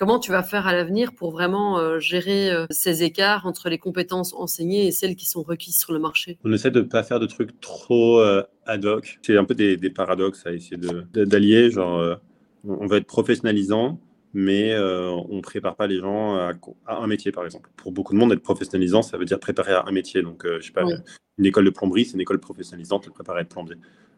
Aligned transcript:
Comment 0.00 0.18
tu 0.18 0.30
vas 0.30 0.42
faire 0.42 0.66
à 0.66 0.72
l'avenir 0.72 1.12
pour 1.12 1.30
vraiment 1.30 1.78
euh, 1.78 1.98
gérer 1.98 2.50
euh, 2.50 2.64
ces 2.70 3.02
écarts 3.02 3.44
entre 3.44 3.68
les 3.68 3.76
compétences 3.76 4.32
enseignées 4.32 4.86
et 4.86 4.92
celles 4.92 5.14
qui 5.14 5.28
sont 5.28 5.42
requises 5.42 5.76
sur 5.76 5.92
le 5.92 5.98
marché? 5.98 6.38
On 6.42 6.50
essaie 6.54 6.70
de 6.70 6.80
ne 6.80 6.86
pas 6.86 7.02
faire 7.02 7.20
de 7.20 7.26
trucs 7.26 7.60
trop 7.60 8.18
euh, 8.18 8.42
ad 8.64 8.86
hoc. 8.86 9.18
C'est 9.20 9.36
un 9.36 9.44
peu 9.44 9.54
des, 9.54 9.90
paradoxes 9.90 10.46
à 10.46 10.52
essayer 10.54 10.78
d'allier. 11.12 11.70
Genre, 11.70 12.16
on 12.64 12.86
va 12.86 12.96
être 12.96 13.06
professionnalisant, 13.06 14.00
mais 14.32 14.74
on 14.74 15.36
ne 15.36 15.42
prépare 15.42 15.76
pas 15.76 15.86
les 15.86 15.98
gens 15.98 16.34
à, 16.34 16.54
un 16.86 17.06
métier, 17.06 17.30
par 17.30 17.44
exemple. 17.44 17.68
Pour 17.76 17.92
beaucoup 17.92 18.14
de 18.14 18.18
monde, 18.18 18.32
être 18.32 18.40
professionnalisant, 18.40 19.02
ça 19.02 19.18
veut 19.18 19.26
dire 19.26 19.38
préparer 19.38 19.74
à 19.74 19.84
un 19.86 19.92
métier. 19.92 20.22
Donc, 20.22 20.46
je 20.46 20.64
sais 20.64 20.72
pas, 20.72 20.84
une 21.36 21.44
école 21.44 21.66
de 21.66 21.70
plomberie, 21.70 22.06
c'est 22.06 22.14
une 22.14 22.22
école 22.22 22.40
professionnalisante, 22.40 23.02
elle 23.04 23.12
prépare 23.12 23.36
à 23.36 23.42
être 23.42 23.50
plombier. 23.50 23.76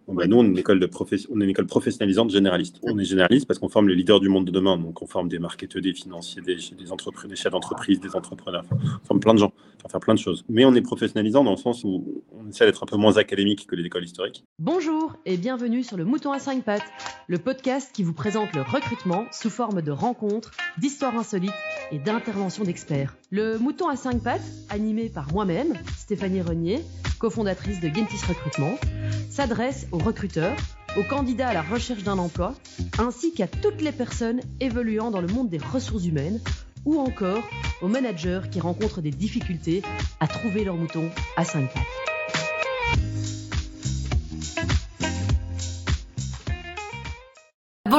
Bah, 0.09 0.27
nous, 0.27 0.37
on 0.37 0.45
est, 0.45 0.49
une 0.49 0.59
école 0.59 0.81
de 0.81 0.89
on 1.31 1.41
est 1.41 1.45
une 1.45 1.51
école 1.51 1.67
professionnalisante 1.67 2.31
généraliste. 2.31 2.79
On 2.83 2.99
est 2.99 3.05
généraliste 3.05 3.47
parce 3.47 3.59
qu'on 3.59 3.69
forme 3.69 3.89
les 3.89 3.95
leaders 3.95 4.21
du 4.21 4.29
monde 4.29 4.45
de 4.45 4.51
demain. 4.51 4.77
Donc, 4.77 5.01
on 5.03 5.07
forme 5.07 5.29
des 5.29 5.39
marketeurs, 5.39 5.81
des 5.83 5.95
financiers, 5.95 6.43
des, 6.43 6.59
chefs 6.59 7.53
d'entreprise, 7.53 8.01
des 8.01 8.15
entrepreneurs. 8.17 8.65
on 8.73 9.07
forme 9.07 9.21
plein 9.21 9.35
de 9.35 9.39
gens 9.39 9.53
pour 9.79 9.91
faire 9.91 10.01
plein 10.01 10.15
de 10.15 10.19
choses. 10.19 10.45
Mais 10.49 10.65
on 10.65 10.75
est 10.75 10.83
professionnalisant 10.83 11.45
dans 11.45 11.53
le 11.53 11.57
sens 11.57 11.85
où 11.85 12.23
on 12.33 12.49
essaie 12.49 12.67
d'être 12.67 12.83
un 12.83 12.87
peu 12.87 12.97
moins 12.97 13.17
académique 13.17 13.67
que 13.67 13.77
les 13.77 13.85
écoles 13.85 14.05
historiques. 14.05 14.45
Bonjour 14.59 15.17
et 15.25 15.37
bienvenue 15.37 15.83
sur 15.83 15.97
le 15.97 16.05
Mouton 16.05 16.33
à 16.33 16.39
5 16.39 16.65
pattes, 16.65 16.83
le 17.29 17.39
podcast 17.39 17.91
qui 17.95 18.03
vous 18.03 18.15
présente 18.15 18.55
le 18.55 18.63
recrutement 18.63 19.27
sous 19.33 19.51
forme 19.51 19.83
de 19.83 19.93
rencontres, 19.93 20.51
d'histoires 20.79 21.17
insolites 21.17 21.53
et 21.91 21.99
d'interventions 21.99 22.65
d'experts. 22.65 23.17
Le 23.35 23.57
Mouton 23.57 23.89
à 23.89 23.97
5 23.97 24.23
pattes, 24.23 24.43
animé 24.69 25.09
par 25.09 25.33
moi-même, 25.33 25.73
Stéphanie 25.97 26.43
Renier, 26.43 26.85
cofondatrice 27.19 27.81
de 27.81 27.89
Gentis 27.89 28.23
Recrutement, 28.29 28.75
s'adresse 29.31 29.87
aux 29.91 29.97
recruteurs, 29.97 30.55
aux 30.99 31.03
candidats 31.03 31.49
à 31.49 31.55
la 31.55 31.63
recherche 31.63 32.03
d'un 32.03 32.19
emploi, 32.19 32.55
ainsi 32.99 33.33
qu'à 33.33 33.47
toutes 33.47 33.81
les 33.81 33.93
personnes 33.93 34.43
évoluant 34.61 35.11
dans 35.11 35.23
le 35.23 35.29
monde 35.29 35.49
des 35.49 35.57
ressources 35.57 36.05
humaines, 36.05 36.43
ou 36.85 37.01
encore 37.01 37.43
aux 37.81 37.89
managers 37.89 38.43
qui 38.51 38.61
rencontrent 38.61 39.01
des 39.01 39.11
difficultés 39.11 39.81
à 40.21 40.29
trouver 40.29 40.65
leur 40.65 40.77
mouton 40.77 41.09
à 41.39 41.47
5 41.47 41.73
pattes. 41.73 42.12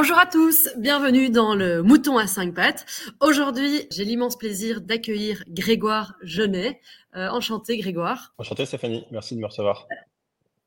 Bonjour 0.04 0.18
à 0.18 0.26
tous, 0.26 0.68
bienvenue 0.76 1.30
dans 1.30 1.54
le 1.54 1.82
Mouton 1.82 2.18
à 2.18 2.26
5 2.26 2.52
pattes. 2.52 2.84
Aujourd'hui, 3.22 3.86
j'ai 3.90 4.04
l'immense 4.04 4.36
plaisir 4.36 4.82
d'accueillir 4.82 5.42
Grégoire 5.48 6.16
Genet. 6.22 6.78
Euh, 7.16 7.30
enchanté 7.30 7.78
Grégoire. 7.78 8.34
Enchanté 8.36 8.66
Stéphanie, 8.66 9.06
merci 9.10 9.34
de 9.34 9.40
me 9.40 9.46
recevoir. 9.46 9.88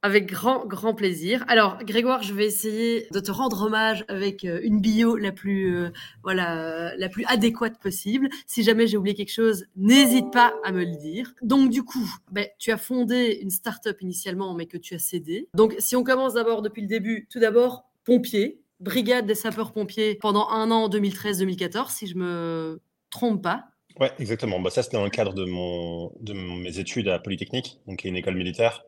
Avec 0.02 0.26
grand, 0.26 0.66
grand 0.66 0.96
plaisir. 0.96 1.46
Alors, 1.48 1.78
Grégoire, 1.84 2.24
je 2.24 2.34
vais 2.34 2.48
essayer 2.48 3.06
de 3.12 3.20
te 3.20 3.30
rendre 3.30 3.62
hommage 3.62 4.06
avec 4.08 4.44
euh, 4.44 4.60
une 4.64 4.82
bio 4.82 5.16
la 5.18 5.32
plus, 5.32 5.72
euh, 5.72 5.92
voilà, 6.24 6.98
la 6.98 7.08
plus 7.08 7.24
adéquate 7.28 7.80
possible. 7.80 8.30
Si 8.48 8.64
jamais 8.64 8.88
j'ai 8.88 8.98
oublié 8.98 9.16
quelque 9.16 9.32
chose, 9.32 9.66
n'hésite 9.76 10.32
pas 10.32 10.56
à 10.64 10.72
me 10.72 10.84
le 10.84 10.96
dire. 10.96 11.32
Donc, 11.44 11.70
du 11.70 11.84
coup, 11.84 12.10
ben, 12.32 12.48
tu 12.58 12.72
as 12.72 12.78
fondé 12.78 13.38
une 13.44 13.52
start-up 13.52 14.02
initialement, 14.02 14.56
mais 14.56 14.66
que 14.66 14.78
tu 14.78 14.96
as 14.96 15.00
cédé. 15.00 15.48
Donc, 15.54 15.76
si 15.78 15.96
on 15.96 16.04
commence 16.04 16.34
d'abord 16.34 16.64
depuis 16.64 16.82
le 16.82 16.88
début, 16.88 17.28
tout 17.30 17.40
d'abord, 17.40 17.84
pompier, 18.04 18.64
brigade 18.80 19.26
des 19.26 19.36
sapeurs-pompiers 19.36 20.16
pendant 20.16 20.50
un 20.50 20.72
an 20.72 20.84
en 20.84 20.90
2013-2014, 20.90 21.92
si 21.92 22.08
je 22.08 22.16
me 22.16 22.82
trompe 23.10 23.44
pas. 23.44 23.66
Ouais, 24.00 24.12
exactement. 24.20 24.60
Bah, 24.60 24.70
ça, 24.70 24.84
c'était 24.84 24.98
dans 24.98 25.04
le 25.04 25.10
cadre 25.10 25.34
de, 25.34 25.46
mon, 25.46 26.12
de 26.20 26.34
mes 26.34 26.80
études 26.80 27.08
à 27.08 27.20
Polytechnique, 27.20 27.80
donc 27.88 28.00
qui 28.00 28.08
est 28.08 28.10
une 28.10 28.18
école 28.18 28.36
militaire. 28.36 28.84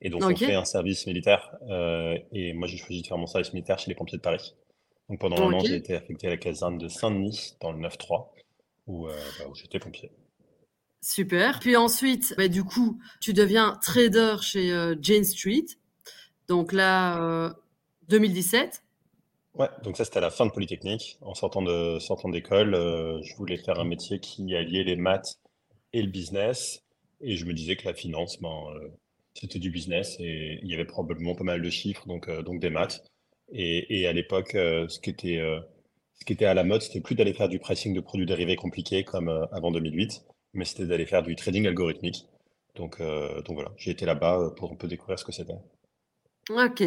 Et 0.00 0.10
donc, 0.10 0.22
on 0.22 0.36
fait 0.36 0.54
un 0.54 0.64
service 0.64 1.06
militaire. 1.06 1.54
Euh, 1.68 2.18
et 2.32 2.52
moi, 2.52 2.66
j'ai 2.66 2.76
choisi 2.76 3.02
de 3.02 3.06
faire 3.06 3.18
mon 3.18 3.26
service 3.26 3.52
militaire 3.52 3.78
chez 3.78 3.90
les 3.90 3.94
pompiers 3.94 4.18
de 4.18 4.22
Paris. 4.22 4.54
Donc, 5.08 5.20
pendant 5.20 5.48
un 5.48 5.52
an, 5.52 5.60
j'ai 5.60 5.76
été 5.76 5.94
affecté 5.94 6.26
à 6.26 6.30
la 6.30 6.36
caserne 6.36 6.78
de 6.78 6.88
Saint-Denis, 6.88 7.56
dans 7.60 7.72
le 7.72 7.78
9-3, 7.86 8.30
où, 8.86 9.06
euh, 9.06 9.12
bah, 9.38 9.46
où 9.50 9.54
j'étais 9.54 9.78
pompier. 9.78 10.10
Super. 11.02 11.60
Puis 11.60 11.76
ensuite, 11.76 12.34
bah, 12.36 12.48
du 12.48 12.64
coup, 12.64 12.98
tu 13.20 13.34
deviens 13.34 13.78
trader 13.82 14.36
chez 14.40 14.72
euh, 14.72 14.94
Jane 15.00 15.24
Street. 15.24 15.66
Donc 16.48 16.72
là, 16.72 17.54
2017. 18.08 18.83
Ouais, 19.54 19.68
donc 19.84 19.96
ça 19.96 20.04
c'était 20.04 20.18
à 20.18 20.20
la 20.20 20.30
fin 20.30 20.46
de 20.46 20.50
Polytechnique. 20.50 21.16
En 21.20 21.34
sortant 21.34 21.62
de 21.62 21.98
sortant 22.00 22.28
d'école, 22.28 22.74
euh, 22.74 23.20
je 23.22 23.34
voulais 23.36 23.56
faire 23.56 23.78
un 23.78 23.84
métier 23.84 24.18
qui 24.18 24.54
alliait 24.56 24.82
les 24.82 24.96
maths 24.96 25.38
et 25.92 26.02
le 26.02 26.10
business. 26.10 26.82
Et 27.20 27.36
je 27.36 27.46
me 27.46 27.54
disais 27.54 27.76
que 27.76 27.86
la 27.86 27.94
finance, 27.94 28.40
ben, 28.40 28.50
euh, 28.76 28.88
c'était 29.34 29.58
du 29.60 29.70
business 29.70 30.16
et 30.20 30.58
il 30.62 30.68
y 30.70 30.74
avait 30.74 30.84
probablement 30.84 31.34
pas 31.36 31.44
mal 31.44 31.62
de 31.62 31.70
chiffres, 31.70 32.06
donc, 32.08 32.28
euh, 32.28 32.42
donc 32.42 32.60
des 32.60 32.70
maths. 32.70 33.04
Et, 33.52 34.00
et 34.00 34.06
à 34.08 34.12
l'époque, 34.12 34.52
ce 34.54 34.98
qui 35.00 35.10
était 35.10 35.40
ce 36.14 36.24
qui 36.24 36.32
était 36.32 36.46
à 36.46 36.54
la 36.54 36.64
mode, 36.64 36.82
c'était 36.82 37.00
plus 37.00 37.14
d'aller 37.14 37.34
faire 37.34 37.48
du 37.48 37.58
pricing 37.58 37.94
de 37.94 38.00
produits 38.00 38.26
dérivés 38.26 38.56
compliqués 38.56 39.04
comme 39.04 39.28
avant 39.52 39.70
2008, 39.72 40.24
mais 40.54 40.64
c'était 40.64 40.86
d'aller 40.86 41.06
faire 41.06 41.22
du 41.22 41.36
trading 41.36 41.66
algorithmique. 41.66 42.26
Donc, 42.76 43.00
donc 43.00 43.54
voilà, 43.54 43.72
j'ai 43.76 43.90
été 43.92 44.06
là-bas 44.06 44.52
pour 44.56 44.72
un 44.72 44.76
peu 44.76 44.88
découvrir 44.88 45.18
ce 45.18 45.24
que 45.24 45.32
c'était. 45.32 45.54
Ok, 46.50 46.82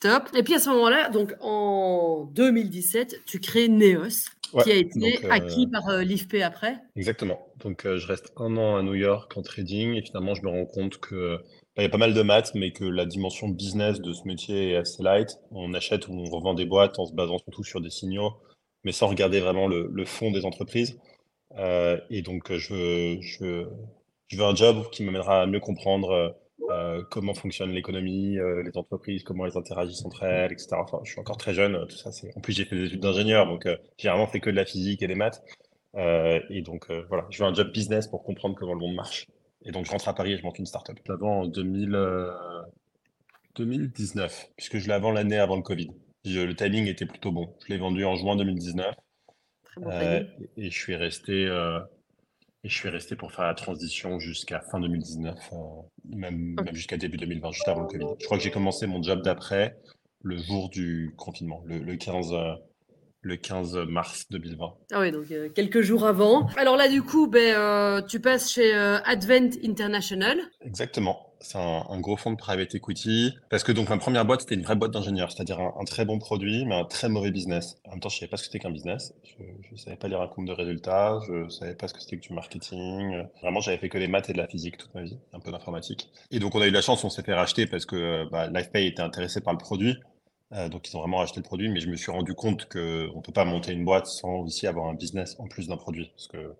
top. 0.00 0.28
Et 0.34 0.42
puis 0.42 0.54
à 0.54 0.58
ce 0.58 0.70
moment-là, 0.70 1.10
donc 1.10 1.34
en 1.40 2.24
2017, 2.32 3.22
tu 3.26 3.40
crées 3.40 3.68
Neos, 3.68 4.30
qui 4.62 4.70
a 4.70 4.74
été 4.74 5.26
acquis 5.28 5.66
euh, 5.66 5.70
par 5.70 5.88
euh, 5.88 6.02
l'IFP 6.02 6.36
après. 6.42 6.76
Exactement. 6.96 7.38
Donc 7.60 7.86
euh, 7.86 7.98
je 7.98 8.06
reste 8.06 8.32
un 8.36 8.56
an 8.56 8.76
à 8.76 8.82
New 8.82 8.94
York 8.94 9.36
en 9.36 9.42
trading 9.42 9.94
et 9.94 10.02
finalement 10.02 10.34
je 10.34 10.42
me 10.42 10.48
rends 10.48 10.66
compte 10.66 10.98
que 10.98 11.36
bah, 11.76 11.82
il 11.82 11.82
y 11.82 11.86
a 11.86 11.90
pas 11.90 11.98
mal 11.98 12.14
de 12.14 12.22
maths, 12.22 12.52
mais 12.54 12.72
que 12.72 12.84
la 12.84 13.06
dimension 13.06 13.48
business 13.48 14.00
de 14.00 14.12
ce 14.12 14.26
métier 14.26 14.70
est 14.70 14.76
assez 14.76 15.02
light. 15.02 15.38
On 15.50 15.74
achète 15.74 16.08
ou 16.08 16.12
on 16.12 16.24
revend 16.24 16.54
des 16.54 16.66
boîtes 16.66 16.98
en 16.98 17.06
se 17.06 17.14
basant 17.14 17.38
surtout 17.38 17.64
sur 17.64 17.80
des 17.80 17.90
signaux, 17.90 18.32
mais 18.84 18.92
sans 18.92 19.08
regarder 19.08 19.40
vraiment 19.40 19.68
le, 19.68 19.88
le 19.92 20.04
fond 20.04 20.30
des 20.30 20.44
entreprises. 20.44 20.98
et 22.10 22.22
donc 22.22 22.52
je, 22.52 23.18
je, 23.20 23.66
je 24.28 24.36
veux 24.36 24.44
un 24.44 24.54
job 24.54 24.88
qui 24.90 25.02
m'amènera 25.02 25.42
à 25.42 25.46
mieux 25.46 25.60
comprendre 25.60 26.34
euh, 26.70 27.02
comment 27.10 27.34
fonctionne 27.34 27.70
l'économie, 27.70 28.38
euh, 28.38 28.62
les 28.62 28.76
entreprises, 28.76 29.24
comment 29.24 29.46
elles 29.46 29.56
interagissent 29.56 30.04
entre 30.04 30.22
elles, 30.22 30.52
etc. 30.52 30.68
Enfin, 30.72 31.00
je 31.04 31.10
suis 31.10 31.20
encore 31.20 31.36
très 31.36 31.54
jeune, 31.54 31.86
tout 31.88 31.96
ça. 31.96 32.12
C'est... 32.12 32.36
En 32.36 32.40
plus, 32.40 32.52
j'ai 32.52 32.64
fait 32.64 32.76
des 32.76 32.86
études 32.86 33.00
d'ingénieur, 33.00 33.46
donc 33.46 33.66
euh, 33.66 33.76
j'ai 33.98 34.08
vraiment 34.08 34.26
fait 34.26 34.40
que 34.40 34.50
de 34.50 34.56
la 34.56 34.64
physique 34.64 35.02
et 35.02 35.08
des 35.08 35.14
maths. 35.14 35.42
et 35.96 36.62
donc, 36.62 36.90
voilà, 37.08 37.26
je 37.30 37.42
veux 37.42 37.48
un 37.48 37.54
job 37.54 37.72
business 37.72 38.06
pour 38.06 38.22
comprendre 38.22 38.54
comment 38.54 38.74
le 38.74 38.80
monde 38.80 38.94
marche. 38.94 39.26
Et 39.64 39.72
donc, 39.72 39.86
je 39.86 39.90
rentre 39.90 40.08
à 40.08 40.14
Paris 40.14 40.32
et 40.32 40.36
je 40.38 40.42
monte 40.42 40.58
une 40.58 40.66
startup. 40.66 40.98
Je 41.06 41.12
en 41.12 41.46
2000, 41.46 41.98
2019, 43.56 44.50
puisque 44.56 44.78
je 44.78 44.86
l'ai 44.86 44.94
avant 44.94 45.10
l'année 45.10 45.38
avant 45.38 45.56
le 45.56 45.62
Covid. 45.62 45.90
le 46.24 46.52
timing 46.54 46.86
était 46.86 47.06
plutôt 47.06 47.32
bon. 47.32 47.54
Je 47.66 47.72
l'ai 47.72 47.78
vendu 47.78 48.04
en 48.04 48.14
juin 48.16 48.36
2019. 48.36 48.94
Très 49.64 49.80
bon 49.80 49.90
et, 50.56 50.70
je 50.70 50.78
suis 50.78 50.96
resté 50.96 51.46
et 52.64 52.68
je 52.68 52.76
suis 52.76 52.88
resté 52.88 53.16
pour 53.16 53.32
faire 53.32 53.46
la 53.46 53.54
transition 53.54 54.18
jusqu'à 54.20 54.60
fin 54.60 54.78
2019, 54.78 55.36
euh, 55.52 55.56
même, 56.04 56.54
même 56.64 56.74
jusqu'à 56.74 56.96
début 56.96 57.16
2020, 57.16 57.50
juste 57.50 57.68
avant 57.68 57.82
le 57.82 57.88
Covid. 57.88 58.06
Je 58.20 58.24
crois 58.24 58.38
que 58.38 58.44
j'ai 58.44 58.52
commencé 58.52 58.86
mon 58.86 59.02
job 59.02 59.22
d'après 59.22 59.76
le 60.22 60.36
jour 60.36 60.68
du 60.68 61.12
confinement, 61.16 61.62
le, 61.66 61.78
le 61.78 61.96
15, 61.96 62.32
euh, 62.32 62.54
le 63.22 63.36
15 63.36 63.78
mars 63.88 64.26
2020. 64.30 64.74
Ah 64.92 65.00
oui, 65.00 65.10
donc 65.10 65.30
euh, 65.32 65.48
quelques 65.48 65.80
jours 65.80 66.06
avant. 66.06 66.46
Alors 66.56 66.76
là, 66.76 66.88
du 66.88 67.02
coup, 67.02 67.26
ben, 67.26 68.04
tu 68.06 68.20
passes 68.20 68.52
chez 68.52 68.72
Advent 68.72 69.50
International. 69.64 70.38
Exactement 70.60 71.31
c'est 71.42 71.58
un, 71.58 72.00
gros 72.00 72.16
fonds 72.16 72.30
de 72.30 72.36
private 72.36 72.74
equity. 72.74 73.34
Parce 73.50 73.64
que 73.64 73.72
donc 73.72 73.88
ma 73.88 73.98
première 73.98 74.24
boîte, 74.24 74.42
c'était 74.42 74.54
une 74.54 74.62
vraie 74.62 74.76
boîte 74.76 74.92
d'ingénieurs, 74.92 75.30
c'est-à-dire 75.32 75.60
un, 75.60 75.84
très 75.84 76.04
bon 76.04 76.18
produit, 76.18 76.64
mais 76.64 76.74
un 76.74 76.84
très 76.84 77.08
mauvais 77.08 77.30
business. 77.30 77.76
En 77.84 77.90
même 77.90 78.00
temps, 78.00 78.08
je 78.08 78.18
savais 78.18 78.30
pas 78.30 78.36
ce 78.36 78.42
que 78.42 78.46
c'était 78.46 78.58
qu'un 78.58 78.70
business. 78.70 79.14
Je 79.38 79.72
ne 79.72 79.76
savais 79.76 79.96
pas 79.96 80.08
lire 80.08 80.20
un 80.20 80.28
compte 80.28 80.46
de 80.46 80.52
résultats, 80.52 81.18
je 81.26 81.48
savais 81.48 81.74
pas 81.74 81.88
ce 81.88 81.94
que 81.94 82.00
c'était 82.00 82.16
que 82.16 82.26
du 82.26 82.32
marketing. 82.32 83.24
Vraiment, 83.42 83.60
j'avais 83.60 83.78
fait 83.78 83.88
que 83.88 83.98
des 83.98 84.08
maths 84.08 84.30
et 84.30 84.32
de 84.32 84.38
la 84.38 84.46
physique 84.46 84.78
toute 84.78 84.94
ma 84.94 85.02
vie, 85.02 85.18
un 85.32 85.40
peu 85.40 85.50
d'informatique. 85.50 86.10
Et 86.30 86.38
donc, 86.38 86.54
on 86.54 86.60
a 86.60 86.66
eu 86.66 86.70
la 86.70 86.82
chance, 86.82 87.04
on 87.04 87.10
s'est 87.10 87.22
fait 87.22 87.34
racheter 87.34 87.66
parce 87.66 87.86
que 87.86 88.28
bah, 88.30 88.48
LifePay 88.48 88.86
était 88.86 89.02
intéressé 89.02 89.40
par 89.40 89.52
le 89.52 89.58
produit. 89.58 89.96
Euh, 90.52 90.68
donc, 90.68 90.88
ils 90.88 90.96
ont 90.96 91.00
vraiment 91.00 91.18
racheté 91.18 91.40
le 91.40 91.44
produit, 91.44 91.68
mais 91.68 91.80
je 91.80 91.88
me 91.88 91.96
suis 91.96 92.10
rendu 92.10 92.34
compte 92.34 92.68
qu'on 92.68 92.78
ne 92.78 93.20
peut 93.22 93.32
pas 93.32 93.44
monter 93.44 93.72
une 93.72 93.84
boîte 93.84 94.06
sans 94.06 94.40
aussi 94.40 94.66
avoir 94.66 94.86
un 94.86 94.94
business 94.94 95.36
en 95.38 95.48
plus 95.48 95.68
d'un 95.68 95.76
produit. 95.76 96.10
Parce 96.14 96.28
que 96.28 96.54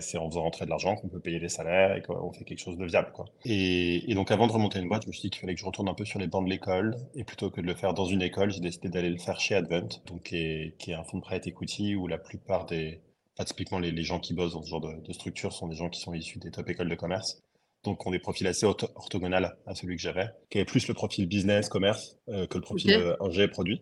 c'est 0.00 0.18
en 0.18 0.28
faisant 0.28 0.42
rentrer 0.42 0.64
de 0.64 0.70
l'argent 0.70 0.96
qu'on 0.96 1.08
peut 1.08 1.20
payer 1.20 1.38
les 1.38 1.48
salaires 1.48 1.96
et 1.96 2.02
qu'on 2.02 2.32
fait 2.32 2.44
quelque 2.44 2.60
chose 2.60 2.76
de 2.76 2.84
viable. 2.84 3.12
Quoi. 3.12 3.26
Et, 3.44 4.12
donc 4.14 4.30
avant 4.30 4.46
de 4.46 4.52
remonter 4.52 4.80
une 4.80 4.88
boîte, 4.88 5.02
je 5.04 5.08
me 5.08 5.12
suis 5.12 5.22
dit 5.22 5.30
qu'il 5.30 5.40
fallait 5.40 5.54
que 5.54 5.60
je 5.60 5.64
retourne 5.66 5.88
un 5.88 5.94
peu 5.94 6.04
sur 6.04 6.18
les 6.18 6.26
bancs 6.26 6.44
de 6.44 6.50
l'école. 6.50 6.96
Et 7.14 7.24
plutôt 7.24 7.50
que 7.50 7.60
de 7.60 7.66
le 7.66 7.74
faire 7.74 7.94
dans 7.94 8.04
une 8.04 8.22
école, 8.22 8.50
j'ai 8.50 8.60
décidé 8.60 8.88
d'aller 8.88 9.10
le 9.10 9.18
faire 9.18 9.38
chez 9.38 9.54
Advent, 9.54 9.88
donc 10.06 10.22
qui 10.24 10.36
est, 10.36 10.92
un 10.92 11.04
fonds 11.04 11.18
de 11.18 11.22
prêt 11.22 11.40
equity 11.44 11.94
où 11.94 12.06
la 12.06 12.18
plupart 12.18 12.66
des... 12.66 13.00
Pas 13.36 13.44
typiquement 13.44 13.78
les, 13.78 14.02
gens 14.02 14.18
qui 14.18 14.34
bossent 14.34 14.54
dans 14.54 14.62
ce 14.62 14.68
genre 14.68 14.80
de, 14.80 15.12
structure 15.12 15.52
sont 15.52 15.68
des 15.68 15.76
gens 15.76 15.88
qui 15.88 16.00
sont 16.00 16.12
issus 16.12 16.40
des 16.40 16.50
top 16.50 16.68
écoles 16.68 16.88
de 16.88 16.96
commerce. 16.96 17.40
Donc, 17.84 18.04
ont 18.04 18.10
des 18.10 18.18
profils 18.18 18.46
assez 18.48 18.66
orthogonales 18.66 19.56
à 19.64 19.76
celui 19.76 19.94
que 19.94 20.02
j'avais, 20.02 20.28
qui 20.50 20.58
avait 20.58 20.64
plus 20.64 20.88
le 20.88 20.94
profil 20.94 21.28
business, 21.28 21.68
commerce, 21.68 22.18
euh, 22.28 22.48
que 22.48 22.58
le 22.58 22.62
profil 22.62 22.96
okay. 22.96 23.14
ingé 23.20 23.46
produit. 23.46 23.80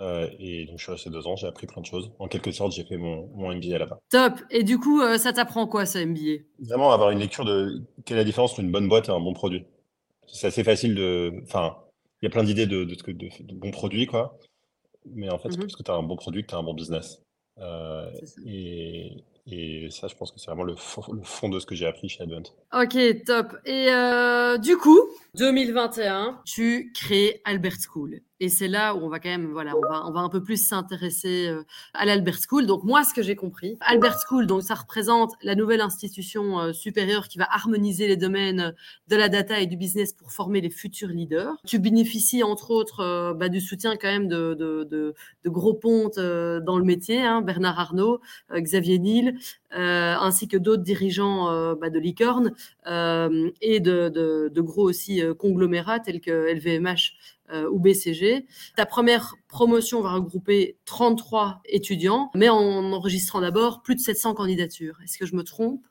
Euh, 0.00 0.28
et 0.38 0.66
donc, 0.66 0.78
je 0.78 0.84
suis 0.84 0.92
resté 0.92 1.10
deux 1.10 1.26
ans, 1.26 1.36
j'ai 1.36 1.46
appris 1.46 1.66
plein 1.66 1.80
de 1.80 1.86
choses. 1.86 2.10
En 2.18 2.26
quelque 2.26 2.50
sorte, 2.50 2.72
j'ai 2.72 2.84
fait 2.84 2.96
mon, 2.96 3.28
mon 3.34 3.54
MBA 3.54 3.78
là-bas. 3.78 4.00
Top. 4.10 4.34
Et 4.50 4.64
du 4.64 4.78
coup, 4.78 5.00
euh, 5.00 5.18
ça 5.18 5.32
t'apprend 5.32 5.66
quoi, 5.66 5.86
ce 5.86 5.98
MBA 5.98 6.44
Vraiment 6.58 6.92
avoir 6.92 7.10
une 7.10 7.20
lecture 7.20 7.44
de 7.44 7.82
quelle 8.04 8.16
est 8.16 8.20
la 8.20 8.24
différence 8.24 8.52
entre 8.52 8.60
une 8.60 8.72
bonne 8.72 8.88
boîte 8.88 9.08
et 9.08 9.12
un 9.12 9.20
bon 9.20 9.34
produit. 9.34 9.64
C'est 10.26 10.48
assez 10.48 10.64
facile 10.64 10.94
de. 10.94 11.32
Enfin, 11.44 11.76
il 12.22 12.26
y 12.26 12.28
a 12.28 12.30
plein 12.30 12.42
d'idées 12.42 12.66
de, 12.66 12.84
de, 12.84 13.12
de, 13.12 13.54
bons 13.54 13.70
produits, 13.70 14.06
quoi. 14.06 14.38
Mais 15.06 15.30
en 15.30 15.38
fait, 15.38 15.50
c'est 15.50 15.58
mmh 15.58 15.60
parce 15.60 15.76
que 15.76 15.82
tu 15.82 15.90
as 15.90 15.94
un 15.94 16.02
bon 16.02 16.16
produit 16.16 16.42
que 16.42 16.48
tu 16.48 16.54
as 16.54 16.58
un 16.58 16.62
bon 16.62 16.74
business. 16.74 17.22
et, 18.46 19.24
et 19.46 19.90
ça, 19.90 20.08
je 20.08 20.14
pense 20.14 20.32
que 20.32 20.40
c'est 20.40 20.46
vraiment 20.46 20.62
le 20.62 20.74
fond, 20.74 21.02
le 21.12 21.22
fond, 21.22 21.50
de 21.50 21.58
ce 21.60 21.66
que 21.66 21.74
j'ai 21.74 21.86
appris 21.86 22.08
chez 22.08 22.22
Advent. 22.22 22.44
Ok, 22.72 22.96
top. 23.26 23.54
Et 23.66 23.88
euh, 23.90 24.56
du 24.56 24.76
coup, 24.78 24.98
2021, 25.36 26.42
tu 26.44 26.92
crées 26.94 27.40
Albert 27.44 27.76
School. 27.80 28.20
Et 28.40 28.50
c'est 28.50 28.68
là 28.68 28.94
où 28.94 28.98
on 28.98 29.08
va 29.08 29.20
quand 29.20 29.30
même, 29.30 29.52
voilà, 29.52 29.74
on 29.74 29.80
va, 29.80 30.06
on 30.06 30.10
va 30.10 30.20
un 30.20 30.28
peu 30.28 30.42
plus 30.42 30.56
s'intéresser 30.56 31.46
euh, 31.48 31.62
à 31.94 32.04
l'Albert 32.04 32.38
School. 32.46 32.66
Donc 32.66 32.84
moi, 32.84 33.04
ce 33.04 33.14
que 33.14 33.22
j'ai 33.22 33.36
compris, 33.36 33.78
Albert 33.80 34.18
School, 34.28 34.46
donc 34.46 34.62
ça 34.62 34.74
représente 34.74 35.32
la 35.42 35.54
nouvelle 35.54 35.80
institution 35.80 36.58
euh, 36.58 36.72
supérieure 36.74 37.28
qui 37.28 37.38
va 37.38 37.46
harmoniser 37.50 38.06
les 38.06 38.18
domaines 38.18 38.74
de 39.08 39.16
la 39.16 39.30
data 39.30 39.60
et 39.60 39.66
du 39.66 39.78
business 39.78 40.12
pour 40.12 40.32
former 40.32 40.60
les 40.60 40.68
futurs 40.68 41.08
leaders. 41.08 41.54
Tu 41.64 41.78
bénéficies 41.78 42.42
entre 42.42 42.70
autres 42.72 43.00
euh, 43.00 43.32
bah, 43.32 43.48
du 43.48 43.60
soutien 43.60 43.96
quand 43.96 44.10
même 44.10 44.28
de, 44.28 44.52
de, 44.54 44.84
de, 44.84 45.14
de 45.44 45.48
gros 45.48 45.74
pontes 45.74 46.18
dans 46.18 46.78
le 46.78 46.84
métier, 46.84 47.22
hein, 47.22 47.40
Bernard 47.40 47.78
Arnault, 47.78 48.20
Xavier 48.52 48.98
Niel, 48.98 49.38
ainsi 49.70 50.48
que 50.48 50.56
d'autres 50.56 50.82
dirigeants 50.82 51.74
bah, 51.76 51.90
de 51.90 51.98
Licorne 51.98 52.52
et 52.86 53.80
de, 53.80 54.60
gros 54.60 54.82
aussi 54.82 55.22
conglomérats 55.32 56.00
tels 56.00 56.20
que 56.20 56.52
LVMH 56.52 57.12
euh, 57.50 57.68
ou 57.68 57.78
BCG. 57.78 58.46
Ta 58.74 58.86
première 58.86 59.34
promotion 59.48 60.00
va 60.00 60.14
regrouper 60.14 60.78
33 60.86 61.60
étudiants, 61.66 62.30
mais 62.34 62.48
en 62.48 62.90
enregistrant 62.90 63.42
d'abord 63.42 63.82
plus 63.82 63.96
de 63.96 64.00
700 64.00 64.32
candidatures. 64.32 64.98
Est-ce 65.04 65.18
que 65.18 65.26
je 65.26 65.36
me 65.36 65.42
trompe? 65.42 65.84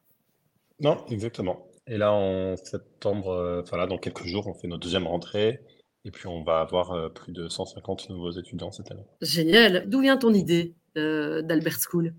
Non, 0.80 1.06
exactement. 1.12 1.68
Et 1.86 1.98
là, 1.98 2.12
en 2.12 2.56
septembre, 2.58 3.30
euh, 3.30 3.62
enfin 3.62 3.78
là, 3.78 3.86
dans 3.86 4.00
quelques 4.00 4.26
jours, 4.26 4.48
on 4.48 4.56
fait 4.56 4.68
notre 4.68 4.82
deuxième 4.82 5.06
rentrée. 5.06 5.60
Et 6.06 6.12
puis, 6.12 6.26
on 6.26 6.44
va 6.44 6.60
avoir 6.60 6.92
euh, 6.92 7.10
plus 7.10 7.32
de 7.32 7.48
150 7.48 8.10
nouveaux 8.10 8.32
étudiants 8.32 8.72
cette 8.72 8.90
année. 8.90 9.06
Génial. 9.22 9.88
D'où 9.88 10.02
vient 10.02 10.18
ton 10.18 10.34
idée 10.34 10.74
d'Albert 10.96 11.78
School? 11.80 12.16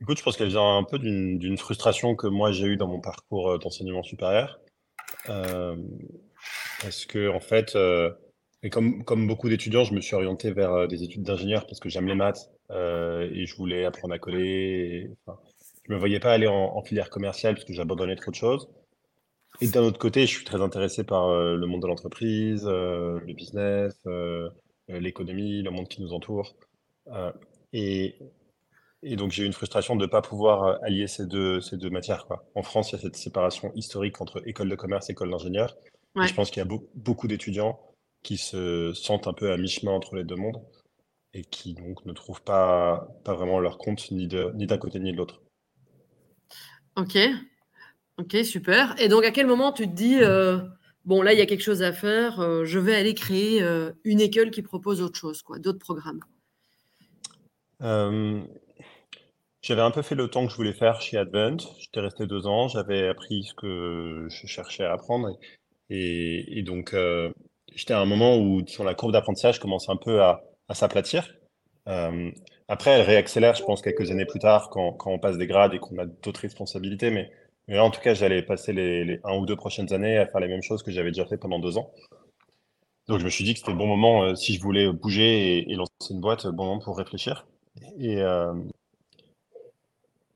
Écoute, 0.00 0.16
je 0.16 0.22
pense 0.22 0.38
qu'elle 0.38 0.48
vient 0.48 0.78
un 0.78 0.84
peu 0.84 0.98
d'une 0.98 1.58
frustration 1.58 2.14
que 2.14 2.26
moi 2.26 2.52
j'ai 2.52 2.66
eue 2.66 2.76
dans 2.76 2.86
mon 2.86 3.00
parcours 3.00 3.58
d'enseignement 3.58 4.02
supérieur. 4.02 4.60
Parce 6.80 7.06
que, 7.06 7.28
en 7.28 7.40
fait, 7.40 7.74
euh, 7.76 8.10
et 8.62 8.70
comme, 8.70 9.04
comme 9.04 9.26
beaucoup 9.26 9.48
d'étudiants, 9.48 9.84
je 9.84 9.94
me 9.94 10.00
suis 10.00 10.14
orienté 10.14 10.52
vers 10.52 10.72
euh, 10.72 10.86
des 10.86 11.02
études 11.02 11.22
d'ingénieur 11.22 11.66
parce 11.66 11.80
que 11.80 11.88
j'aime 11.88 12.06
les 12.06 12.14
maths 12.14 12.50
euh, 12.70 13.28
et 13.32 13.46
je 13.46 13.56
voulais 13.56 13.84
apprendre 13.84 14.14
à 14.14 14.18
coller. 14.18 15.10
je 15.84 15.92
me 15.92 15.98
voyais 15.98 16.20
pas 16.20 16.32
aller 16.32 16.46
en, 16.46 16.76
en 16.76 16.82
filière 16.82 17.10
commerciale 17.10 17.54
parce 17.54 17.64
que 17.64 17.72
j'abandonnais 17.72 18.16
trop 18.16 18.30
de 18.30 18.36
choses. 18.36 18.68
Et 19.60 19.66
d'un 19.68 19.82
autre 19.82 19.98
côté, 19.98 20.22
je 20.22 20.36
suis 20.36 20.44
très 20.44 20.60
intéressé 20.60 21.02
par 21.02 21.34
le 21.34 21.66
monde 21.66 21.82
de 21.82 21.88
l'entreprise, 21.88 22.64
le 22.64 23.32
business, 23.34 23.96
l'économie, 24.86 25.62
le 25.62 25.70
monde 25.70 25.88
qui 25.88 26.00
nous 26.00 26.12
entoure. 26.12 26.54
et, 27.72 28.14
et 29.02 29.16
donc, 29.16 29.30
j'ai 29.32 29.44
eu 29.44 29.46
une 29.46 29.52
frustration 29.52 29.96
de 29.96 30.04
ne 30.04 30.10
pas 30.10 30.22
pouvoir 30.22 30.78
allier 30.82 31.06
ces 31.06 31.26
deux, 31.26 31.60
ces 31.60 31.76
deux 31.76 31.90
matières. 31.90 32.26
Quoi. 32.26 32.44
En 32.54 32.62
France, 32.62 32.90
il 32.90 32.96
y 32.96 32.98
a 32.98 33.02
cette 33.02 33.16
séparation 33.16 33.72
historique 33.74 34.20
entre 34.20 34.42
école 34.46 34.68
de 34.68 34.76
commerce 34.76 35.08
et 35.08 35.12
école 35.12 35.30
d'ingénieur 35.30 35.76
je 36.26 36.34
pense 36.34 36.50
qu'il 36.50 36.62
y 36.62 36.66
a 36.66 36.78
beaucoup 36.94 37.28
d'étudiants 37.28 37.80
qui 38.22 38.36
se 38.36 38.92
sentent 38.94 39.26
un 39.26 39.32
peu 39.32 39.52
à 39.52 39.56
mi-chemin 39.56 39.92
entre 39.92 40.16
les 40.16 40.24
deux 40.24 40.36
mondes 40.36 40.60
et 41.34 41.44
qui 41.44 41.74
donc 41.74 42.04
ne 42.04 42.12
trouvent 42.12 42.42
pas, 42.42 43.08
pas 43.24 43.34
vraiment 43.34 43.60
leur 43.60 43.78
compte 43.78 44.10
ni 44.10 44.26
d'un 44.26 44.52
ni 44.54 44.66
côté 44.66 44.98
ni 44.98 45.12
de 45.12 45.16
l'autre. 45.16 45.42
Ok, 46.96 47.16
ok, 48.16 48.36
super. 48.44 49.00
Et 49.00 49.08
donc 49.08 49.24
à 49.24 49.30
quel 49.30 49.46
moment 49.46 49.72
tu 49.72 49.86
te 49.88 49.94
dis, 49.94 50.18
euh, 50.20 50.58
bon 51.04 51.22
là 51.22 51.32
il 51.32 51.38
y 51.38 51.42
a 51.42 51.46
quelque 51.46 51.62
chose 51.62 51.82
à 51.82 51.92
faire, 51.92 52.40
euh, 52.40 52.64
je 52.64 52.78
vais 52.78 52.96
aller 52.96 53.14
créer 53.14 53.62
euh, 53.62 53.92
une 54.04 54.20
école 54.20 54.50
qui 54.50 54.62
propose 54.62 55.00
autre 55.00 55.18
chose, 55.18 55.42
quoi, 55.42 55.58
d'autres 55.58 55.78
programmes? 55.78 56.20
J'avais 59.62 59.82
un 59.82 59.90
peu 59.90 60.02
fait 60.02 60.14
le 60.14 60.28
temps 60.28 60.46
que 60.46 60.52
je 60.52 60.56
voulais 60.56 60.72
faire 60.72 61.00
chez 61.00 61.18
Advent. 61.18 61.58
J'étais 61.78 62.00
resté 62.00 62.26
deux 62.26 62.46
ans, 62.46 62.68
j'avais 62.68 63.08
appris 63.08 63.44
ce 63.44 63.54
que 63.54 64.28
je 64.30 64.46
cherchais 64.46 64.84
à 64.84 64.92
apprendre 64.92 65.36
et, 65.90 66.62
donc, 66.62 66.94
euh, 66.94 67.32
j'étais 67.74 67.94
à 67.94 68.00
un 68.00 68.04
moment 68.04 68.36
où 68.38 68.66
sur 68.66 68.84
la 68.84 68.94
courbe 68.94 69.12
d'apprentissage 69.12 69.58
commence 69.58 69.88
un 69.88 69.96
peu 69.96 70.22
à, 70.22 70.42
s'aplatir. 70.72 71.34
Euh, 71.88 72.30
après, 72.68 72.90
elle 72.90 73.06
réaccélère, 73.06 73.54
je 73.54 73.64
pense, 73.64 73.80
quelques 73.80 74.10
années 74.10 74.26
plus 74.26 74.40
tard, 74.40 74.68
quand, 74.70 74.96
on 75.06 75.18
passe 75.18 75.38
des 75.38 75.46
grades 75.46 75.74
et 75.74 75.78
qu'on 75.78 75.98
a 75.98 76.06
d'autres 76.06 76.40
responsabilités. 76.40 77.10
Mais, 77.10 77.30
là, 77.68 77.84
en 77.84 77.90
tout 77.90 78.00
cas, 78.00 78.14
j'allais 78.14 78.42
passer 78.42 78.72
les, 78.72 79.20
un 79.24 79.36
ou 79.38 79.46
deux 79.46 79.56
prochaines 79.56 79.92
années 79.94 80.18
à 80.18 80.26
faire 80.26 80.40
les 80.40 80.48
mêmes 80.48 80.62
choses 80.62 80.82
que 80.82 80.90
j'avais 80.90 81.10
déjà 81.10 81.24
fait 81.24 81.38
pendant 81.38 81.58
deux 81.58 81.78
ans. 81.78 81.90
Donc, 83.08 83.20
je 83.20 83.24
me 83.24 83.30
suis 83.30 83.44
dit 83.44 83.54
que 83.54 83.60
c'était 83.60 83.72
le 83.72 83.78
bon 83.78 83.86
moment, 83.86 84.24
euh, 84.24 84.34
si 84.34 84.54
je 84.54 84.60
voulais 84.60 84.92
bouger 84.92 85.70
et, 85.70 85.74
lancer 85.74 85.90
une 86.10 86.20
boîte, 86.20 86.46
bon 86.48 86.66
moment 86.66 86.80
pour 86.80 86.98
réfléchir. 86.98 87.46
Et, 87.98 88.22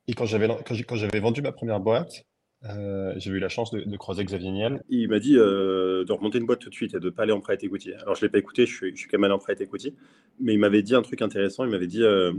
et 0.08 0.14
quand 0.14 0.26
j'avais 0.26 0.48
quand 0.48 0.96
j'avais 0.96 1.20
vendu 1.20 1.42
ma 1.42 1.52
première 1.52 1.80
boîte, 1.80 2.24
euh, 2.64 3.12
j'ai 3.16 3.30
eu 3.30 3.38
la 3.38 3.48
chance 3.48 3.72
de, 3.72 3.96
croiser 3.96 4.24
Xavier 4.24 4.50
Niel. 4.50 4.82
Il 4.88 5.08
m'a 5.08 5.18
dit 5.18 5.36
euh, 5.36 6.04
de 6.04 6.12
remonter 6.12 6.38
une 6.38 6.46
boîte 6.46 6.60
tout 6.60 6.70
de 6.70 6.74
suite 6.74 6.94
et 6.94 7.00
de 7.00 7.06
ne 7.06 7.10
pas 7.10 7.24
aller 7.24 7.32
en 7.32 7.40
private 7.40 7.64
equity. 7.64 7.92
Alors, 7.94 8.14
je 8.14 8.20
ne 8.20 8.26
l'ai 8.26 8.30
pas 8.30 8.38
écouté, 8.38 8.66
je 8.66 8.74
suis, 8.74 8.90
je 8.90 9.00
suis 9.00 9.08
quand 9.08 9.18
même 9.18 9.24
allé 9.24 9.34
en 9.34 9.38
private 9.38 9.62
equity. 9.62 9.94
Mais 10.40 10.54
il 10.54 10.58
m'avait 10.58 10.82
dit 10.82 10.94
un 10.94 11.02
truc 11.02 11.22
intéressant. 11.22 11.64
Il 11.64 11.70
m'avait 11.70 11.88
dit 11.88 12.02
euh, 12.02 12.32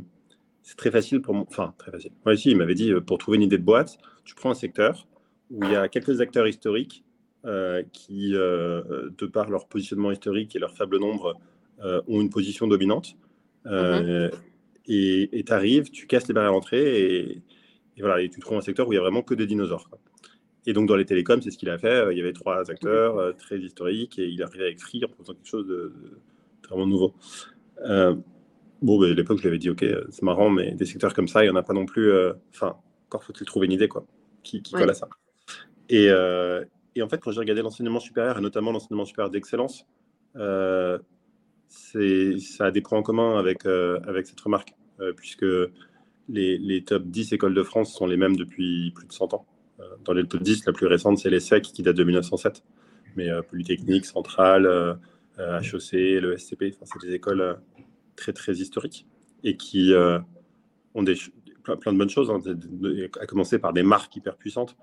c'est 0.62 0.78
très 0.78 0.92
facile 0.92 1.22
pour 1.22 1.34
moi. 1.34 1.46
Enfin, 1.50 1.74
très 1.78 1.92
facile. 1.92 2.12
Moi 2.26 2.34
aussi, 2.34 2.52
il 2.52 2.58
m'avait 2.58 2.76
dit 2.76 2.94
pour 3.06 3.18
trouver 3.18 3.38
une 3.38 3.44
idée 3.44 3.58
de 3.58 3.64
boîte, 3.64 3.98
tu 4.24 4.34
prends 4.36 4.52
un 4.52 4.56
secteur 4.56 5.08
où 5.52 5.64
il 5.64 5.72
y 5.72 5.76
a 5.76 5.88
quelques 5.90 6.22
acteurs 6.22 6.48
historiques 6.48 7.04
qui, 7.92 8.32
de 8.32 9.26
par 9.26 9.50
leur 9.50 9.68
positionnement 9.68 10.12
historique 10.12 10.56
et 10.56 10.60
leur 10.60 10.76
faible 10.76 10.98
nombre, 11.00 11.38
ont 11.84 12.22
une 12.22 12.30
position 12.30 12.66
dominante. 12.66 13.18
Mm-hmm. 13.66 14.32
Et 14.88 15.44
tu 15.46 15.54
arrives, 15.54 15.90
tu 15.90 16.08
casses 16.08 16.28
les 16.28 16.34
barrières 16.34 16.52
à 16.52 16.54
l'entrée 16.54 17.02
et, 17.02 17.42
et, 17.98 18.02
voilà, 18.02 18.22
et 18.22 18.30
tu 18.30 18.40
trouves 18.40 18.58
un 18.58 18.62
secteur 18.62 18.88
où 18.88 18.92
il 18.92 18.96
n'y 18.96 19.00
a 19.00 19.02
vraiment 19.02 19.22
que 19.22 19.34
des 19.34 19.48
dinosaures. 19.48 19.90
Quoi. 19.90 20.00
Et 20.66 20.74
donc, 20.74 20.88
dans 20.88 20.96
les 20.96 21.06
télécoms, 21.06 21.42
c'est 21.42 21.52
ce 21.52 21.58
qu'il 21.58 21.70
a 21.70 21.78
fait. 21.78 22.12
Il 22.12 22.18
y 22.18 22.22
avait 22.22 22.34
trois 22.34 22.70
acteurs 22.72 23.18
euh, 23.18 23.34
très 23.34 23.60
historiques 23.60 24.18
et 24.20 24.28
il 24.28 24.40
est 24.40 24.44
arrivé 24.44 24.66
avec 24.66 24.80
Free 24.80 25.04
en 25.04 25.08
proposant 25.08 25.34
quelque 25.34 25.50
chose 25.50 25.68
de, 25.68 25.94
vraiment 26.68 26.88
nouveau. 26.88 27.14
Euh, 27.86 28.16
bon, 28.82 29.00
bah, 29.00 29.08
à 29.08 29.14
l'époque, 29.14 29.38
je 29.38 29.44
lui 29.44 29.50
avais 29.50 29.58
dit, 29.58 29.70
OK, 29.70 29.86
c'est 30.10 30.24
marrant, 30.24 30.50
mais 30.50 30.72
des 30.72 30.86
secteurs 30.86 31.14
comme 31.14 31.28
ça, 31.28 31.44
il 31.44 31.50
n'y 31.50 31.54
en 31.54 31.58
a 31.58 31.64
pas 31.64 31.74
non 31.74 31.86
plus. 31.86 32.12
Euh, 32.12 32.34
enfin, 32.54 32.78
encore 33.08 33.24
faut-il 33.24 33.46
trouver 33.46 33.66
une 33.66 33.74
idée 33.74 33.88
quoi, 33.88 34.06
qui, 34.44 34.62
qui 34.62 34.74
colle 34.74 34.90
à 34.90 34.94
ça. 34.94 35.10
Et, 35.90 36.06
et, 36.06 37.02
en 37.02 37.10
fait, 37.10 37.20
quand 37.20 37.32
j'ai 37.32 37.40
regardé 37.40 37.62
l'enseignement 37.62 38.00
supérieur, 38.00 38.38
et 38.38 38.42
notamment 38.42 38.72
l'enseignement 38.72 39.06
supérieur 39.06 39.30
d'excellence, 39.30 39.86
ça 41.74 42.66
a 42.66 42.72
des 42.72 42.82
points 42.82 43.00
en 43.00 43.04
commun 43.04 43.38
avec, 43.38 43.66
avec 43.66 44.28
cette 44.28 44.40
remarque, 44.42 44.74
puisque 45.16 45.46
les, 46.30 46.84
top 46.84 47.06
10 47.06 47.34
écoles 47.34 47.54
de 47.54 47.64
France 47.64 47.94
sont 47.94 48.06
les 48.06 48.18
mêmes 48.18 48.36
depuis 48.36 48.92
plus 48.92 49.08
de 49.08 49.14
100 49.14 49.34
ans. 49.34 49.46
Euh, 49.80 49.84
dans 50.06 50.14
les 50.14 50.26
top 50.26 50.42
10, 50.42 50.66
la 50.66 50.74
plus 50.74 50.88
récente, 50.88 51.18
c'est 51.18 51.30
l'ESSEC 51.30 51.64
qui 51.64 51.84
date 51.84 51.96
de 51.96 52.04
1907. 52.04 52.64
Mais 53.16 53.30
euh, 53.30 53.42
Polytechnique, 53.42 54.06
Centrale, 54.06 54.66
HEC, 55.38 55.94
euh, 55.94 56.22
le 56.22 56.38
SCP, 56.38 56.76
c'est 56.84 57.08
des 57.08 57.14
écoles 57.14 57.60
très, 58.16 58.34
très 58.34 58.54
historiques 58.54 59.08
et 59.44 59.58
qui 59.58 59.94
ont 60.94 61.04
des, 61.04 61.16
plein, 61.64 61.92
de 61.92 61.98
bonnes 61.98 62.10
choses, 62.10 62.32
hein, 62.32 62.40
à 63.20 63.26
commencer 63.26 63.60
par 63.60 63.74
des 63.74 63.84
marques 63.84 64.16
hyper 64.16 64.38
puissantes, 64.38 64.78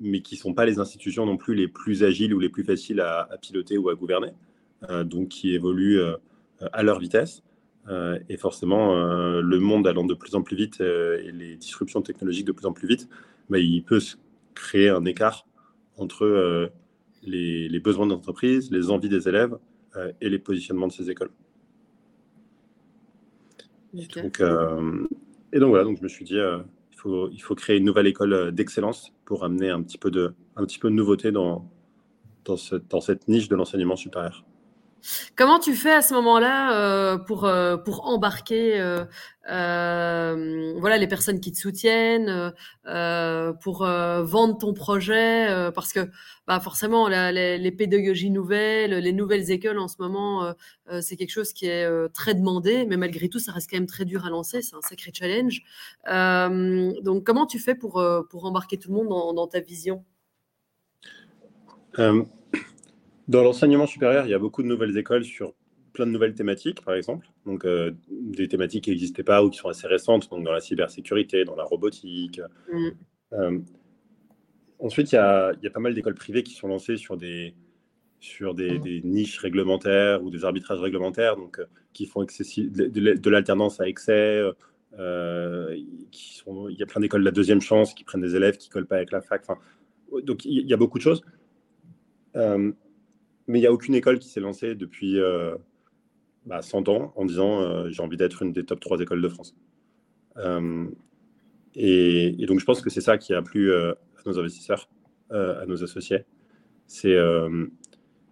mais 0.00 0.22
qui 0.22 0.34
ne 0.34 0.40
sont 0.40 0.54
pas 0.54 0.64
les 0.64 0.80
institutions 0.80 1.24
non 1.24 1.36
plus 1.36 1.54
les 1.54 1.68
plus 1.68 2.02
agiles 2.02 2.34
ou 2.34 2.40
les 2.40 2.48
plus 2.48 2.64
faciles 2.64 3.00
à, 3.00 3.28
piloter 3.40 3.78
ou 3.78 3.90
à 3.90 3.94
gouverner, 3.94 4.32
donc 5.04 5.28
qui 5.28 5.54
évoluent 5.54 6.00
à 6.72 6.82
leur 6.82 6.98
vitesse. 6.98 7.42
et 8.28 8.36
forcément, 8.36 8.94
le 8.94 9.58
monde 9.58 9.86
allant 9.86 10.04
de 10.04 10.14
plus 10.14 10.34
en 10.34 10.42
plus 10.42 10.56
vite 10.56 10.80
et 10.80 11.32
les 11.32 11.56
disruptions 11.56 12.02
technologiques 12.02 12.46
de 12.46 12.52
plus 12.52 12.66
en 12.66 12.72
plus 12.72 12.88
vite, 12.88 13.08
mais 13.48 13.64
il 13.64 13.82
peut 13.82 14.00
se 14.00 14.16
créer 14.54 14.88
un 14.88 15.04
écart 15.04 15.46
entre 15.96 16.24
euh, 16.24 16.68
les, 17.22 17.68
les, 17.68 17.80
besoins 17.80 18.06
d'entreprise, 18.06 18.70
les 18.70 18.90
envies 18.90 19.08
des 19.08 19.28
élèves 19.28 19.56
euh, 19.96 20.12
et 20.20 20.28
les 20.28 20.38
positionnements 20.38 20.86
de 20.86 20.92
ces 20.92 21.10
écoles. 21.10 21.30
Donc, 23.92 24.40
euh, 24.40 25.06
et 25.52 25.60
donc 25.60 25.68
voilà, 25.68 25.84
donc 25.84 25.98
je 25.98 26.02
me 26.02 26.08
suis 26.08 26.24
dit, 26.24 26.34
il, 26.36 26.96
faut, 26.96 27.28
il 27.30 27.38
faut 27.38 27.54
créer 27.54 27.76
une 27.76 27.84
nouvelle 27.84 28.08
école 28.08 28.50
d'excellence 28.52 29.12
pour 29.24 29.44
amener 29.44 29.70
un 29.70 29.82
petit 29.82 29.98
peu 29.98 30.10
de, 30.10 30.34
un 30.56 30.64
petit 30.64 30.80
peu 30.80 30.90
de 30.90 30.94
nouveauté 30.94 31.30
dans, 31.30 31.70
dans 32.44 33.00
cette 33.00 33.28
niche 33.28 33.48
de 33.48 33.54
l'enseignement 33.54 33.94
supérieur. 33.94 34.44
Comment 35.36 35.58
tu 35.58 35.74
fais 35.74 35.92
à 35.92 36.02
ce 36.02 36.14
moment-là 36.14 36.78
euh, 36.78 37.18
pour, 37.18 37.44
euh, 37.44 37.76
pour 37.76 38.06
embarquer 38.06 38.80
euh, 38.80 39.04
voilà, 40.78 40.96
les 40.96 41.06
personnes 41.06 41.40
qui 41.40 41.52
te 41.52 41.58
soutiennent, 41.58 42.52
pour 43.62 43.84
vendre 43.84 44.58
ton 44.58 44.72
projet 44.72 45.70
Parce 45.74 45.92
que 45.92 46.08
bah, 46.46 46.60
forcément, 46.60 47.08
les, 47.08 47.72
pédagogies 47.72 48.30
nouvelles, 48.30 48.92
les 48.92 49.12
nouvelles 49.12 49.50
écoles 49.50 49.78
en 49.78 49.88
ce 49.88 49.96
moment, 49.98 50.54
c'est 51.00 51.16
quelque 51.16 51.32
chose 51.32 51.52
qui 51.52 51.66
est 51.66 51.86
très 52.12 52.34
demandé, 52.34 52.86
mais 52.86 52.96
malgré 52.96 53.28
tout, 53.28 53.38
ça 53.38 53.52
reste 53.52 53.70
quand 53.70 53.76
même 53.76 53.86
très 53.86 54.04
dur 54.04 54.24
à 54.24 54.30
lancer, 54.30 54.62
c'est 54.62 54.76
un 54.76 54.82
sacré 54.82 55.12
challenge. 55.12 55.62
donc, 57.02 57.24
comment 57.24 57.46
tu 57.46 57.58
fais 57.58 57.74
pour, 57.74 58.02
pour 58.30 58.44
embarquer 58.46 58.78
tout 58.78 58.90
le 58.90 59.02
monde 59.02 59.34
dans 59.34 59.46
ta 59.46 59.60
vision? 59.60 60.04
Dans 63.28 63.42
l'enseignement 63.42 63.86
supérieur, 63.86 64.26
il 64.26 64.30
y 64.30 64.34
a 64.34 64.38
beaucoup 64.38 64.62
de 64.62 64.68
nouvelles 64.68 64.96
écoles 64.96 65.24
sur 65.24 65.54
plein 65.92 66.06
de 66.06 66.10
nouvelles 66.10 66.34
thématiques, 66.34 66.84
par 66.84 66.94
exemple. 66.94 67.26
Donc, 67.46 67.66
des 68.10 68.48
thématiques 68.48 68.84
qui 68.84 68.90
n'existaient 68.90 69.22
pas 69.22 69.44
ou 69.44 69.50
qui 69.50 69.58
sont 69.58 69.68
assez 69.68 69.86
récentes, 69.86 70.28
donc 70.30 70.44
dans 70.44 70.52
la 70.52 70.60
cybersécurité, 70.60 71.44
dans 71.44 71.56
la 71.56 71.64
robotique. 71.64 72.40
Mm. 72.72 73.60
ensuite, 74.80 75.12
il 75.12 75.14
y 75.14 75.18
a, 75.18 75.52
y 75.62 75.66
a, 75.66 75.70
pas 75.70 75.80
mal 75.80 75.94
d'écoles 75.94 76.14
privées 76.14 76.42
qui 76.42 76.54
sont 76.54 76.68
lancées 76.68 76.96
sur 76.96 77.16
des, 77.16 77.54
sur 78.20 78.54
des, 78.54 78.78
des, 78.78 79.00
niches 79.02 79.38
réglementaires 79.38 80.22
ou 80.22 80.30
des 80.30 80.44
arbitrages 80.44 80.80
réglementaires, 80.80 81.36
donc 81.36 81.60
qui 81.92 82.06
font 82.06 82.24
de, 82.24 83.14
de 83.14 83.30
l'alternance 83.30 83.80
à 83.80 83.88
excès. 83.88 84.42
qui 86.10 86.34
sont, 86.34 86.68
il 86.68 86.76
y 86.76 86.82
a 86.82 86.86
plein 86.86 87.00
d'écoles 87.00 87.20
de 87.20 87.26
la 87.26 87.30
deuxième 87.30 87.60
chance 87.60 87.94
qui 87.94 88.04
prennent 88.04 88.20
des 88.20 88.34
élèves 88.34 88.56
qui 88.58 88.68
collent 88.68 88.86
pas 88.86 88.96
avec 88.96 89.12
la 89.12 89.20
fac. 89.20 89.42
Enfin, 89.46 89.60
donc 90.22 90.44
il 90.44 90.68
y, 90.68 90.74
a 90.74 90.76
beaucoup 90.76 90.98
de 90.98 91.02
choses. 91.02 91.22
Euh, 93.44 93.52
mais 93.52 93.58
il 93.58 93.62
n'y 93.62 93.66
a 93.66 93.72
aucune 93.72 93.94
école 93.94 94.18
qui 94.18 94.28
s'est 94.28 94.40
lancée 94.40 94.74
depuis 94.74 95.18
euh, 95.18 95.56
bah, 96.46 96.62
100 96.62 96.88
ans 96.88 97.12
en 97.16 97.24
disant 97.24 97.60
euh, 97.60 97.90
j'ai 97.90 98.02
envie 98.02 98.16
d'être 98.16 98.42
une 98.42 98.52
des 98.52 98.64
top 98.64 98.80
3 98.80 99.00
écoles 99.00 99.22
de 99.22 99.28
France. 99.28 99.54
Et, 101.76 102.46
donc 102.46 102.60
je 102.60 102.64
pense 102.64 102.80
que 102.80 102.90
c'est 102.90 103.00
ça 103.00 103.18
qui 103.18 103.34
a 103.34 103.42
plu 103.42 103.72
à 103.74 103.96
nos 104.26 104.38
investisseurs, 104.38 104.88
à 105.30 105.64
nos 105.66 105.82
associés. 105.82 106.24
C'est 106.86 107.16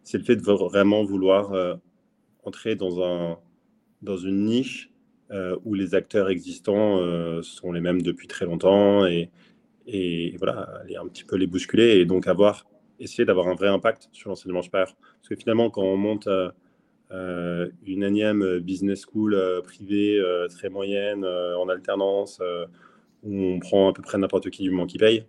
c'est 0.05 0.19
le 0.19 0.25
fait 0.25 0.37
de 0.37 0.43
vraiment 0.43 1.05
vouloir 1.05 1.79
entrer 2.43 2.75
dans, 2.75 3.05
un, 3.05 3.39
dans 4.03 4.17
une 4.17 4.45
niche 4.47 4.93
où 5.65 5.75
les 5.75 5.95
acteurs 5.95 6.29
existants 6.29 7.43
sont 7.43 7.71
les 7.73 7.81
mêmes 7.81 8.03
depuis 8.03 8.27
très 8.27 8.47
longtemps 8.47 9.07
et, 9.07 9.31
et 9.87 10.37
voilà, 10.39 10.61
aller 10.83 10.97
un 10.97 11.07
petit 11.07 11.25
peu 11.25 11.37
les 11.37 11.47
bousculer 11.47 12.01
et 12.01 12.05
donc 12.05 12.27
avoir 12.27 12.67
essayer 13.03 13.25
d'avoir 13.25 13.49
un 13.49 13.55
vrai 13.55 13.69
impact 13.69 14.09
sur 14.13 14.31
l'enseignement 14.31 14.63
supérieur. 14.63 14.95
Parce 14.97 15.29
que 15.29 15.37
finalement, 15.37 15.71
quand 15.71 15.83
on 15.83 15.97
monte 15.97 16.27
euh, 16.27 16.51
euh, 17.11 17.69
une 17.85 18.03
énième 18.03 18.59
business 18.61 19.05
school 19.05 19.35
euh, 19.35 19.61
privée 19.61 20.21
très 20.51 20.69
moyenne 20.69 21.25
en 21.25 21.69
alternance, 21.69 22.41
où 23.23 23.35
on 23.35 23.59
prend 23.61 23.91
à 23.91 23.93
peu 23.93 24.03
près 24.03 24.19
n'importe 24.19 24.51
qui 24.51 24.63
du 24.63 24.71
moment 24.71 24.87
qui 24.87 24.99
paye, 24.99 25.27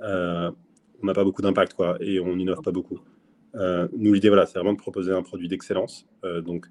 on 0.00 1.06
n'a 1.06 1.12
pas 1.14 1.24
beaucoup 1.24 1.42
d'impact 1.42 1.74
quoi, 1.74 1.96
et 2.00 2.20
on 2.20 2.36
n'innove 2.36 2.62
pas 2.62 2.72
beaucoup. 2.72 3.00
nous, 3.54 4.12
l'idée, 4.12 4.28
voilà, 4.28 4.46
c'est 4.46 4.58
vraiment 4.58 4.72
de 4.72 4.78
proposer 4.78 5.12
un 5.12 5.22
produit 5.22 5.48
d'excellence, 5.48 6.06
donc 6.44 6.66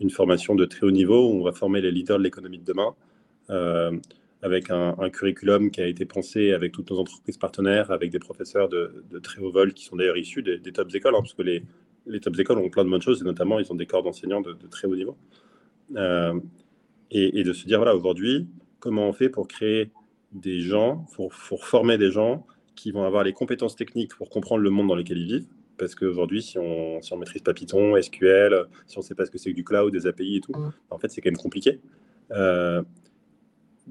une 0.00 0.10
formation 0.10 0.54
de 0.54 0.64
très 0.64 0.86
haut 0.86 0.90
niveau 0.90 1.28
où 1.28 1.40
on 1.40 1.44
va 1.44 1.52
former 1.52 1.80
les 1.80 1.90
leaders 1.90 2.18
de 2.18 2.24
l'économie 2.24 2.58
de 2.58 2.64
demain 2.64 2.94
avec 4.42 4.70
un, 4.70 4.94
curriculum 5.10 5.70
qui 5.70 5.80
a 5.80 5.86
été 5.86 6.04
pensé 6.04 6.52
avec 6.52 6.72
toutes 6.72 6.90
nos 6.90 6.98
entreprises 6.98 7.38
partenaires, 7.38 7.90
avec 7.92 8.10
des 8.10 8.18
professeurs 8.18 8.68
de, 8.68 9.04
très 9.22 9.40
haut 9.40 9.52
vol 9.52 9.72
qui 9.72 9.84
sont 9.84 9.96
d'ailleurs 9.96 10.16
issus 10.16 10.42
des, 10.42 10.58
des 10.58 10.72
top 10.72 10.92
écoles, 10.94 11.14
hein, 11.14 11.20
parce 11.20 11.34
que 11.34 11.42
les, 11.42 11.62
les 12.06 12.20
top 12.20 12.38
écoles 12.38 12.58
ont 12.58 12.68
plein 12.68 12.84
de 12.84 12.90
bonnes 12.90 13.02
choses, 13.02 13.20
et 13.20 13.24
notamment 13.24 13.58
ils 13.58 13.70
ont 13.72 13.74
des 13.74 13.86
corps 13.86 14.02
d'enseignants 14.02 14.40
de, 14.40 14.54
très 14.70 14.88
haut 14.88 14.96
niveau. 14.96 15.16
Euh, 15.96 16.38
et, 17.10 17.44
de 17.44 17.52
se 17.52 17.66
dire, 17.66 17.78
voilà, 17.78 17.94
aujourd'hui, 17.94 18.48
comment 18.80 19.08
on 19.08 19.12
fait 19.12 19.28
pour 19.28 19.46
créer 19.46 19.90
des 20.32 20.60
gens, 20.60 21.06
pour, 21.14 21.34
former 21.34 21.98
des 21.98 22.10
gens 22.10 22.46
qui 22.74 22.90
vont 22.90 23.04
avoir 23.04 23.22
les 23.22 23.34
compétences 23.34 23.76
techniques 23.76 24.14
pour 24.16 24.30
comprendre 24.30 24.62
le 24.62 24.70
monde 24.70 24.88
dans 24.88 24.94
lequel 24.94 25.18
ils 25.18 25.26
vivent, 25.26 25.46
parce 25.76 25.94
qu'aujourd'hui, 25.94 26.42
si 26.42 26.58
on 26.58 26.96
ne 26.96 27.02
si 27.02 27.12
on 27.12 27.18
maîtrise 27.18 27.42
pas 27.42 27.52
Python, 27.52 28.00
SQL, 28.00 28.66
si 28.86 28.96
on 28.96 29.00
ne 29.02 29.04
sait 29.04 29.14
pas 29.14 29.26
ce 29.26 29.30
que 29.30 29.36
c'est 29.36 29.50
que 29.50 29.56
du 29.56 29.64
cloud, 29.64 29.92
des 29.92 30.06
API 30.06 30.36
et 30.36 30.40
tout, 30.40 30.52
mmh. 30.52 30.72
en 30.90 30.98
fait, 30.98 31.08
c'est 31.10 31.20
quand 31.20 31.30
même 31.30 31.36
compliqué. 31.36 31.80
Euh, 32.30 32.82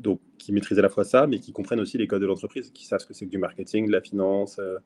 donc 0.02 0.20
qui 0.38 0.52
maîtrisent 0.52 0.80
à 0.80 0.82
la 0.82 0.90
fois 0.90 1.04
ça, 1.04 1.28
mais 1.28 1.40
qui 1.40 1.54
comprennent 1.54 1.80
aussi 1.80 1.98
les 1.98 2.08
codes 2.08 2.22
de 2.22 2.28
l'entreprise, 2.28 2.72
qui 2.72 2.86
savent 2.86 3.00
ce 3.00 3.06
que 3.06 3.14
c'est 3.14 3.26
que 3.26 3.32
du 3.32 3.38
marketing, 3.38 3.88
de 3.88 3.92
la 3.92 4.02
finance, 4.02 4.60
euh, 4.60 4.78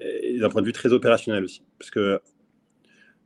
et 0.00 0.38
d'un 0.38 0.48
point 0.48 0.62
de 0.62 0.66
vue 0.66 0.72
très 0.72 0.92
opérationnel 0.92 1.44
aussi. 1.44 1.62
Parce 1.78 1.90
que 1.90 2.20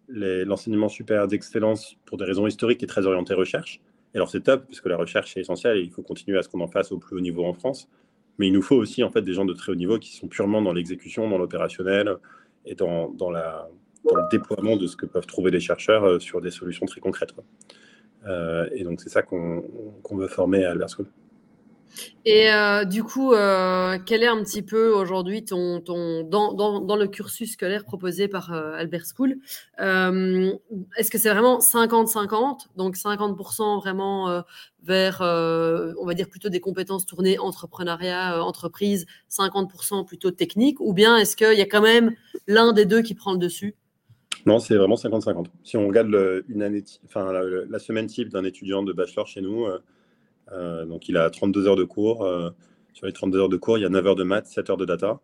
l'enseignement 0.09 0.88
supérieur 0.88 1.26
d'excellence, 1.26 1.97
pour 2.05 2.19
des 2.19 2.25
raisons 2.25 2.47
historiques, 2.47 2.83
est 2.83 2.87
très 2.87 3.07
orienté 3.07 3.35
recherche. 3.35 3.81
Et 4.14 4.19
alors 4.19 4.31
c'est 4.31 4.40
top, 4.40 4.66
parce 4.66 4.81
que 4.81 4.88
la 4.88 4.97
recherche 4.97 5.37
est 5.37 5.40
essentielle, 5.40 5.78
et 5.78 5.83
il 5.83 5.90
faut 5.90 6.02
continuer 6.02 6.38
à 6.38 6.43
ce 6.43 6.49
qu'on 6.49 6.61
en 6.61 6.69
fasse 6.69 6.93
au 6.93 6.99
plus 6.99 7.16
haut 7.16 7.21
niveau 7.21 7.45
en 7.45 7.52
France. 7.52 7.88
Mais 8.38 8.49
il 8.49 8.52
nous 8.52 8.62
faut 8.62 8.76
aussi 8.76 9.02
en 9.02 9.11
fait 9.11 9.23
des 9.23 9.33
gens 9.33 9.45
de 9.45 9.55
très 9.55 9.73
haut 9.73 9.76
niveau 9.76 9.99
qui 9.99 10.14
sont 10.14 10.28
purement 10.28 10.61
dans 10.61 10.73
l'exécution, 10.73 11.28
dans 11.28 11.38
l'opérationnel 11.38 12.16
et 12.66 12.75
dans, 12.75 13.14
le 13.31 14.31
déploiement 14.31 14.76
de 14.76 14.87
ce 14.87 14.97
que 14.97 15.07
peuvent 15.07 15.26
trouver 15.26 15.50
les 15.50 15.61
chercheurs 15.61 16.05
euh, 16.05 16.19
sur 16.19 16.40
des 16.40 16.50
solutions 16.50 16.87
très 16.87 17.00
concrètes. 17.00 17.35
Euh, 18.26 18.69
et 18.73 18.85
donc, 18.85 19.00
c'est 19.00 19.09
ça 19.09 19.23
qu'on 19.23 19.62
veut 20.12 20.28
former 20.28 20.64
à 20.64 20.73
Albert 20.73 20.90
School. 20.90 21.07
Et 22.25 22.52
euh, 22.52 22.85
du 22.85 23.05
coup, 23.05 23.33
euh, 23.33 23.99
quel 24.05 24.23
est 24.23 24.28
un 24.28 24.43
petit 24.43 24.62
peu 24.62 24.93
aujourd'hui 24.93 25.45
ton, 25.45 25.81
dans, 25.81 26.97
le 26.97 27.07
cursus 27.07 27.52
scolaire 27.52 27.85
proposé 27.85 28.28
par 28.28 28.52
Albert 28.52 29.05
School 29.16 29.37
Est-ce 29.78 31.11
que 31.11 31.19
c'est 31.19 31.31
vraiment 31.31 31.59
50-50 31.59 32.66
Donc 32.76 32.97
50% 32.97 33.81
vraiment 33.81 34.43
vers, 34.83 35.21
on 35.21 36.07
va 36.07 36.14
dire 36.14 36.28
plutôt 36.28 36.49
des 36.49 36.61
compétences 36.61 37.07
tournées 37.07 37.38
entrepreneuriat, 37.38 38.43
entreprise, 38.45 39.07
50% 39.31 40.05
plutôt 40.07 40.31
technique 40.31 40.81
Ou 40.81 40.93
bien 40.93 41.16
est-ce 41.16 41.37
qu'il 41.37 41.59
y 41.59 41.62
a 41.62 41.66
quand 41.66 41.83
même 41.83 42.14
l'un 42.47 42.73
des 42.73 42.85
deux 42.85 43.02
qui 43.02 43.14
prend 43.14 43.33
le 43.33 43.38
dessus? 43.38 43.76
Non, 44.47 44.61
c'est 44.61 44.76
vraiment 44.76 44.95
50-50. 44.95 45.47
Si 45.64 45.76
on 45.76 45.88
regarde 45.88 46.45
une 46.49 46.62
année, 46.62 46.85
enfin, 47.05 47.33
la, 47.33 47.78
semaine 47.81 48.07
type 48.07 48.28
d'un 48.28 48.45
étudiant 48.45 48.85
de 48.85 48.93
bachelor 48.93 49.26
chez 49.26 49.40
nous, 49.40 49.64
euh, 49.64 49.71
euh, 49.71 49.78
donc 50.50 51.09
il 51.09 51.17
a 51.17 51.31
32 51.31 51.67
heures 51.67 51.76
de 51.76 51.85
cours. 51.85 52.25
Euh, 52.25 52.50
sur 52.93 53.07
les 53.07 53.12
32 53.12 53.38
heures 53.38 53.49
de 53.49 53.57
cours, 53.57 53.79
il 53.79 53.83
y 53.83 53.85
a 53.85 53.88
9 53.88 54.07
heures 54.07 54.17
de 54.17 54.25
maths, 54.25 54.47
7 54.47 54.71
heures 54.71 54.76
de 54.76 54.85
data. 54.85 55.21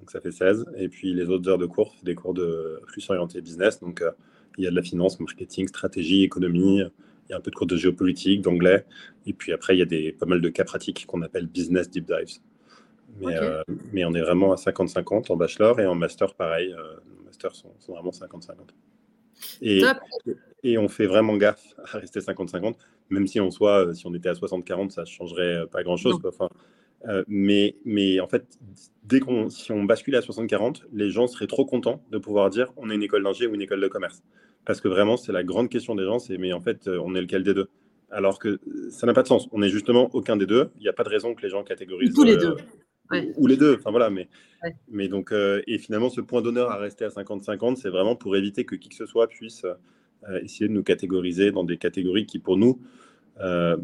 Donc 0.00 0.10
ça 0.10 0.20
fait 0.20 0.32
16. 0.32 0.66
Et 0.76 0.88
puis 0.88 1.14
les 1.14 1.30
autres 1.30 1.48
heures 1.48 1.58
de 1.58 1.66
cours, 1.66 1.94
c'est 1.96 2.04
des 2.04 2.14
cours 2.14 2.34
de 2.34 2.80
plus 2.86 3.08
orientés 3.08 3.40
business. 3.40 3.80
Donc 3.80 4.04
il 4.58 4.64
y 4.64 4.66
a 4.66 4.70
de 4.70 4.76
la 4.76 4.82
finance, 4.82 5.18
marketing, 5.20 5.68
stratégie, 5.68 6.22
économie. 6.22 6.82
Il 7.28 7.30
y 7.30 7.32
a 7.32 7.38
un 7.38 7.40
peu 7.40 7.50
de 7.50 7.56
cours 7.56 7.66
de 7.66 7.76
géopolitique, 7.76 8.42
d'anglais. 8.42 8.84
Et 9.26 9.32
puis 9.32 9.52
après, 9.52 9.74
il 9.74 9.78
y 9.78 9.82
a 9.82 9.86
des, 9.86 10.12
pas 10.12 10.26
mal 10.26 10.40
de 10.40 10.48
cas 10.50 10.64
pratiques 10.64 11.06
qu'on 11.06 11.22
appelle 11.22 11.46
business 11.46 11.88
deep 11.88 12.06
dives. 12.06 12.38
Mais, 13.20 13.38
mais, 13.92 14.04
on 14.04 14.12
est 14.12 14.20
vraiment 14.20 14.52
à 14.52 14.56
50-50 14.56 15.30
en 15.30 15.36
bachelor 15.36 15.78
et 15.78 15.86
en 15.86 15.94
master, 15.94 16.34
pareil 16.34 16.74
sont, 17.52 17.74
vraiment 17.88 18.10
50-50. 18.10 18.54
Et, 19.60 19.82
et, 20.62 20.78
on 20.78 20.88
fait 20.88 21.06
vraiment 21.06 21.36
gaffe 21.36 21.74
à 21.92 21.98
rester 21.98 22.20
50-50, 22.20 22.74
même 23.10 23.26
si 23.26 23.40
on 23.40 23.50
soit, 23.50 23.86
euh, 23.86 23.92
si 23.92 24.06
on 24.06 24.14
était 24.14 24.28
à 24.28 24.32
60-40, 24.32 24.90
ça 24.90 25.02
ne 25.02 25.06
changerait 25.06 25.62
euh, 25.62 25.66
pas 25.66 25.82
grand-chose. 25.82 26.18
Enfin, 26.24 26.48
euh, 27.08 27.22
mais, 27.28 27.76
mais 27.84 28.20
en 28.20 28.26
fait, 28.26 28.58
dès 29.02 29.20
qu'on, 29.20 29.50
si 29.50 29.72
on 29.72 29.84
basculait 29.84 30.18
à 30.18 30.20
60-40, 30.20 30.82
les 30.92 31.10
gens 31.10 31.26
seraient 31.26 31.46
trop 31.46 31.64
contents 31.64 32.02
de 32.10 32.18
pouvoir 32.18 32.50
dire 32.50 32.72
on 32.76 32.90
est 32.90 32.94
une 32.94 33.02
école 33.02 33.22
d'ingé 33.22 33.46
ou 33.46 33.54
une 33.54 33.62
école 33.62 33.80
de 33.80 33.88
commerce. 33.88 34.22
Parce 34.64 34.80
que 34.80 34.88
vraiment, 34.88 35.16
c'est 35.16 35.32
la 35.32 35.44
grande 35.44 35.68
question 35.68 35.94
des 35.94 36.04
gens, 36.04 36.18
c'est 36.18 36.38
mais 36.38 36.52
en 36.54 36.60
fait, 36.60 36.88
on 36.88 37.14
est 37.14 37.20
lequel 37.20 37.42
des 37.42 37.52
deux? 37.52 37.68
Alors 38.10 38.38
que 38.38 38.60
ça 38.90 39.06
n'a 39.06 39.12
pas 39.12 39.22
de 39.22 39.28
sens. 39.28 39.48
On 39.52 39.58
n'est 39.58 39.68
justement 39.68 40.08
aucun 40.14 40.36
des 40.36 40.46
deux. 40.46 40.70
Il 40.76 40.82
n'y 40.82 40.88
a 40.88 40.94
pas 40.94 41.04
de 41.04 41.08
raison 41.10 41.34
que 41.34 41.42
les 41.42 41.50
gens 41.50 41.64
catégorisent. 41.64 42.14
Tous 42.14 42.24
les 42.24 42.36
deux. 42.36 42.56
Ou 43.36 43.46
les 43.46 43.56
deux, 43.56 43.76
enfin 43.78 43.90
voilà, 43.90 44.08
mais, 44.08 44.28
mais 44.88 45.08
donc, 45.08 45.30
euh, 45.30 45.62
et 45.66 45.78
finalement, 45.78 46.08
ce 46.08 46.20
point 46.20 46.40
d'honneur 46.40 46.70
à 46.70 46.78
rester 46.78 47.04
à 47.04 47.08
50-50, 47.08 47.76
c'est 47.76 47.90
vraiment 47.90 48.16
pour 48.16 48.34
éviter 48.34 48.64
que 48.64 48.76
qui 48.76 48.88
que 48.88 48.94
ce 48.94 49.06
soit 49.06 49.28
puisse 49.28 49.66
essayer 50.42 50.68
de 50.68 50.72
nous 50.72 50.82
catégoriser 50.82 51.50
dans 51.50 51.64
des 51.64 51.76
catégories 51.76 52.26
qui, 52.26 52.38
pour 52.38 52.56
nous, 52.56 52.80
euh, 53.40 53.76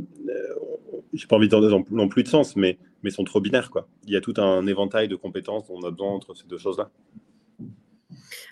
j'ai 1.12 1.26
pas 1.26 1.36
envie 1.36 1.48
de 1.48 1.68
dire 1.68 1.82
non 1.90 2.08
plus 2.08 2.22
de 2.22 2.28
sens, 2.28 2.56
mais, 2.56 2.78
mais 3.02 3.10
sont 3.10 3.24
trop 3.24 3.40
binaires. 3.40 3.70
Quoi. 3.70 3.88
Il 4.06 4.12
y 4.12 4.16
a 4.16 4.20
tout 4.20 4.34
un 4.38 4.66
éventail 4.66 5.08
de 5.08 5.16
compétences 5.16 5.66
dont 5.68 5.78
on 5.82 5.86
a 5.86 5.90
besoin 5.90 6.10
entre 6.10 6.34
ces 6.34 6.46
deux 6.46 6.58
choses-là. 6.58 6.90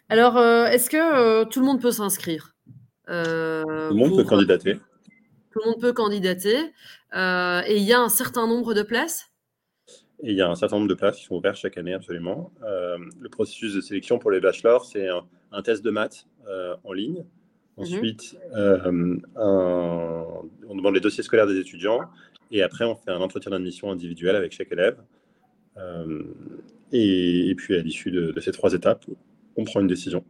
Alors, 0.09 0.39
est-ce 0.39 0.91
que 0.91 1.45
tout 1.45 1.61
le 1.61 1.67
monde 1.67 1.81
peut 1.81 1.93
s'inscrire? 1.93 2.57
Tout 3.07 3.13
le 3.13 3.95
monde 3.95 4.17
peut 4.17 4.25
candidater. 4.25 4.75
Tout 4.75 5.61
le 5.65 5.71
monde 5.71 5.81
peut 5.81 5.93
candidater. 5.93 6.57
et 7.15 7.77
il 7.77 7.83
y 7.83 7.93
a 7.93 8.01
un 8.01 8.09
certain 8.09 8.47
nombre 8.47 8.75
de 8.75 8.83
places? 8.83 9.29
Et 10.23 10.33
il 10.33 10.37
y 10.37 10.43
a 10.43 10.49
un 10.49 10.55
certain 10.57 10.77
nombre 10.77 10.89
de 10.89 10.95
places 10.95 11.17
qui 11.17 11.25
sont 11.25 11.37
ouvertes 11.37 11.57
chaque 11.57 11.79
année, 11.79 11.95
absolument. 11.95 12.53
Euh, 12.65 12.99
le 13.21 13.29
processus 13.29 13.75
de 13.75 13.81
sélection 13.81 14.19
pour 14.19 14.31
les 14.31 14.41
bachelors, 14.41 14.85
c'est 14.85 15.07
un, 15.53 15.63
test 15.63 15.85
de 15.85 15.91
maths 15.91 16.27
euh, 16.49 16.75
en 16.83 16.93
ligne. 16.93 17.25
Mhm. 17.79 17.85
Ensuite, 17.85 18.37
euh, 18.55 19.17
on 19.37 20.75
demande 20.75 20.95
les 20.95 21.01
dossiers 21.01 21.23
scolaires 21.23 21.47
des 21.47 21.59
étudiants. 21.59 22.01
Et 22.51 22.63
après, 22.63 22.85
on 22.85 22.97
fait 22.97 23.11
un 23.11 23.21
entretien 23.21 23.51
d'admission 23.51 23.91
individuel 23.91 24.37
avec 24.37 24.53
chaque 24.53 24.73
élève. 24.73 24.99
Et, 26.93 27.55
puis, 27.57 27.77
à 27.77 27.81
l'issue 27.81 28.11
de, 28.11 28.35
ces 28.41 28.53
trois 28.53 28.73
étapes, 28.73 29.05
on 29.57 29.65
prend 29.65 29.81
une 29.81 29.87
décision. 29.87 30.25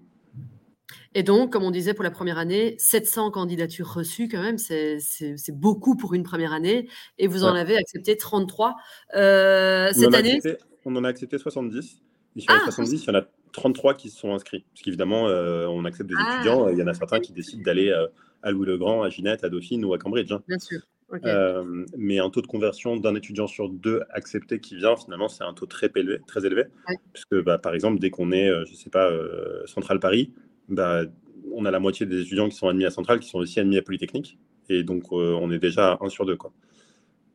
Et 1.14 1.22
donc, 1.22 1.52
comme 1.52 1.64
on 1.64 1.70
disait 1.70 1.94
pour 1.94 2.04
la 2.04 2.10
première 2.10 2.38
année, 2.38 2.76
700 2.78 3.30
candidatures 3.30 3.92
reçues 3.92 4.28
quand 4.28 4.42
même, 4.42 4.58
c'est 4.58 5.00
beaucoup 5.52 5.96
pour 5.96 6.14
une 6.14 6.22
première 6.22 6.52
année. 6.52 6.88
Et 7.18 7.26
vous 7.26 7.44
en 7.44 7.54
avez 7.54 7.76
accepté 7.76 8.16
33 8.16 8.76
euh, 9.14 9.90
cette 9.92 10.14
année. 10.14 10.40
on 10.84 10.94
en 10.96 11.04
a 11.04 11.08
accepté 11.08 11.38
70. 11.38 12.02
Et 12.36 12.40
sur 12.40 12.52
les 12.52 12.60
70, 12.60 12.92
ah, 12.92 13.02
il 13.02 13.14
y 13.14 13.16
en 13.16 13.20
a 13.20 13.26
33 13.52 13.94
qui 13.94 14.10
se 14.10 14.18
sont 14.18 14.34
inscrits. 14.34 14.64
Parce 14.72 14.82
qu'évidemment, 14.82 15.28
euh, 15.28 15.66
on 15.66 15.84
accepte 15.84 16.08
des 16.08 16.16
ah. 16.18 16.34
étudiants. 16.34 16.68
Il 16.68 16.78
y 16.78 16.82
en 16.82 16.86
a 16.86 16.94
certains 16.94 17.20
qui 17.20 17.32
décident 17.32 17.62
d'aller 17.62 17.88
euh, 17.88 18.06
à 18.42 18.50
Louis-le-Grand, 18.50 19.02
à 19.02 19.10
Ginette, 19.10 19.44
à 19.44 19.48
Dauphine 19.48 19.84
ou 19.84 19.94
à 19.94 19.98
Cambridge. 19.98 20.32
Hein. 20.32 20.42
Bien 20.48 20.58
sûr. 20.58 20.80
mais 21.96 22.18
un 22.18 22.30
taux 22.30 22.42
de 22.42 22.46
conversion 22.46 22.96
d'un 22.96 23.14
étudiant 23.14 23.46
sur 23.46 23.68
deux 23.68 24.02
accepté 24.10 24.60
qui 24.60 24.76
vient, 24.76 24.96
finalement, 24.96 25.28
c'est 25.28 25.44
un 25.44 25.54
taux 25.54 25.66
très 25.66 25.90
élevé. 25.94 26.20
Très 26.26 26.44
élevé 26.44 26.64
Puisque, 27.12 27.42
bah, 27.42 27.58
par 27.58 27.74
exemple, 27.74 27.98
dès 27.98 28.10
qu'on 28.10 28.32
est, 28.32 28.48
je 28.48 28.70
ne 28.70 28.76
sais 28.76 28.90
pas, 28.90 29.10
Central 29.66 30.00
Paris, 30.00 30.32
bah, 30.68 31.02
on 31.52 31.64
a 31.64 31.70
la 31.70 31.80
moitié 31.80 32.06
des 32.06 32.20
étudiants 32.20 32.48
qui 32.48 32.56
sont 32.56 32.68
admis 32.68 32.84
à 32.84 32.90
Centrale 32.90 33.20
qui 33.20 33.28
sont 33.28 33.38
aussi 33.38 33.58
admis 33.60 33.78
à 33.78 33.82
Polytechnique. 33.82 34.38
Et 34.68 34.82
donc, 34.82 35.12
on 35.12 35.50
est 35.50 35.58
déjà 35.58 35.92
à 35.92 36.04
1 36.04 36.10
sur 36.10 36.26
2. 36.26 36.36
Quoi. 36.36 36.52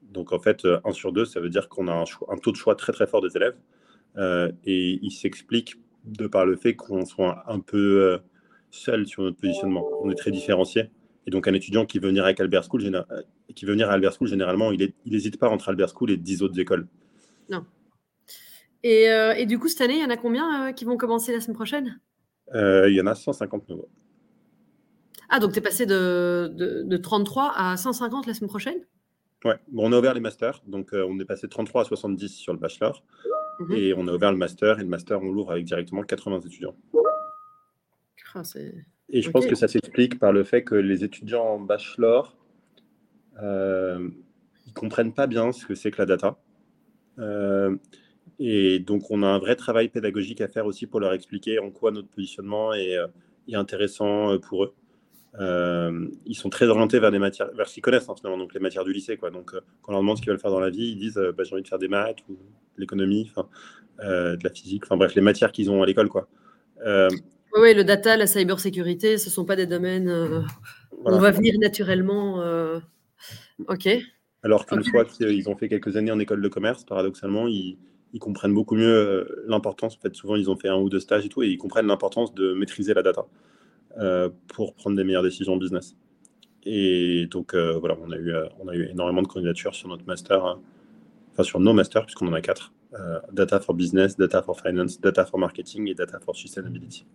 Donc, 0.03 0.33
en 0.33 0.39
fait, 0.39 0.65
1 0.65 0.91
sur 0.91 1.11
2, 1.11 1.25
ça 1.25 1.39
veut 1.39 1.49
dire 1.49 1.67
qu'on 1.67 1.87
a 1.87 1.93
un, 1.93 2.37
taux 2.37 2.51
de 2.51 2.57
choix 2.57 2.75
très, 2.75 2.93
très 2.93 3.07
fort 3.07 3.21
des 3.21 3.35
élèves. 3.35 3.55
et 4.65 4.99
il 5.01 5.11
s'explique 5.11 5.77
de 6.05 6.27
par 6.27 6.45
le 6.45 6.55
fait 6.55 6.75
qu'on 6.75 7.05
soit 7.05 7.43
un 7.47 7.59
peu 7.59 8.19
seul 8.71 9.07
sur 9.07 9.23
notre 9.23 9.37
positionnement. 9.37 9.85
On 10.01 10.09
est 10.09 10.15
très 10.15 10.31
différencié. 10.31 10.89
Et 11.25 11.31
donc, 11.31 11.47
un 11.47 11.53
étudiant 11.53 11.85
qui 11.85 11.99
veut 11.99 12.07
venir 12.07 12.25
avec 12.25 12.39
Albert 12.39 12.63
School, 12.65 12.81
qui 13.55 13.65
veut 13.65 13.71
venir 13.71 13.89
à 13.89 13.93
Albert 13.93 14.13
School, 14.13 14.27
généralement, 14.27 14.71
il 14.71 14.93
n'hésite 15.05 15.39
pas 15.39 15.49
entre 15.49 15.69
Albert 15.69 15.89
School 15.89 16.11
et 16.11 16.17
10 16.17 16.43
autres 16.43 16.59
écoles. 16.59 16.87
Non. 17.49 17.65
Et, 18.83 19.09
euh, 19.09 19.33
et, 19.33 19.45
du 19.45 19.59
coup, 19.59 19.69
cette 19.69 19.81
année, 19.81 19.95
il 19.95 20.01
y 20.01 20.05
en 20.05 20.09
a 20.09 20.17
combien 20.17 20.69
euh, 20.69 20.71
qui 20.73 20.83
vont 20.83 20.97
commencer 20.97 21.31
la 21.31 21.39
semaine 21.39 21.55
prochaine? 21.55 21.99
Euh, 22.53 22.89
Il 22.89 22.95
y 22.95 23.01
en 23.01 23.07
a 23.07 23.15
150 23.15 23.69
nouveaux. 23.69 23.89
Ah, 25.29 25.39
donc 25.39 25.53
tu 25.53 25.59
es 25.59 25.61
passé 25.61 25.85
de, 25.85 26.51
de, 26.53 26.83
de, 26.83 26.97
33 26.97 27.53
à 27.55 27.77
150 27.77 28.27
la 28.27 28.33
semaine 28.33 28.49
prochaine? 28.49 28.85
Ouais, 29.45 29.55
bon, 29.69 29.89
on 29.89 29.93
a 29.93 29.97
ouvert 29.97 30.13
les 30.13 30.19
masters. 30.19 30.61
Donc, 30.67 30.89
on 30.93 31.19
est 31.19 31.25
passé 31.25 31.47
de 31.47 31.51
33 31.51 31.83
à 31.83 31.85
70 31.85 32.29
sur 32.29 32.53
le 32.53 32.59
bachelor. 32.59 33.03
Mhm. 33.59 33.75
Et 33.75 33.93
on 33.93 34.07
a 34.07 34.13
ouvert 34.13 34.31
le 34.31 34.37
master. 34.37 34.79
Et 34.79 34.83
le 34.83 34.89
master, 34.89 35.21
on 35.21 35.31
l'ouvre 35.31 35.51
avec 35.51 35.65
directement 35.65 36.03
80 36.03 36.41
étudiants. 36.41 36.75
Ah, 38.35 38.41
et 39.09 39.21
je 39.21 39.29
pense 39.29 39.45
que 39.45 39.53
ça 39.53 39.67
s'explique 39.67 40.17
par 40.17 40.31
le 40.31 40.43
fait 40.43 40.63
que 40.63 40.73
les 40.73 41.03
étudiants 41.03 41.43
en 41.43 41.59
bachelor, 41.59 42.35
euh, 43.41 44.09
ils 44.65 44.73
comprennent 44.73 45.13
pas 45.13 45.27
bien 45.27 45.51
ce 45.51 45.65
que 45.67 45.75
c'est 45.75 45.91
que 45.91 45.99
la 45.99 46.07
data. 46.07 46.39
Euh, 47.19 47.75
et 48.39 48.79
donc, 48.79 49.11
on 49.11 49.21
a 49.23 49.27
un 49.27 49.39
vrai 49.39 49.55
travail 49.55 49.89
pédagogique 49.89 50.41
à 50.41 50.47
faire 50.47 50.65
aussi 50.65 50.87
pour 50.87 50.99
leur 50.99 51.13
expliquer 51.13 51.59
en 51.59 51.69
quoi 51.69 51.91
notre 51.91 52.07
positionnement 52.07 52.73
est, 52.73 52.97
euh, 52.97 53.07
intéressant 53.53 54.33
euh, 54.33 54.39
pour 54.39 54.63
eux. 54.63 54.73
Ils 55.39 56.35
sont 56.35 56.49
très 56.49 56.67
orientés 56.67 56.99
vers 56.99 57.11
des 57.11 57.19
matières, 57.19 57.49
vers 57.55 57.67
ce 57.67 57.73
qu'ils 57.73 57.83
connaissent 57.83 58.09
hein, 58.09 58.15
finalement, 58.17 58.37
donc 58.37 58.53
les 58.53 58.59
matières 58.59 58.83
du 58.83 58.93
lycée. 58.93 59.17
Quoi. 59.17 59.31
Donc, 59.31 59.51
quand 59.51 59.89
on 59.89 59.91
leur 59.91 60.01
demande 60.01 60.17
ce 60.17 60.21
qu'ils 60.21 60.31
veulent 60.31 60.39
faire 60.39 60.51
dans 60.51 60.59
la 60.59 60.69
vie, 60.69 60.89
ils 60.89 60.97
disent 60.97 61.19
bah, 61.37 61.43
j'ai 61.43 61.53
envie 61.53 61.63
de 61.63 61.67
faire 61.67 61.79
des 61.79 61.87
maths 61.87 62.19
ou 62.29 62.33
de 62.33 62.81
l'économie, 62.81 63.31
de 63.99 64.43
la 64.43 64.49
physique, 64.49 64.83
enfin 64.85 64.97
bref, 64.97 65.15
les 65.15 65.21
matières 65.21 65.51
qu'ils 65.51 65.71
ont 65.71 65.81
à 65.83 65.85
l'école. 65.85 66.09
quoi. 66.09 66.27
Oui, 67.55 67.73
le 67.75 67.83
data, 67.83 68.17
la 68.17 68.27
cybersécurité, 68.27 69.17
ce 69.17 69.29
ne 69.29 69.31
sont 69.31 69.45
pas 69.45 69.55
des 69.55 69.67
domaines 69.67 70.09
où 70.09 70.43
on 71.05 71.19
va 71.19 71.31
venir 71.31 71.55
naturellement. 71.59 72.43
Ok. 73.67 73.87
Alors 74.43 74.65
qu'une 74.65 74.83
fois 74.83 75.05
qu'ils 75.05 75.49
ont 75.49 75.55
fait 75.55 75.69
quelques 75.69 75.95
années 75.95 76.11
en 76.11 76.19
école 76.19 76.41
de 76.41 76.47
commerce, 76.49 76.83
paradoxalement, 76.83 77.47
ils, 77.47 77.77
comprennent 78.19 78.53
beaucoup 78.53 78.75
mieux 78.75 78.85
euh, 78.85 79.43
l'importance. 79.47 79.95
En 79.95 79.99
fait, 79.99 80.13
souvent, 80.13 80.35
ils 80.35 80.49
ont 80.49 80.57
fait 80.57 80.67
un 80.67 80.75
ou 80.75 80.89
deux 80.89 80.99
stages 80.99 81.25
et 81.25 81.29
tout, 81.29 81.41
et 81.41 81.47
ils 81.47 81.57
comprennent 81.57 81.87
l'importance 81.87 82.33
de 82.35 82.53
maîtriser 82.53 82.93
la 82.93 83.01
data 83.01 83.21
euh, 83.21 83.25
pour 84.47 84.73
prendre 84.73 84.95
des 84.95 85.03
meilleures 85.03 85.23
décisions 85.23 85.57
business. 85.57 85.95
Et 86.65 87.27
donc, 87.29 87.53
euh, 87.53 87.77
voilà, 87.77 87.97
on 88.01 88.11
a, 88.11 88.17
eu, 88.17 88.33
on 88.59 88.67
a 88.67 88.75
eu 88.75 88.87
énormément 88.89 89.21
de 89.21 89.27
candidatures 89.27 89.75
sur 89.75 89.89
notre 89.89 90.05
master, 90.05 90.45
hein. 90.45 90.61
enfin 91.31 91.43
sur 91.43 91.59
nos 91.59 91.73
masters, 91.73 92.05
puisqu'on 92.05 92.27
en 92.27 92.33
a 92.33 92.41
quatre 92.41 92.73
data 93.31 93.59
for 93.59 93.73
business, 93.73 94.15
data 94.17 94.43
for 94.43 94.59
finance, 94.59 95.01
data 95.01 95.25
for 95.25 95.39
marketing 95.39 95.89
et 95.89 95.95
data 95.95 96.19
for 96.19 96.35
sustainability. 96.35 97.05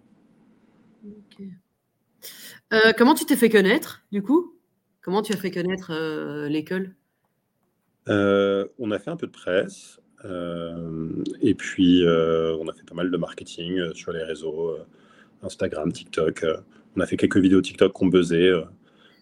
comment 2.97 3.15
tu 3.15 3.25
t'es 3.25 3.37
fait 3.37 3.49
connaître, 3.49 4.03
du 4.11 4.23
coup? 4.23 4.59
Comment 5.03 5.23
tu 5.23 5.33
as 5.33 5.37
fait 5.37 5.51
connaître 5.51 5.93
euh, 5.93 6.49
l'école? 6.49 6.95
Euh, 8.09 8.67
On 8.79 8.91
a 8.91 8.99
fait 8.99 9.11
un 9.11 9.17
peu 9.17 9.27
de 9.27 9.33
presse. 9.33 10.01
Euh, 10.25 11.23
et 11.41 11.55
puis, 11.55 12.03
on 12.05 12.69
a 12.69 12.73
fait 12.75 12.85
pas 12.85 12.95
mal 12.95 13.11
de 13.11 13.17
marketing 13.17 13.95
sur 13.95 14.13
les 14.13 14.23
réseaux, 14.23 14.77
Instagram, 15.43 15.93
TikTok. 15.93 16.45
on 16.97 17.01
a 17.01 17.07
fait 17.07 17.17
quelques 17.17 17.39
vidéos 17.39 17.61
TikTok 17.61 17.93
qu'on 17.93 18.07
buzzait. 18.07 18.51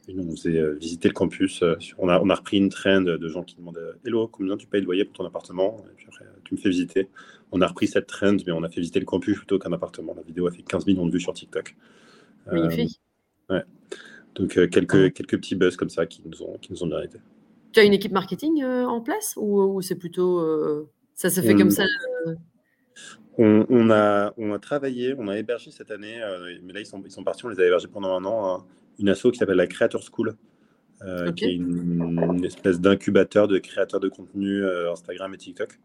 Une, 0.09 0.21
on 0.21 0.31
faisait 0.37 0.75
visiter 0.75 1.09
le 1.09 1.15
campus. 1.15 1.65
on, 1.99 2.09
a, 2.09 2.21
on 2.21 2.31
a 2.31 2.35
repris 2.35 2.59
une 2.59 2.69
trend 2.69 3.01
de 3.01 3.29
gens 3.29 3.43
qui 3.43 3.57
demandaient 3.57 3.81
Hello, 4.05 4.29
combien 4.29 4.57
tu 4.57 4.67
payes 4.67 4.81
le 4.81 4.87
loyer 4.87 5.05
pour 5.05 5.15
ton 5.15 5.27
appartement? 5.27 5.85
Et 5.91 5.95
puis 5.97 6.07
après, 6.09 6.25
tu 6.45 6.55
me 6.55 6.61
fais 6.61 6.69
visiter. 6.69 7.09
On 7.53 7.61
a 7.61 7.67
repris 7.67 7.89
cette 7.89 8.07
trend, 8.07 8.37
mais 8.47 8.53
on 8.53 8.63
a 8.63 8.69
fait 8.69 8.81
visiter 8.81 9.01
le 9.01 9.07
campus 9.07 9.37
plutôt 9.37 9.59
qu'un 9.59 9.73
appartement. 9.73 10.15
La 10.15 10.23
vidéo 10.23 10.47
a 10.47 10.51
fait 10.51 10.63
15 10.63 10.87
millions 10.87 11.07
de 11.07 11.13
vues 11.13 11.21
sur 11.21 11.33
TikTok. 11.33 11.75
Magnifique. 12.47 13.01
ouais. 13.51 13.65
Donc 14.37 14.57
euh, 14.59 14.67
quelques, 14.67 15.15
quelques 15.15 15.39
petits 15.39 15.55
buzz 15.55 15.77
comme 15.77 15.89
ça 15.89 16.07
qui 16.07 16.23
nous 16.25 16.43
ont, 16.43 16.59
qui 16.59 16.71
nous 16.71 16.83
ont 16.85 16.87
bien 16.87 17.01
aidé. 17.01 17.19
Tu 17.73 17.81
as 17.81 17.85
une 17.85 17.95
équipe 17.95 18.13
marketing 18.13 18.63
euh, 18.63 18.85
en 18.85 19.01
place 19.01 19.35
ou, 19.37 19.81
c'est 19.83 19.97
plutôt. 19.97 20.41
Euh, 20.41 20.89
ça 21.15 21.31
se 21.31 21.41
fait 21.41 21.55
comme 21.55 21.71
ça 21.71 21.85
on, 23.39 23.91
a, 23.91 24.33
on 24.37 24.53
a 24.53 24.59
travaillé, 24.59 25.15
on 25.19 25.29
a 25.29 25.39
hébergé 25.39 25.71
cette 25.71 25.91
année, 25.91 26.19
mais 26.63 26.73
là 26.73 26.81
ils 26.81 26.87
sont, 26.87 27.03
ils 27.05 27.11
sont 27.11 27.25
partis, 27.25 27.45
on 27.45 27.49
les 27.49 27.61
a 27.61 27.67
hébergés 27.67 27.89
pendant 27.89 28.17
un 28.17 28.25
an, 28.25 28.55
hein, 28.55 28.65
une 28.99 29.09
asso 29.09 29.31
qui 29.33 29.39
s'appelle 29.39 29.57
la 29.57 29.67
Creator 29.67 30.03
School, 30.03 30.37
qui 31.37 31.45
est 31.45 31.55
une, 31.55 32.45
espèce 32.45 32.81
d'incubateur 32.81 33.49
de 33.49 33.59
créateurs 33.59 34.01
de 34.01 34.09
contenu 34.09 34.65
Instagram 34.67 35.35
et 35.35 35.39
TikTok. 35.39 35.79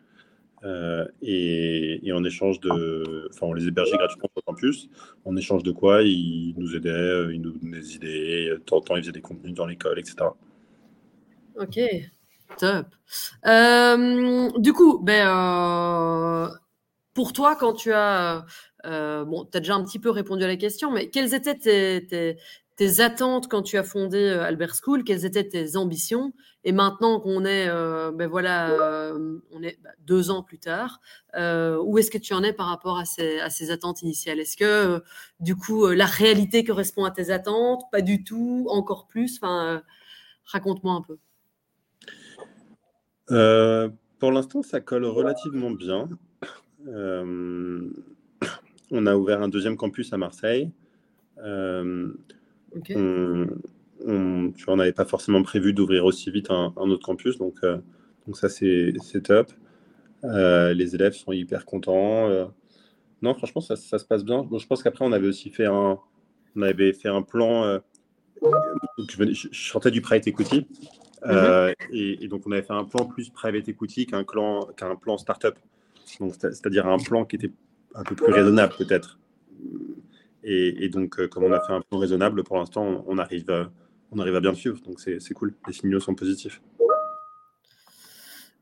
Euh, 0.64 1.08
et, 1.22 2.12
en 2.14 2.24
échange 2.24 2.60
de. 2.60 3.28
Enfin, 3.32 3.48
on 3.48 3.54
les 3.54 3.68
hébergeait 3.68 3.98
gratuitement 3.98 4.30
sur 4.34 4.44
campus. 4.44 4.90
En 5.26 5.36
échange 5.36 5.64
de 5.64 5.72
quoi? 5.72 6.04
Ils 6.04 6.54
nous 6.58 6.76
aidaient, 6.76 6.90
euh, 6.90 7.34
ils 7.34 7.42
nous 7.42 7.52
donnaient 7.52 7.80
des 7.80 7.96
idées. 7.96 8.50
De 8.52 8.58
temps 8.58 8.78
en 8.78 8.82
temps, 8.82 8.96
ils 8.96 9.02
faisaient 9.02 9.12
des 9.12 9.22
contenus 9.22 9.54
dans 9.54 9.66
l'école, 9.66 9.98
etc. 9.98 10.16
Ok, 11.60 11.80
top. 12.58 12.86
Euh, 13.46 14.50
du 14.60 14.74
coup, 14.74 15.00
ben, 15.00 16.52
pour 17.13 17.34
toi, 17.34 17.56
quand 17.56 17.74
tu 17.74 17.91
as. 17.93 18.45
bon, 18.84 19.45
tu 19.52 19.58
as 19.58 19.60
déjà 19.60 19.76
un 19.76 19.84
petit 19.84 20.00
peu 20.00 20.10
répondu 20.10 20.43
à 20.43 20.47
la 20.47 20.58
question, 20.58 20.91
mais 20.91 21.10
quelles 21.10 21.34
étaient 21.34 21.58
tes, 21.58 22.38
tes 22.82 23.00
attentes 23.00 23.47
quand 23.47 23.62
tu 23.62 23.78
as 23.78 23.84
fondé 23.84 24.17
euh, 24.17 24.43
Albert 24.43 24.74
School, 24.74 25.04
quelles 25.04 25.24
étaient 25.24 25.47
tes 25.47 25.76
ambitions? 25.78 26.34
Et 26.63 26.71
maintenant 26.71 27.19
qu'on 27.19 27.45
est, 27.45 27.67
euh, 27.67 28.12
ben 28.12 28.28
voilà, 28.28 28.71
euh, 28.71 29.39
on 29.52 29.62
est 29.62 29.80
bah, 29.84 29.91
deux 30.00 30.32
ans 30.32 30.41
plus 30.41 30.58
tard, 30.58 31.00
où 31.36 31.97
est-ce 32.00 32.10
que 32.10 32.17
tu 32.17 32.34
en 32.34 32.41
es 32.41 32.54
par 32.54 32.65
rapport 32.65 32.97
à 32.97 33.06
ces, 33.06 33.39
à 33.39 33.52
ces 33.52 33.69
attentes 33.69 34.02
initiales? 34.02 34.39
Est-ce 34.39 34.58
que 34.58 35.04
du 35.39 35.56
coup 35.56 35.88
la 35.89 36.08
réalité 36.08 36.63
correspond 36.63 37.06
à 37.06 37.12
tes 37.12 37.30
attentes? 37.30 37.84
Pas 37.91 38.02
du 38.02 38.24
tout, 38.24 38.65
encore 38.69 39.06
plus? 39.06 39.38
Enfin, 39.39 39.84
raconte-moi 40.45 40.93
un 40.93 41.04
peu. 41.04 41.17
pour 44.17 44.32
l'instant, 44.32 44.63
ça 44.63 44.82
colle 44.82 45.06
relativement 45.06 45.69
bien. 45.69 46.10
On 46.88 47.91
a 49.06 49.15
ouvert 49.15 49.41
un 49.41 49.50
deuxième 49.50 49.78
campus 49.78 50.13
à 50.13 50.17
Marseille. 50.17 50.72
On, 54.06 54.52
tu 54.52 54.76
n'avais 54.76 54.94
pas 54.94 55.06
forcément 55.06 55.44
prévu 55.44 55.74
d'ouvrir 55.74 56.06
aussi 56.06 56.32
vite 56.32 56.50
un, 56.50 56.74
autre 56.76 57.06
campus, 57.06 57.38
donc, 57.38 57.56
euh, 57.63 57.78
donc 58.26 58.38
ça 58.38 58.50
c'est 58.50 58.94
top. 59.24 59.52
Euh, 60.24 60.74
les 60.74 60.96
élèves 60.96 61.13
sont 61.13 61.32
hyper 61.32 61.65
contents. 61.65 62.30
Euh. 62.30 62.46
non, 63.22 63.34
franchement, 63.34 63.62
ça, 63.62 63.76
ça, 63.76 63.98
se 63.98 64.06
passe 64.06 64.24
bien. 64.24 64.48
je 64.58 64.67
pense 64.67 64.84
qu'après, 64.84 65.06
on 65.06 65.12
avait 65.12 65.28
aussi 65.28 65.50
fait 65.50 65.65
un, 65.65 66.00
on 66.56 66.62
avait 66.62 66.94
fait 66.94 67.10
un 67.10 67.22
plan. 67.22 67.80
je, 68.41 69.34
je, 69.34 69.48
sortais 69.52 69.91
du 69.91 70.02
private 70.02 70.28
equity. 70.28 70.67
Mm-hmm. 71.24 71.76
et, 71.94 72.28
donc, 72.28 72.48
on 72.48 72.52
avait 72.52 72.63
fait 72.63 72.74
un 72.74 72.84
plan 72.84 73.06
plus 73.06 73.30
private 73.30 73.67
equity 73.67 74.06
qu'un 74.06 74.24
plan, 74.24 74.67
qu'un 74.78 74.96
plan 74.96 75.17
startup. 75.17 75.56
C'est-à-dire 76.06 76.88
un 76.88 76.98
plan 76.98 77.26
qui 77.26 77.36
était 77.38 77.52
un 77.96 78.04
peu 78.04 78.16
plus 78.16 78.32
raisonnable, 78.32 78.74
peut-être. 78.78 79.20
Et, 80.44 80.90
donc, 80.90 81.20
euh, 81.20 81.28
comme 81.28 81.44
on 81.44 81.52
a 81.52 81.60
fait 81.60 81.74
un 81.74 81.82
plan 81.82 82.00
raisonnable, 82.00 82.44
pour 82.44 82.58
l'instant, 82.58 83.04
on 83.08 83.18
arrive, 83.18 83.46
on 84.12 84.20
arrive 84.20 84.36
à 84.36 84.40
bien 84.40 84.54
suivre. 84.54 84.80
Donc, 84.86 85.00
c'est 85.00 85.34
cool. 85.34 85.54
Les 85.68 85.74
signaux 85.74 86.00
sont 86.00 86.16
positifs. 86.16 86.62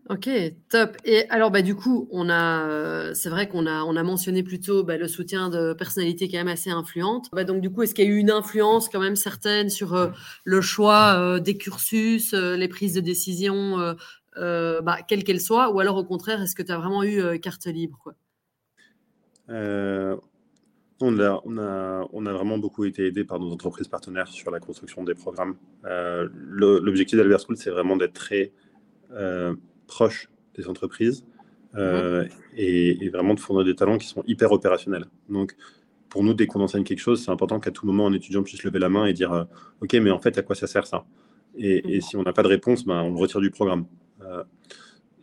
Ok, 0.09 0.27
top. 0.69 0.97
Et 1.05 1.29
alors, 1.29 1.51
bah, 1.51 1.61
du 1.61 1.75
coup, 1.75 2.09
on 2.11 2.29
a, 2.29 2.67
euh, 2.67 3.13
c'est 3.13 3.29
vrai 3.29 3.47
qu'on 3.47 3.67
a, 3.67 3.83
on 3.83 3.95
a 3.95 4.01
mentionné 4.01 4.41
plutôt 4.41 4.83
bah, 4.83 4.97
le 4.97 5.07
soutien 5.07 5.49
de 5.49 5.73
personnalités 5.73 6.27
quand 6.27 6.39
même 6.39 6.47
assez 6.47 6.71
influentes. 6.71 7.27
Bah, 7.31 7.43
donc, 7.43 7.61
du 7.61 7.69
coup, 7.69 7.83
est-ce 7.83 7.93
qu'il 7.93 8.05
y 8.05 8.07
a 8.07 8.11
eu 8.11 8.17
une 8.17 8.31
influence 8.31 8.89
quand 8.89 8.99
même 8.99 9.15
certaine 9.15 9.69
sur 9.69 9.93
euh, 9.93 10.09
le 10.45 10.61
choix 10.61 11.39
des 11.39 11.57
cursus, 11.57 12.33
les 12.33 12.67
prises 12.67 12.95
de 12.95 13.01
décision, 13.01 13.95
bah, 14.39 14.97
quelles 15.07 15.23
qu'elles 15.23 15.41
soient, 15.41 15.71
ou 15.71 15.79
alors 15.79 15.97
au 15.97 16.05
contraire, 16.05 16.41
est-ce 16.41 16.55
que 16.55 16.63
tu 16.63 16.71
as 16.71 16.77
vraiment 16.77 17.03
eu 17.03 17.39
carte 17.39 17.67
libre 17.67 17.97
quoi? 18.01 18.13
On 21.01 21.17
a, 21.19 21.41
on, 21.45 21.57
a, 21.57 22.07
on 22.11 22.25
a, 22.25 22.33
vraiment 22.33 22.57
beaucoup 22.57 22.83
été 22.83 23.05
aidé 23.05 23.23
par 23.23 23.39
nos 23.39 23.51
entreprises 23.51 23.87
partenaires 23.87 24.27
sur 24.27 24.51
la 24.51 24.59
construction 24.59 25.03
des 25.03 25.13
programmes. 25.13 25.55
Euh, 25.85 26.27
l'objectif 26.33 27.17
d'Albert 27.17 27.39
School, 27.39 27.55
c'est 27.55 27.69
vraiment 27.69 27.95
d'être 27.95 28.13
très 28.13 28.51
euh, 29.13 29.55
proche 29.87 30.29
des 30.55 30.67
entreprises 30.67 31.25
euh, 31.75 32.27
et, 32.57 33.09
vraiment 33.09 33.33
de 33.33 33.39
fournir 33.39 33.63
des 33.63 33.75
talents 33.75 33.97
qui 33.97 34.07
sont 34.07 34.23
hyper 34.27 34.51
opérationnels. 34.51 35.05
Donc, 35.29 35.55
pour 36.09 36.23
nous, 36.23 36.33
dès 36.33 36.47
qu'on 36.47 36.59
enseigne 36.59 36.83
quelque 36.83 36.99
chose, 36.99 37.23
c'est 37.23 37.31
important 37.31 37.61
qu'à 37.61 37.71
tout 37.71 37.85
moment, 37.85 38.07
un 38.07 38.13
étudiant 38.13 38.43
puisse 38.43 38.63
lever 38.63 38.79
la 38.79 38.89
main 38.89 39.05
et 39.05 39.13
dire 39.13 39.47
Ok, 39.79 39.93
mais 39.93 40.11
en 40.11 40.19
fait, 40.19 40.37
à 40.37 40.41
quoi 40.41 40.55
ça 40.55 40.67
sert 40.67 40.85
ça? 40.85 41.05
Et, 41.55 42.01
si 42.01 42.17
on 42.17 42.23
n'a 42.23 42.33
pas 42.33 42.43
de 42.43 42.49
réponse, 42.49 42.85
ben, 42.85 43.01
on 43.03 43.13
le 43.13 43.17
retire 43.19 43.39
du 43.39 43.51
programme. 43.51 43.85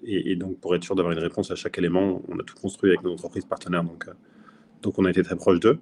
Et, 0.05 0.33
et, 0.33 0.37
donc, 0.37 0.61
pour 0.61 0.75
être 0.75 0.85
sûr 0.85 0.95
d'avoir 0.95 1.13
une 1.13 1.21
réponse 1.21 1.51
à 1.51 1.57
chaque 1.57 1.79
élément, 1.79 2.23
on 2.29 2.39
a 2.39 2.43
tout 2.43 2.55
construit 2.55 2.91
avec 2.91 3.03
nos 3.03 3.13
entreprises 3.13 3.45
partenaires. 3.45 3.85
Donc, 3.85 4.07
donc 4.83 4.99
on 4.99 5.05
a 5.05 5.11
été 5.11 5.23
très 5.23 5.37
proche 5.37 5.61
d'eux. 5.61 5.79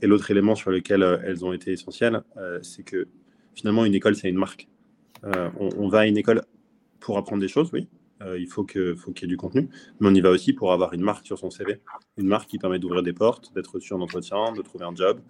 et 0.00 0.06
l'autre 0.06 0.30
élément 0.30 0.54
sur 0.54 0.70
lequel 0.70 1.02
elles 1.24 1.44
ont 1.44 1.52
été 1.52 1.72
essentielles, 1.72 2.22
c'est 2.62 2.82
que 2.82 3.08
finalement, 3.54 3.84
une 3.84 3.94
école, 3.94 4.14
c'est 4.14 4.28
une 4.28 4.36
marque. 4.36 4.68
On, 5.24 5.88
va 5.88 6.00
à 6.00 6.06
une 6.06 6.16
école 6.16 6.42
pour 7.00 7.16
apprendre 7.16 7.40
des 7.40 7.48
choses, 7.48 7.70
oui. 7.72 7.88
il 8.38 8.46
faut 8.46 8.64
qu'il 8.64 8.96
y 9.20 9.24
ait 9.24 9.26
du 9.26 9.36
contenu, 9.36 9.68
mais 10.00 10.08
on 10.08 10.14
y 10.14 10.20
va 10.20 10.30
aussi 10.30 10.52
pour 10.52 10.72
avoir 10.72 10.92
une 10.92 11.02
marque 11.02 11.26
sur 11.26 11.38
son 11.38 11.50
CV. 11.50 11.80
Une 12.16 12.26
marque 12.26 12.48
qui 12.48 12.58
permet 12.58 12.78
d'ouvrir 12.78 13.02
des 13.02 13.12
portes, 13.12 13.52
d'être 13.54 13.74
reçu 13.74 13.92
en 13.94 14.00
entretien, 14.00 14.52
de 14.52 14.62
trouver 14.62 14.84
un 14.84 14.94
job. 14.94 15.20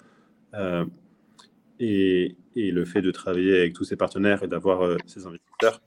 Et, 1.79 2.37
et, 2.57 2.71
le 2.71 2.85
fait 2.85 3.03
de 3.03 3.11
travailler 3.11 3.57
avec 3.57 3.73
tous 3.73 3.85
ces 3.85 3.97
partenaires 3.97 4.43
et 4.43 4.49
d'avoir 4.49 4.99
ces 5.07 5.27
investisseurs, 5.27 5.81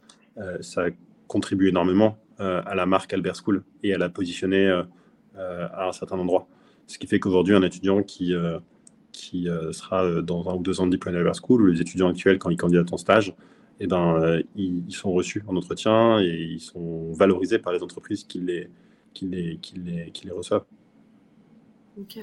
ça 0.61 0.87
contribue 1.27 1.69
énormément 1.69 2.17
euh, 2.39 2.61
à 2.65 2.75
la 2.75 2.85
marque 2.85 3.13
Albert 3.13 3.35
School 3.35 3.63
et 3.83 3.93
à 3.93 3.97
la 3.97 4.09
positionner 4.09 4.67
euh, 4.67 4.83
euh, 5.37 5.67
à 5.73 5.87
un 5.87 5.91
certain 5.91 6.19
endroit. 6.19 6.47
Ce 6.87 6.97
qui 6.97 7.07
fait 7.07 7.19
qu'aujourd'hui, 7.19 7.55
un 7.55 7.61
étudiant 7.63 8.03
qui, 8.03 8.35
qui 9.11 9.47
sera 9.71 10.21
dans 10.21 10.47
un 10.49 10.53
ou 10.53 10.61
deux 10.61 10.79
ans 10.81 10.85
de 10.85 10.91
diplôme 10.91 11.15
Albert 11.15 11.33
School, 11.35 11.63
ou 11.63 11.65
les 11.65 11.81
étudiants 11.81 12.09
actuels, 12.09 12.37
quand 12.37 12.51
ils 12.51 12.57
candidatent 12.57 12.93
en 12.93 12.97
stage, 12.97 13.33
eh 13.79 13.87
ben, 13.87 14.43
ils, 14.55 14.93
sont 14.93 15.11
reçus 15.11 15.43
en 15.47 15.55
entretien 15.55 16.19
et 16.19 16.27
ils 16.27 16.59
sont 16.59 17.11
valorisés 17.13 17.57
par 17.57 17.73
les 17.73 17.81
entreprises 17.81 18.23
qui 18.23 18.39
les, 18.39 18.69
qui 19.15 19.25
les, 19.25 19.57
qui 19.57 19.79
les, 19.79 20.11
qui 20.11 20.27
les 20.27 20.31
reçoivent. 20.31 20.65
Ok. 21.97 22.19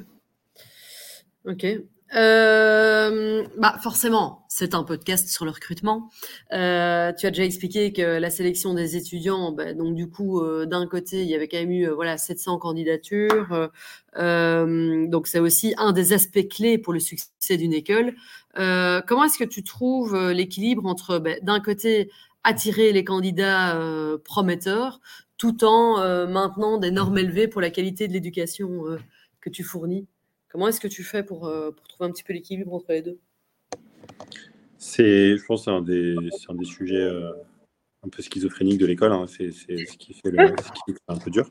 Ok. 1.44 1.66
Euh, 2.14 3.44
bah 3.56 3.78
forcément, 3.82 4.44
c'est 4.48 4.74
un 4.74 4.82
podcast 4.84 5.28
sur 5.28 5.44
le 5.44 5.50
recrutement. 5.50 6.10
Euh, 6.52 7.12
tu 7.18 7.26
as 7.26 7.30
déjà 7.30 7.44
expliqué 7.44 7.92
que 7.92 8.02
la 8.02 8.28
sélection 8.28 8.74
des 8.74 8.96
étudiants, 8.96 9.52
bah, 9.52 9.72
donc 9.72 9.94
du 9.94 10.10
coup, 10.10 10.40
euh, 10.40 10.66
d'un 10.66 10.86
côté, 10.86 11.22
il 11.22 11.28
y 11.28 11.34
avait 11.34 11.48
quand 11.48 11.58
même 11.58 11.70
eu 11.70 11.88
euh, 11.88 11.94
voilà 11.94 12.18
700 12.18 12.58
candidatures. 12.58 13.70
Euh, 14.18 15.06
donc 15.06 15.26
c'est 15.26 15.38
aussi 15.38 15.74
un 15.78 15.92
des 15.92 16.12
aspects 16.12 16.48
clés 16.48 16.76
pour 16.76 16.92
le 16.92 17.00
succès 17.00 17.56
d'une 17.56 17.72
école. 17.72 18.14
comment 18.54 19.24
est-ce 19.24 19.38
que 19.38 19.44
tu 19.44 19.64
trouves 19.64 20.30
l'équilibre 20.30 20.86
entre 20.86 21.18
bah, 21.18 21.40
d'un 21.42 21.60
côté 21.60 22.10
attirer 22.44 22.92
les 22.92 23.04
candidats 23.04 23.78
prometteurs, 24.24 25.00
tout 25.38 25.64
en 25.64 26.26
maintenant 26.26 26.78
des 26.78 26.90
normes 26.90 27.18
élevées 27.18 27.48
pour 27.48 27.60
la 27.60 27.70
qualité 27.70 28.08
de 28.08 28.12
l'éducation 28.12 28.82
que 29.40 29.50
tu 29.50 29.62
fournis? 29.62 30.06
Comment 30.52 30.68
est-ce 30.68 30.80
que 30.80 30.88
tu 30.88 31.02
fais 31.02 31.22
pour, 31.22 31.46
euh, 31.46 31.70
pour 31.70 31.88
trouver 31.88 32.10
un 32.10 32.12
petit 32.12 32.22
peu 32.22 32.34
l'équilibre 32.34 32.74
entre 32.74 32.92
les 32.92 33.00
deux? 33.00 33.18
C'est, 34.76 35.38
je 35.38 35.44
pense, 35.46 35.66
un 35.66 35.80
des, 35.80 36.14
un 36.46 36.54
des 36.54 36.66
sujets 36.66 36.96
euh, 36.96 37.32
un 38.04 38.10
peu 38.10 38.20
schizophréniques 38.20 38.78
de 38.78 38.84
l'école. 38.84 39.12
Hein. 39.12 39.24
C'est, 39.26 39.50
ce 39.50 39.96
qui 39.96 40.12
fait 40.12 40.30
le, 40.30 40.48
ce 40.48 40.92
un 41.08 41.16
peu 41.16 41.30
dur. 41.30 41.48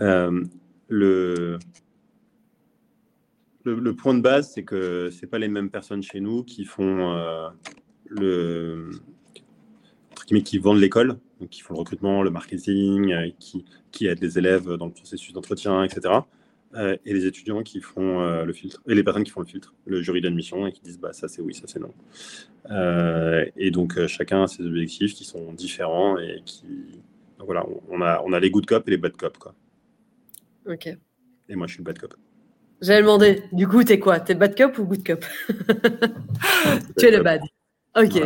Euh, 0.00 0.42
le, 0.88 1.58
le, 3.64 3.94
point 3.94 4.14
de 4.14 4.22
base, 4.22 4.50
c'est 4.54 4.64
que 4.64 5.10
c'est 5.10 5.26
pas 5.26 5.38
les 5.38 5.48
mêmes 5.48 5.68
personnes 5.70 6.02
chez 6.02 6.20
nous 6.20 6.42
qui 6.42 6.64
font 6.64 7.14
le 8.06 8.90
qui 10.24 10.56
vendent 10.56 10.78
l'école, 10.78 11.18
qui 11.50 11.60
font 11.60 11.74
le 11.74 11.80
recrutement, 11.80 12.22
le 12.22 12.30
marketing, 12.30 13.32
qui, 13.38 13.66
qui 13.90 14.06
aident 14.06 14.22
les 14.22 14.38
élèves 14.38 14.76
dans 14.76 14.86
le 14.86 14.92
processus 14.92 15.34
d'entretien, 15.34 15.84
etc. 15.84 16.22
Euh, 16.74 16.96
et 17.04 17.12
les 17.12 17.26
étudiants 17.26 17.62
qui 17.62 17.80
font 17.80 18.22
euh, 18.22 18.44
le 18.44 18.52
filtre, 18.52 18.82
et 18.88 18.94
les 18.94 19.04
personnes 19.04 19.24
qui 19.24 19.30
font 19.30 19.40
le 19.40 19.46
filtre, 19.46 19.74
le 19.84 20.00
jury 20.00 20.22
d'admission, 20.22 20.66
et 20.66 20.72
qui 20.72 20.80
disent 20.80 20.98
bah, 20.98 21.12
ça 21.12 21.28
c'est 21.28 21.42
oui, 21.42 21.54
ça 21.54 21.64
c'est 21.66 21.80
non. 21.80 21.92
Euh, 22.70 23.44
et 23.56 23.70
donc 23.70 24.06
chacun 24.06 24.44
a 24.44 24.46
ses 24.46 24.64
objectifs 24.64 25.14
qui 25.14 25.24
sont 25.24 25.52
différents 25.52 26.18
et 26.18 26.40
qui. 26.44 26.64
Donc 27.38 27.46
voilà, 27.46 27.66
on, 27.88 28.00
a, 28.00 28.22
on 28.24 28.32
a 28.32 28.40
les 28.40 28.50
good 28.50 28.64
cop 28.64 28.86
et 28.88 28.92
les 28.92 28.96
bad 28.96 29.16
cop. 29.16 29.36
Quoi. 29.36 29.54
Ok. 30.66 30.88
Et 31.48 31.56
moi 31.56 31.66
je 31.66 31.74
suis 31.74 31.80
le 31.80 31.84
bad 31.84 31.98
cop. 31.98 32.14
J'avais 32.80 33.02
demandé, 33.02 33.42
du 33.52 33.68
coup, 33.68 33.84
t'es 33.84 33.98
quoi? 33.98 34.18
T'es 34.18 34.34
bad 34.34 34.56
cop 34.56 34.78
ou 34.78 34.84
good 34.84 35.06
cop? 35.06 35.24
Tu 36.98 37.06
es 37.06 37.10
le 37.10 37.22
bad. 37.22 37.42
Ok. 37.94 38.16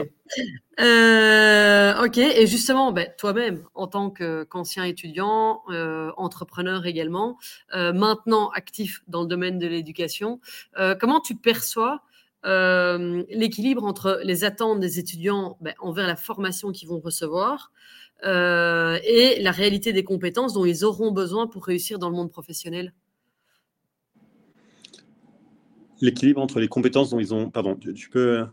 Euh, 0.80 2.04
ok. 2.04 2.18
Et 2.18 2.46
justement, 2.46 2.92
ben, 2.92 3.08
toi-même, 3.18 3.64
en 3.74 3.86
tant 3.86 4.10
qu'ancien 4.10 4.84
étudiant, 4.84 5.62
euh, 5.70 6.12
entrepreneur 6.16 6.86
également, 6.86 7.38
euh, 7.74 7.92
maintenant 7.92 8.50
actif 8.50 9.02
dans 9.08 9.22
le 9.22 9.28
domaine 9.28 9.58
de 9.58 9.66
l'éducation, 9.66 10.40
comment 11.00 11.20
tu 11.20 11.36
perçois 11.36 12.02
l'équilibre 12.44 13.84
entre 13.84 14.20
les 14.22 14.44
attentes 14.44 14.78
des 14.78 15.00
étudiants 15.00 15.56
ben, 15.60 15.74
envers 15.80 16.06
la 16.06 16.16
formation 16.16 16.70
qu'ils 16.70 16.88
vont 16.88 17.00
recevoir 17.00 17.72
et 18.22 19.38
la 19.40 19.50
réalité 19.50 19.92
des 19.92 20.04
compétences 20.04 20.54
dont 20.54 20.64
ils 20.64 20.84
auront 20.84 21.10
besoin 21.10 21.48
pour 21.48 21.66
réussir 21.66 21.98
dans 21.98 22.08
le 22.08 22.14
monde 22.14 22.30
professionnel? 22.30 22.92
L'équilibre 26.00 26.40
entre 26.40 26.60
les 26.60 26.68
compétences 26.68 27.10
dont 27.10 27.18
ils 27.18 27.34
ont. 27.34 27.50
Pardon, 27.50 27.74
tu 27.74 28.10
peux. 28.10 28.46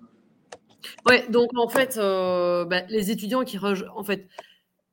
Ouais, 1.08 1.28
donc 1.30 1.50
en 1.56 1.68
fait, 1.68 1.98
euh, 1.98 2.66
bah, 2.66 2.82
les 2.90 3.12
étudiants 3.12 3.44
qui 3.44 3.58
rejoignent, 3.58 3.92
en 3.96 4.04
fait, 4.04 4.28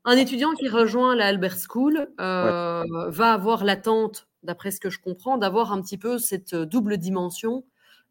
un 0.05 0.17
étudiant 0.17 0.53
qui 0.53 0.69
rejoint 0.69 1.15
la 1.15 1.27
Albert 1.27 1.57
School 1.59 2.09
euh, 2.21 2.85
va 3.09 3.33
avoir 3.33 3.65
l'attente, 3.65 4.29
d'après 4.43 4.71
ce 4.71 4.81
que 4.81 4.91
je 4.91 4.99
comprends, 4.99 5.37
d'avoir 5.39 5.73
un 5.73 5.81
petit 5.83 5.99
peu 5.99 6.19
cette 6.19 6.55
double 6.55 6.97
dimension 6.97 7.65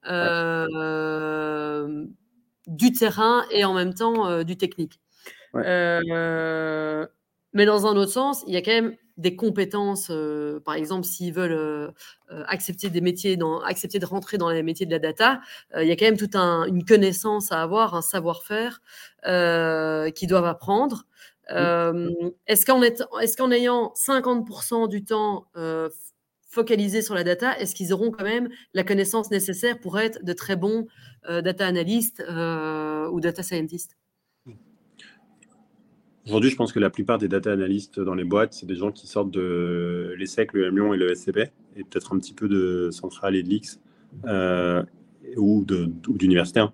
euh, 0.08 0.68
du 2.68 2.92
terrain 2.92 3.44
et 3.52 3.66
en 3.66 3.74
même 3.74 3.94
temps 3.94 4.44
du 4.44 4.58
technique. 4.58 5.00
mais 5.54 5.66
dans 7.54 7.88
un 7.88 7.96
autre 7.96 8.12
sens, 8.12 8.44
il 8.48 8.54
y 8.54 8.58
a 8.58 8.62
quand 8.62 8.72
même 8.72 8.96
des 9.20 9.36
compétences, 9.36 10.08
euh, 10.10 10.62
par 10.62 10.76
exemple, 10.76 11.06
s'ils 11.06 11.34
veulent 11.34 11.52
euh, 11.52 11.92
euh, 12.32 12.44
accepter 12.48 12.90
des 12.90 13.02
métiers, 13.02 13.36
dans, 13.36 13.60
accepter 13.62 14.00
de 14.00 14.06
rentrer 14.06 14.38
dans 14.38 14.50
les 14.50 14.64
métiers 14.64 14.86
de 14.86 14.92
la 14.92 15.00
data, 15.00 15.42
il 15.76 15.88
y 15.88 15.92
a 15.92 15.96
quand 15.96 16.06
même 16.06 16.18
toute 16.18 16.36
un, 16.36 16.66
une 16.66 16.86
connaissance 16.86 17.52
à 17.52 17.62
avoir, 17.62 17.96
un 17.96 18.02
savoir-faire 18.02 18.82
qu'ils 20.16 20.28
doivent 20.30 20.46
apprendre. 20.46 21.06
est-ce 21.50 22.66
qu'en 22.66 22.82
est, 22.82 23.04
est 23.22 23.38
qu'en 23.38 23.52
ayant 23.52 23.94
50% 23.96 24.88
du 24.88 25.04
temps 25.04 25.48
focalisé 26.50 27.02
sur 27.02 27.14
la 27.14 27.24
data, 27.24 27.60
est-ce 27.60 27.76
qu'ils 27.76 27.94
auront 27.94 28.12
quand 28.12 28.24
même 28.24 28.50
la 28.74 28.84
connaissance 28.84 29.30
nécessaire 29.32 29.80
pour 29.80 30.00
être 30.00 30.24
de 30.24 30.34
très 30.34 30.56
bons 30.56 30.88
data 31.28 31.68
analystes 31.68 32.24
ou 32.30 33.20
data 33.20 33.44
scientists? 33.44 33.98
Aujourd'hui, 36.30 36.52
je 36.52 36.56
pense 36.56 36.72
que 36.72 36.80
la 36.80 36.92
plupart 36.92 37.18
des 37.18 37.28
data 37.28 37.52
analystes 37.52 38.00
dans 38.00 38.14
les 38.14 38.24
boîtes, 38.24 38.54
c'est 38.54 38.68
des 38.68 38.76
gens 38.76 38.92
qui 38.92 39.08
sortent 39.08 39.32
de 39.32 40.14
l'ESSEC, 40.16 40.54
le 40.54 40.68
M 40.68 40.76
Lyon 40.76 40.94
et 40.94 40.98
le 40.98 41.16
SCP, 41.16 41.40
et 41.76 41.84
peut-être 41.84 42.14
un 42.14 42.20
petit 42.20 42.34
peu 42.34 42.48
de 42.48 42.90
Centrale 42.92 43.36
et 43.36 43.42
de 43.42 43.50
l'X, 43.50 43.80
euh, 44.26 44.84
ou 45.38 45.66
d'universitaires. 45.66 46.66
Hein. 46.66 46.74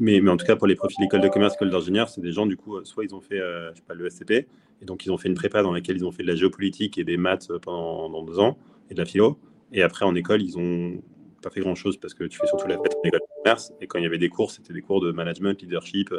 Mais, 0.00 0.20
mais, 0.20 0.30
en 0.30 0.36
tout 0.36 0.46
cas, 0.46 0.54
pour 0.54 0.68
les 0.68 0.76
profils 0.76 1.04
école 1.04 1.20
de 1.20 1.26
commerce, 1.26 1.54
école 1.54 1.70
d'ingénieur, 1.70 2.08
c'est 2.08 2.20
des 2.20 2.30
gens, 2.30 2.46
du 2.46 2.56
coup, 2.56 2.78
soit 2.84 3.02
ils 3.02 3.12
ont 3.12 3.20
fait 3.20 3.40
euh, 3.40 3.72
je 3.72 3.78
sais 3.78 3.84
pas, 3.84 3.94
le 3.94 4.08
SCP, 4.08 4.30
et 4.30 4.84
donc 4.84 5.04
ils 5.04 5.10
ont 5.10 5.18
fait 5.18 5.28
une 5.28 5.34
prépa 5.34 5.64
dans 5.64 5.72
laquelle 5.72 5.96
ils 5.96 6.04
ont 6.04 6.12
fait 6.12 6.22
de 6.22 6.28
la 6.28 6.36
géopolitique 6.36 6.96
et 6.96 7.02
des 7.02 7.16
maths 7.16 7.50
pendant 7.60 8.22
deux 8.22 8.38
ans, 8.38 8.56
et 8.88 8.94
de 8.94 9.00
la 9.00 9.04
philo. 9.04 9.36
Et 9.72 9.82
après, 9.82 10.04
en 10.04 10.14
école, 10.14 10.42
ils 10.42 10.56
ont 10.58 11.02
pas 11.42 11.50
fait 11.50 11.60
grand-chose 11.60 11.96
parce 11.96 12.14
que 12.14 12.22
tu 12.22 12.38
fais 12.38 12.46
surtout 12.46 12.68
la 12.68 12.78
fête 12.78 12.94
en 12.94 13.08
école 13.08 13.18
de 13.18 13.42
commerce. 13.42 13.72
Et 13.80 13.88
quand 13.88 13.98
il 13.98 14.04
y 14.04 14.06
avait 14.06 14.18
des 14.18 14.28
cours, 14.28 14.52
c'était 14.52 14.72
des 14.72 14.80
cours 14.80 15.00
de 15.00 15.10
management, 15.10 15.60
leadership, 15.60 16.14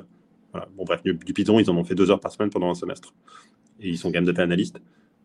Bon, 0.54 0.84
bref, 0.86 1.02
du 1.04 1.16
Python, 1.16 1.60
ils 1.60 1.70
en 1.70 1.78
ont 1.78 1.84
fait 1.84 1.96
deux 1.96 2.12
heures 2.12 2.20
par 2.20 2.32
semaine 2.32 2.50
pendant 2.50 2.70
un 2.70 2.76
semestre. 2.76 3.14
Et 3.80 3.90
ils 3.90 3.98
sont 3.98 4.10
quand 4.10 4.18
même 4.18 4.26
data 4.26 4.44
analystes. 4.44 4.80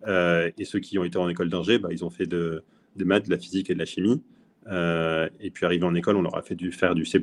Euh, 0.07 0.51
et 0.57 0.65
ceux 0.65 0.81
qui 0.81 0.99
ont 0.99 1.05
été 1.05 1.19
en 1.19 1.29
école 1.29 1.51
d'ingé, 1.51 1.79
bah, 1.79 1.89
ils 1.91 2.05
ont 2.05 2.11
fait 2.11 2.27
de, 2.27 2.63
des 2.97 3.05
maths, 3.05 3.27
de 3.27 3.31
la 3.31 3.39
physique 3.39 3.71
et 3.71 3.75
de 3.75 3.79
la 3.79 3.85
chimie. 3.85 4.23
Euh, 4.69 5.29
et 5.41 5.51
puis, 5.51 5.67
arrivé 5.67 5.85
en 5.85 5.95
école, 5.95 6.17
on 6.17 6.23
leur 6.23 6.37
a 6.37 6.43
fait 6.43 6.55
du, 6.55 6.73
faire 6.73 6.95
du 6.95 7.05
C++. 7.05 7.21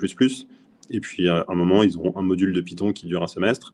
Et 0.91 0.99
puis, 0.99 1.27
à 1.27 1.45
un 1.47 1.55
moment, 1.55 1.83
ils 1.83 1.97
auront 1.97 2.15
un 2.15 2.21
module 2.21 2.53
de 2.53 2.61
Python 2.61 2.93
qui 2.93 3.07
dure 3.07 3.23
un 3.23 3.27
semestre. 3.27 3.73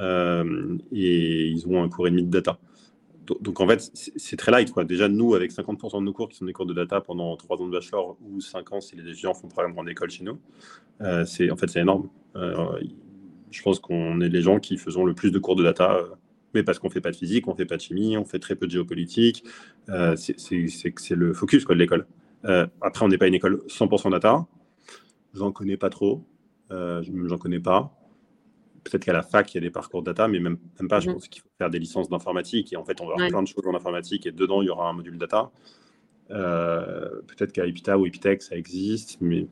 Euh, 0.00 0.78
et 0.92 1.48
ils 1.48 1.66
ont 1.66 1.82
un 1.82 1.88
cours 1.88 2.06
et 2.06 2.10
demi 2.10 2.22
de 2.22 2.30
data. 2.30 2.58
Donc, 3.40 3.60
en 3.60 3.68
fait, 3.68 3.90
c'est 3.94 4.36
très 4.36 4.52
light. 4.52 4.72
Déjà, 4.86 5.08
nous, 5.08 5.34
avec 5.34 5.52
50% 5.52 6.00
de 6.00 6.04
nos 6.04 6.12
cours 6.12 6.28
qui 6.28 6.36
sont 6.36 6.44
des 6.44 6.52
cours 6.52 6.66
de 6.66 6.74
data 6.74 7.00
pendant 7.00 7.36
3 7.36 7.58
ans 7.58 7.66
de 7.66 7.72
bachelor 7.72 8.16
ou 8.20 8.40
5 8.40 8.72
ans 8.72 8.80
si 8.80 8.96
les 8.96 9.02
étudiants 9.02 9.32
font 9.32 9.48
probablement 9.48 9.82
en 9.82 9.86
école 9.86 10.10
chez 10.10 10.24
nous, 10.24 10.38
c'est 11.24 11.50
en 11.50 11.56
fait, 11.56 11.68
c'est 11.68 11.80
énorme 11.80 12.08
je 13.52 13.62
pense 13.62 13.78
qu'on 13.78 14.20
est 14.20 14.28
les 14.28 14.42
gens 14.42 14.58
qui 14.58 14.76
faisons 14.78 15.04
le 15.04 15.14
plus 15.14 15.30
de 15.30 15.38
cours 15.38 15.56
de 15.56 15.62
data, 15.62 15.94
euh, 15.96 16.08
mais 16.54 16.62
parce 16.62 16.78
qu'on 16.78 16.90
fait 16.90 17.00
pas 17.00 17.10
de 17.10 17.16
physique, 17.16 17.46
on 17.48 17.54
fait 17.54 17.66
pas 17.66 17.76
de 17.76 17.82
chimie, 17.82 18.16
on 18.16 18.24
fait 18.24 18.38
très 18.38 18.56
peu 18.56 18.66
de 18.66 18.72
géopolitique. 18.72 19.44
Euh, 19.90 20.16
c'est 20.16 21.14
le 21.14 21.32
focus 21.32 21.64
quoi, 21.64 21.74
de 21.74 21.80
l'école. 21.80 22.06
Euh, 22.44 22.66
après, 22.80 23.04
on 23.04 23.08
n'est 23.08 23.18
pas 23.18 23.28
une 23.28 23.34
école 23.34 23.62
100% 23.68 24.10
data. 24.10 24.46
J'en 25.34 25.52
connais 25.52 25.76
pas 25.76 25.90
trop. 25.90 26.24
J'en 26.70 27.38
connais 27.38 27.60
pas. 27.60 27.94
Peut-être 28.84 29.04
qu'à 29.04 29.12
la 29.12 29.22
fac, 29.22 29.52
il 29.52 29.58
y 29.58 29.58
a 29.58 29.60
des 29.60 29.70
parcours 29.70 30.02
data, 30.02 30.26
mais 30.26 30.40
même, 30.40 30.58
même 30.80 30.88
pas. 30.88 30.98
Je 30.98 31.08
mm-hmm. 31.08 31.12
pense 31.12 31.28
qu'il 31.28 31.42
faut 31.42 31.48
faire 31.58 31.70
des 31.70 31.78
licences 31.78 32.08
d'informatique. 32.08 32.72
Et 32.72 32.76
en 32.76 32.84
fait, 32.84 33.00
on 33.00 33.06
va 33.06 33.12
avoir 33.12 33.28
plein 33.28 33.42
de 33.42 33.48
choses 33.48 33.66
en 33.66 33.74
informatique. 33.74 34.26
Et 34.26 34.32
dedans, 34.32 34.62
il 34.62 34.66
y 34.66 34.70
aura 34.70 34.88
un 34.88 34.92
module 34.94 35.18
data. 35.18 35.50
Peut-être 36.28 37.52
qu'à 37.52 37.66
Epita 37.66 37.98
ou 37.98 38.06
Epitech, 38.06 38.42
ça 38.42 38.56
existe, 38.56 39.18
mais 39.20 39.46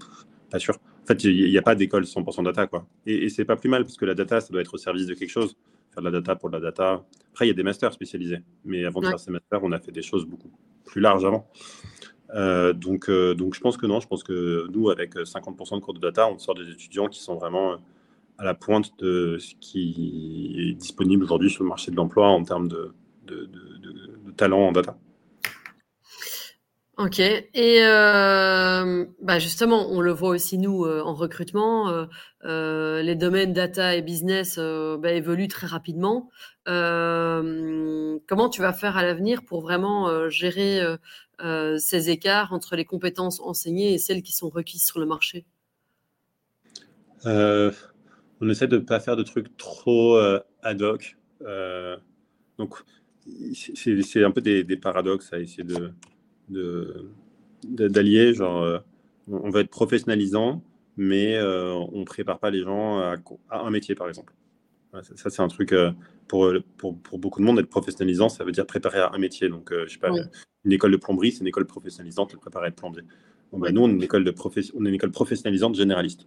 pas 0.51 0.59
sûr. 0.59 0.79
En 1.11 1.15
fait, 1.15 1.25
il 1.25 1.51
n'y 1.51 1.59
a 1.59 1.63
pas 1.63 1.75
d'école 1.75 2.05
100% 2.05 2.45
data. 2.45 2.69
Quoi. 2.69 2.87
Et, 3.05 3.25
et 3.25 3.29
c'est 3.31 3.45
pas 3.45 3.57
plus 3.57 3.69
mal, 3.69 3.85
parce 3.85 3.97
que 3.97 4.05
la 4.05 4.15
data, 4.15 4.41
ça 4.41 4.53
doit 4.53 4.61
être 4.61 4.75
au 4.75 4.79
service 4.79 5.07
de 5.07 5.15
quelque 5.15 5.31
chose. 5.31 5.57
Faire 5.93 6.05
de 6.05 6.09
la 6.09 6.21
data 6.21 6.37
pour 6.37 6.51
de 6.51 6.55
la 6.55 6.61
data. 6.61 7.05
Après, 7.33 7.47
il 7.47 7.49
y 7.49 7.51
a 7.51 7.55
des 7.55 7.65
masters 7.65 7.93
spécialisés. 7.93 8.39
Mais 8.65 8.85
avant 8.85 9.01
de 9.01 9.07
faire 9.07 9.19
ces 9.19 9.33
masters, 9.33 9.59
on 9.65 9.73
a 9.73 9.81
fait 9.81 9.91
des 9.91 10.03
choses 10.03 10.25
beaucoup 10.25 10.53
plus 10.85 11.01
larges 11.01 11.25
avant. 11.25 11.49
donc, 12.75 13.11
donc, 13.11 13.55
je 13.55 13.61
pense 13.61 13.77
que 13.77 13.87
non. 13.87 13.99
Je 13.99 14.07
pense 14.07 14.23
que 14.23 14.69
nous, 14.71 14.91
avec 14.91 15.17
50% 15.17 15.77
de 15.77 15.81
cours 15.81 15.95
de 15.95 16.01
data, 16.01 16.29
on 16.29 16.39
sort 16.39 16.55
des 16.55 16.71
étudiants 16.71 17.09
qui 17.09 17.21
sont 17.21 17.35
vraiment 17.35 17.79
à 18.39 18.45
la 18.45 18.55
pointe 18.55 18.99
de 19.01 19.37
ce 19.39 19.55
qui 19.61 20.71
est 20.71 20.75
disponible 20.75 21.25
aujourd'hui 21.25 21.51
sur 21.51 21.65
le 21.65 21.69
marché 21.69 21.91
de 21.91 21.97
l'emploi 21.97 22.29
en 22.29 22.43
termes 22.43 22.69
de, 22.69 22.95
de, 23.27 23.51
talent 24.37 24.69
en 24.69 24.73
data. 24.73 24.97
Ok. 27.01 27.19
Et 27.19 27.79
euh, 27.81 29.07
bah 29.23 29.39
justement, 29.39 29.91
on 29.91 30.03
le 30.03 30.13
voit 30.13 30.29
aussi 30.29 30.59
nous 30.59 30.85
euh, 30.85 31.01
en 31.01 31.15
recrutement. 31.15 32.07
Euh, 32.45 33.01
les 33.01 33.15
domaines 33.15 33.55
data 33.55 33.97
et 33.97 34.03
business 34.03 34.59
bah, 34.59 35.11
évoluent 35.11 35.49
très 35.49 35.67
rapidement. 35.67 36.29
comment 36.67 38.51
tu 38.51 38.61
vas 38.61 38.75
faire 38.75 38.99
à 38.99 39.03
l'avenir 39.03 39.47
pour 39.47 39.63
vraiment 39.63 40.29
gérer 40.29 40.83
ces 41.79 42.11
écarts 42.11 42.53
entre 42.53 42.77
les 42.77 42.85
compétences 42.85 43.41
enseignées 43.41 43.95
et 43.95 43.99
celles 43.99 44.23
qui 44.23 44.33
sont 44.33 44.51
requises 44.51 44.85
sur 44.85 45.01
le 45.01 45.07
marché? 45.07 45.47
On 47.25 48.49
essaie 48.51 48.69
de 48.69 48.77
ne 48.77 48.85
pas 48.85 49.01
faire 49.01 49.17
de 49.17 49.23
trucs 49.23 49.57
trop 49.57 50.19
ad 50.63 50.83
hoc. 50.83 51.17
Donc, 52.59 52.75
c'est 53.55 54.23
un 54.23 54.31
peu 54.33 54.43
des, 54.43 54.77
paradoxes 54.77 55.33
à 55.33 55.39
essayer 55.39 55.65
de 55.65 55.95
d'allier. 57.65 58.35
Genre, 58.35 58.63
euh, 58.63 58.79
on 59.29 59.51
va 59.51 59.61
être 59.61 59.71
professionnalisant, 59.71 60.63
mais 60.97 61.41
on 61.41 62.01
ne 62.01 62.05
prépare 62.05 62.39
pas 62.39 62.51
les 62.51 62.63
gens 62.63 62.99
à, 62.99 63.17
un 63.51 63.71
métier, 63.71 63.95
par 63.95 64.09
exemple. 64.09 64.33
ça, 64.93 65.31
c'est 65.31 65.43
un 65.43 65.49
truc 65.49 65.75
pour, 66.27 66.53
pour, 66.77 66.99
pour, 66.99 67.19
beaucoup 67.19 67.41
de 67.41 67.45
monde, 67.45 67.59
être 67.59 67.69
professionnalisant, 67.69 68.29
ça 68.29 68.45
veut 68.45 68.53
dire 68.53 68.67
préparer 68.67 68.99
à 68.99 69.11
un 69.13 69.19
métier. 69.19 69.49
Donc, 69.49 69.73
je 69.73 69.93
sais 69.93 69.99
pas, 69.99 70.11
une 70.65 70.73
école 70.73 70.93
de 70.93 70.97
plomberie, 70.97 71.33
c'est 71.33 71.41
une 71.41 71.47
école 71.47 71.67
professionnalisante, 71.67 72.31
elle 72.33 72.39
prépare 72.39 72.65
à 72.65 72.69
être 72.69 72.77
plombier. 72.77 73.03
Bah, 73.53 73.73
nous, 73.73 73.83
on 73.83 73.89
est, 73.89 73.93
une 73.93 74.03
école 74.03 74.25
de 74.25 74.35
on 74.75 74.85
est 74.85 74.89
une 74.89 74.95
école 74.95 75.11
professionnalisante 75.11 75.75
généraliste. 75.75 76.27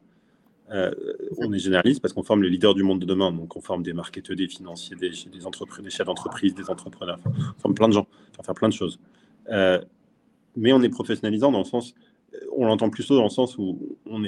Euh, 0.71 0.91
on 1.37 1.53
est 1.53 1.59
généraliste 1.59 2.01
parce 2.01 2.13
qu'on 2.13 2.23
forme 2.23 2.43
les 2.43 2.49
leaders 2.49 2.73
du 2.73 2.83
monde 2.83 2.99
de 2.99 3.05
demain. 3.05 3.31
Donc, 3.31 3.55
on 3.55 3.61
forme 3.61 3.83
des 3.83 3.93
marketeurs, 3.93 4.35
des 4.35 4.47
financiers, 4.47 4.95
des, 4.95 5.11
des, 5.31 5.45
entreprises, 5.45 5.83
des 5.83 5.89
chefs 5.89 6.07
d'entreprise, 6.07 6.53
des 6.53 6.69
entrepreneurs. 6.69 7.19
on 7.25 7.61
forme 7.61 7.73
plein 7.73 7.87
de 7.87 7.93
gens 7.93 8.07
pour 8.33 8.45
faire 8.45 8.55
plein 8.55 8.69
de 8.69 8.73
choses. 8.73 8.99
Euh, 10.55 10.59
mais 10.61 10.73
on 10.73 10.81
est 10.81 10.89
professionnalisant 10.89 11.51
dans 11.51 11.59
le 11.59 11.65
sens, 11.65 11.93
euh, 12.33 12.37
on 12.55 12.65
l'entend 12.65 12.89
plus 12.89 13.05
tôt 13.05 13.15
dans 13.15 13.23
le 13.23 13.29
sens 13.29 13.57
où 13.57 13.97
on, 14.05 14.23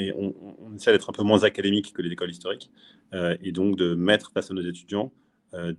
essaie 0.76 0.92
d'être 0.92 1.10
un 1.10 1.14
peu 1.14 1.24
moins 1.24 1.44
académique 1.44 1.94
que 1.94 2.02
les 2.02 2.12
écoles 2.12 2.32
historiques 2.32 2.70
et 3.42 3.54
donc 3.54 3.78
de 3.78 3.96
mettre 3.96 4.32
face 4.34 4.52
à 4.52 4.54
nos 4.54 4.62
étudiants 4.62 5.10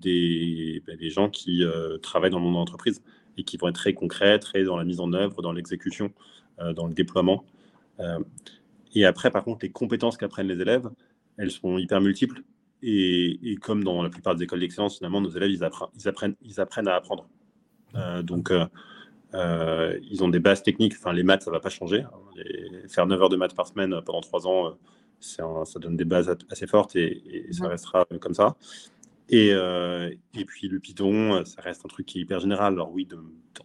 des, 0.01 0.83
ben, 0.87 0.97
des, 0.97 1.11
gens 1.11 1.29
qui 1.29 1.63
travaillent 2.01 2.31
dans 2.31 2.39
le 2.39 2.45
monde 2.45 2.55
de 2.55 2.59
l'entreprise 2.61 3.03
et 3.37 3.43
qui 3.43 3.59
vont 3.59 3.69
être 3.69 3.75
très 3.75 3.93
concrets, 3.93 4.39
très 4.39 4.65
dans 4.65 4.79
la 4.79 4.85
mise 4.85 5.01
en 5.01 5.13
œuvre, 5.13 5.43
dans 5.43 5.53
l'exécution, 5.53 6.13
dans 6.59 6.87
le 6.87 6.95
déploiement. 6.95 7.45
Et 8.95 9.05
après, 9.05 9.31
par 9.31 9.45
contre, 9.45 9.59
les 9.63 9.71
compétences 9.71 10.17
qu'apprennent 10.17 10.49
les 10.49 10.63
élèves, 10.63 10.89
elles 11.37 11.51
sont 11.51 11.77
hyper 11.77 12.01
multiples. 12.01 12.43
Et, 12.83 13.57
comme 13.61 13.85
dans 13.85 14.03
la 14.03 14.09
plupart 14.11 14.35
des 14.35 14.45
écoles 14.45 14.61
d'excellence, 14.61 14.99
finalement, 14.99 15.21
nos 15.21 15.31
élèves, 15.31 15.51
ils, 15.51 15.65
apprennent, 15.65 16.35
ils, 16.43 16.61
apprennent, 16.61 16.89
à 16.89 16.95
apprendre. 16.95 17.29
Euh, 17.95 18.23
donc, 18.23 18.51
euh, 18.51 18.67
euh, 19.37 19.99
ils 20.11 20.25
ont 20.25 20.29
des 20.29 20.39
bases 20.39 20.63
techniques. 20.63 20.95
Enfin, 20.95 21.13
les 21.13 21.23
maths, 21.23 21.43
ça 21.43 21.51
ne 21.51 21.57
va 21.57 21.61
pas 21.61 21.69
changer. 21.69 22.05
Faire 22.89 23.07
9 23.07 23.23
heures 23.23 23.29
de 23.29 23.37
maths 23.37 23.55
par 23.55 23.67
semaine 23.67 24.01
pendant 24.05 24.21
3 24.21 24.47
ans, 24.47 24.79
ça 25.21 25.79
donne 25.79 25.97
des 25.97 26.05
bases 26.05 26.35
assez 26.51 26.67
fortes 26.67 26.97
et, 26.97 27.47
ça 27.53 27.69
restera 27.69 28.07
comme 28.21 28.35
ça. 28.35 28.57
Et, 29.29 29.49
et, 29.49 30.45
puis 30.47 30.69
le 30.69 30.79
Python, 30.81 31.45
ça 31.45 31.61
reste 31.61 31.85
un 31.85 31.89
truc 31.89 32.07
qui 32.07 32.19
est 32.19 32.23
hyper 32.23 32.41
général. 32.41 32.75
Alors 32.75 32.93
oui, 32.93 33.07
dans 33.07 33.19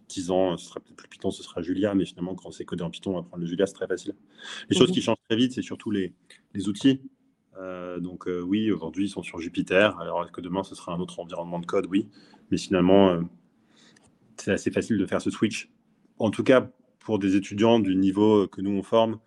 10 0.10 0.32
ans, 0.32 0.58
ce 0.58 0.68
sera 0.68 0.80
peut-être 0.80 0.96
plus 0.96 1.08
Python, 1.08 1.32
ce 1.32 1.44
sera 1.44 1.62
Julia, 1.62 1.94
mais 1.94 2.06
finalement, 2.06 2.36
quand 2.36 2.52
c'est 2.52 2.66
codé 2.66 2.84
en 2.84 2.90
Python, 2.90 3.18
apprendre 3.18 3.42
le 3.42 3.48
Julia, 3.48 3.66
c'est 3.66 3.74
très 3.74 3.88
facile. 3.88 4.14
Les 4.70 4.78
choses 4.78 4.92
qui 4.92 5.02
changent 5.02 5.18
très 5.30 5.38
vite, 5.38 5.54
c'est 5.54 5.62
surtout 5.62 5.92
les, 5.92 6.14
les 6.54 6.68
outils. 6.68 7.02
Euh, 7.58 8.00
donc 8.00 8.28
oui, 8.44 8.72
aujourd'hui, 8.72 9.06
ils 9.06 9.10
sont 9.10 9.24
sur 9.24 9.40
Jupiter. 9.40 9.98
Alors 10.00 10.24
est-ce 10.24 10.32
que 10.32 10.42
demain, 10.42 10.64
ce 10.64 10.76
sera 10.76 10.94
un 10.94 11.00
autre 11.00 11.20
environnement 11.20 11.60
de 11.60 11.66
code? 11.66 11.86
Oui. 11.90 12.08
Mais 12.50 12.58
finalement, 12.58 13.22
c'est 14.42 14.52
assez 14.52 14.72
facile 14.72 14.98
de 14.98 15.06
faire 15.06 15.22
ce 15.22 15.32
switch. 15.32 15.70
En 16.20 16.32
tout 16.32 16.44
cas, 16.44 16.70
pour 17.00 17.20
des 17.20 17.36
étudiants 17.36 17.80
du 17.80 17.96
niveau 17.96 18.48
que 18.48 18.62
nous, 18.62 18.72
on 18.72 18.84
forme, 18.84 19.20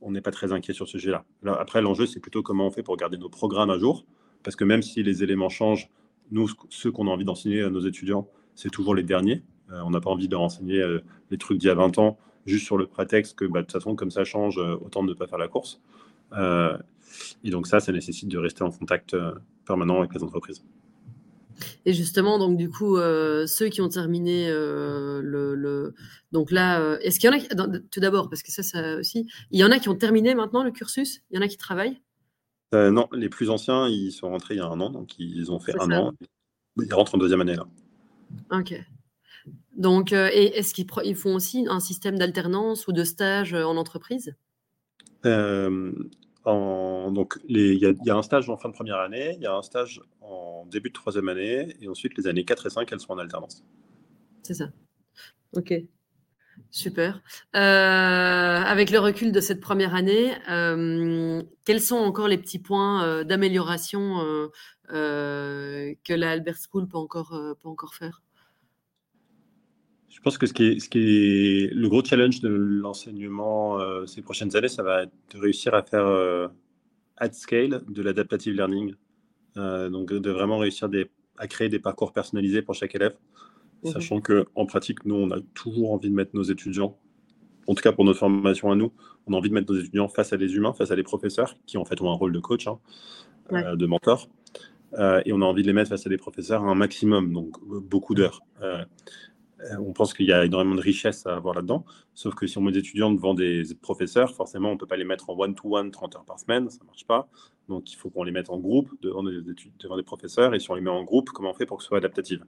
on 0.00 0.10
n'est 0.10 0.20
pas 0.20 0.32
très 0.32 0.52
inquiet 0.52 0.72
sur 0.72 0.88
ce 0.88 0.98
sujet-là. 0.98 1.24
Après, 1.46 1.80
l'enjeu, 1.80 2.06
c'est 2.06 2.20
plutôt 2.20 2.42
comment 2.42 2.66
on 2.66 2.70
fait 2.70 2.82
pour 2.82 2.96
garder 2.96 3.18
nos 3.18 3.28
programmes 3.28 3.70
à 3.70 3.78
jour 3.78 4.04
parce 4.42 4.56
que 4.56 4.64
même 4.64 4.82
si 4.82 5.02
les 5.02 5.22
éléments 5.22 5.48
changent, 5.48 5.88
nous, 6.30 6.48
ceux 6.70 6.90
qu'on 6.90 7.08
a 7.08 7.10
envie 7.10 7.24
d'enseigner 7.24 7.62
à 7.62 7.70
nos 7.70 7.80
étudiants, 7.80 8.28
c'est 8.54 8.70
toujours 8.70 8.94
les 8.94 9.02
derniers. 9.02 9.42
Euh, 9.70 9.80
on 9.84 9.90
n'a 9.90 10.00
pas 10.00 10.10
envie 10.10 10.28
de 10.28 10.32
leur 10.32 10.42
enseigner 10.42 10.80
euh, 10.80 11.00
les 11.30 11.38
trucs 11.38 11.58
d'il 11.58 11.68
y 11.68 11.70
a 11.70 11.74
20 11.74 11.98
ans, 11.98 12.18
juste 12.46 12.64
sur 12.64 12.76
le 12.76 12.86
prétexte 12.86 13.38
que 13.38 13.44
bah, 13.44 13.60
de 13.60 13.66
toute 13.66 13.72
façon, 13.72 13.94
comme 13.94 14.10
ça 14.10 14.24
change, 14.24 14.58
euh, 14.58 14.76
autant 14.80 15.02
ne 15.02 15.12
pas 15.12 15.26
faire 15.26 15.38
la 15.38 15.48
course. 15.48 15.80
et 17.44 17.50
donc 17.50 17.66
ça, 17.66 17.80
ça 17.80 17.92
nécessite 17.92 18.28
de 18.28 18.38
rester 18.38 18.62
en 18.62 18.70
contact 18.70 19.14
permanent 19.66 19.98
avec 19.98 20.14
les 20.14 20.22
entreprises. 20.22 20.64
Et 21.84 21.92
justement, 21.92 22.38
donc 22.38 22.56
du 22.56 22.70
coup, 22.70 22.96
ceux 22.96 23.68
qui 23.68 23.80
ont 23.80 23.88
terminé 23.88 24.50
le, 24.50 25.94
donc 26.32 26.50
là, 26.50 26.98
est-ce 27.00 27.18
qu'il 27.18 27.30
y 27.30 27.34
en 27.34 27.36
a 27.36 27.78
tout 27.90 28.00
d'abord 28.00 28.28
parce 28.28 28.42
que 28.42 28.52
ça, 28.52 28.62
ça 28.62 28.96
aussi, 28.96 29.26
il 29.50 29.60
y 29.60 29.64
en 29.64 29.70
a 29.70 29.78
qui 29.78 29.88
ont 29.88 29.94
terminé 29.94 30.34
maintenant 30.34 30.62
le 30.62 30.70
cursus, 30.70 31.22
il 31.30 31.36
y 31.36 31.38
en 31.38 31.42
a 31.42 31.48
qui 31.48 31.56
travaillent? 31.56 32.00
Euh, 32.74 32.90
non, 32.90 33.08
les 33.12 33.28
plus 33.28 33.50
anciens, 33.50 33.86
ils 33.86 34.12
sont 34.12 34.30
rentrés 34.30 34.54
il 34.54 34.58
y 34.58 34.60
a 34.60 34.66
un 34.66 34.80
an, 34.80 34.90
donc 34.90 35.18
ils 35.18 35.52
ont 35.52 35.60
fait 35.60 35.78
un 35.78 35.90
an. 35.92 36.12
Ils 36.78 36.92
rentrent 36.92 37.14
en 37.14 37.18
deuxième 37.18 37.42
année 37.42 37.56
là. 37.56 37.66
Ok. 38.50 38.74
Donc, 39.76 40.12
euh, 40.12 40.30
et 40.32 40.56
est-ce 40.56 40.72
qu'ils 40.72 41.16
font 41.16 41.34
aussi 41.34 41.66
un 41.68 41.80
système 41.80 42.18
d'alternance 42.18 42.86
ou 42.86 42.92
de 42.92 43.04
stage 43.04 43.52
euh, 43.52 43.64
en 43.64 43.76
entreprise? 43.76 44.34
Donc, 46.44 47.38
il 47.48 47.74
y, 47.74 48.10
a 48.10 48.16
un 48.16 48.22
stage 48.22 48.50
en 48.50 48.56
fin 48.56 48.68
de 48.68 48.74
première 48.74 48.98
année, 48.98 49.34
il 49.36 49.42
y 49.42 49.46
a 49.46 49.54
un 49.54 49.62
stage 49.62 50.00
en 50.20 50.66
début 50.66 50.88
de 50.88 50.94
troisième 50.94 51.28
année, 51.28 51.76
et 51.80 51.88
ensuite 51.88 52.16
les 52.16 52.26
années 52.26 52.44
4 52.44 52.66
et 52.66 52.70
5, 52.70 52.92
elles 52.92 53.00
sont 53.00 53.12
en 53.12 53.18
alternance. 53.18 53.64
C'est 54.42 54.54
ça. 54.54 54.70
Ok. 55.54 55.74
Super. 56.70 57.22
Euh, 57.54 57.58
avec 57.58 58.90
le 58.90 58.98
recul 58.98 59.30
de 59.30 59.40
cette 59.40 59.60
première 59.60 59.94
année, 59.94 60.32
euh, 60.50 61.42
quels 61.64 61.80
sont 61.80 61.96
encore 61.96 62.28
les 62.28 62.38
petits 62.38 62.58
points 62.58 63.04
euh, 63.04 63.24
d'amélioration 63.24 64.18
que 64.88 66.14
la 66.14 66.30
Albert 66.30 66.56
School 66.56 66.88
peut 66.88 66.98
encore, 66.98 67.30
peut 67.60 67.68
encore 67.68 67.94
faire? 67.94 68.22
Je 70.12 70.20
pense 70.20 70.38
que 70.38 70.46
ce 70.46 70.52
qui 70.52 70.64
est, 70.64 70.78
ce 70.78 70.88
qui 70.88 70.98
est 70.98 71.74
le 71.74 71.88
gros 71.88 72.04
challenge 72.04 72.40
de 72.40 72.48
l'enseignement 72.48 73.78
ces 74.06 74.22
prochaines 74.22 74.54
années, 74.56 74.68
ça 74.68 74.82
va 74.82 75.04
être 75.04 75.12
de 75.34 75.38
réussir 75.38 75.74
à 75.74 75.82
faire 75.82 76.06
at 77.16 77.32
scale 77.32 77.82
de 77.88 78.02
l'adaptative 78.02 78.54
learning. 78.54 78.94
donc 79.56 80.12
de 80.12 80.30
vraiment 80.30 80.58
réussir 80.58 80.88
à 81.38 81.46
créer 81.48 81.68
des 81.68 81.78
parcours 81.78 82.12
personnalisés 82.12 82.62
pour 82.62 82.74
chaque 82.74 82.94
élève. 82.94 83.16
Mhm. 83.84 83.92
Sachant 83.92 84.20
qu'en 84.20 84.66
pratique, 84.66 85.04
nous, 85.04 85.16
on 85.16 85.30
a 85.30 85.40
toujours 85.54 85.92
envie 85.92 86.08
de 86.08 86.14
mettre 86.14 86.32
nos 86.34 86.42
étudiants, 86.42 86.96
en 87.66 87.74
tout 87.74 87.82
cas 87.82 87.92
pour 87.92 88.04
notre 88.04 88.18
formation 88.18 88.70
à 88.70 88.76
nous, 88.76 88.92
on 89.26 89.34
a 89.34 89.36
envie 89.36 89.48
de 89.48 89.54
mettre 89.54 89.72
nos 89.72 89.78
étudiants 89.78 90.08
face 90.08 90.32
à 90.32 90.36
des 90.36 90.54
humains, 90.54 90.72
face 90.72 90.90
à 90.90 90.96
des 90.96 91.02
professeurs 91.02 91.56
qui 91.66 91.78
en 91.78 91.84
fait 91.84 92.00
ont 92.00 92.10
un 92.10 92.14
rôle 92.14 92.32
de 92.32 92.40
coach, 92.40 92.66
hein, 92.66 92.78
euh, 93.52 93.76
de 93.76 93.86
mentor. 93.86 94.28
Euh, 94.94 95.22
et 95.24 95.32
on 95.32 95.40
a 95.40 95.44
envie 95.44 95.62
de 95.62 95.68
les 95.68 95.72
mettre 95.72 95.88
face 95.88 96.06
à 96.06 96.10
des 96.10 96.18
professeurs 96.18 96.62
un 96.64 96.74
maximum, 96.74 97.32
donc 97.32 97.56
euh, 97.70 97.80
beaucoup 97.80 98.14
d'heures. 98.14 98.40
On 99.78 99.92
pense 99.92 100.14
qu'il 100.14 100.26
y 100.26 100.32
a 100.32 100.44
énormément 100.44 100.74
de 100.74 100.80
richesse 100.80 101.26
à 101.26 101.36
avoir 101.36 101.54
là-dedans, 101.54 101.84
sauf 102.14 102.34
que 102.34 102.46
si 102.46 102.58
on 102.58 102.62
met 102.62 102.72
des 102.72 102.80
étudiants 102.80 103.12
devant 103.12 103.34
des 103.34 103.62
professeurs, 103.80 104.34
forcément, 104.34 104.70
on 104.70 104.74
ne 104.74 104.78
peut 104.78 104.86
pas 104.86 104.96
les 104.96 105.04
mettre 105.04 105.30
en 105.30 105.38
one-to-one 105.38 105.90
30 105.90 106.16
heures 106.16 106.24
par 106.24 106.38
semaine, 106.40 106.68
ça 106.68 106.78
ne 106.82 106.86
marche 106.86 107.06
pas. 107.06 107.28
Donc 107.68 107.92
il 107.92 107.96
faut 107.96 108.10
qu'on 108.10 108.24
les 108.24 108.32
mette 108.32 108.50
en 108.50 108.58
groupe 108.58 108.90
devant 109.00 109.22
des, 109.22 109.40
devant 109.78 109.96
des 109.96 110.02
professeurs, 110.02 110.54
et 110.54 110.60
si 110.60 110.70
on 110.70 110.74
les 110.74 110.80
met 110.80 110.90
en 110.90 111.04
groupe, 111.04 111.30
comment 111.30 111.50
on 111.50 111.54
fait 111.54 111.66
pour 111.66 111.78
que 111.78 111.84
ce 111.84 111.88
soit 111.88 111.98
adaptatif? 111.98 112.40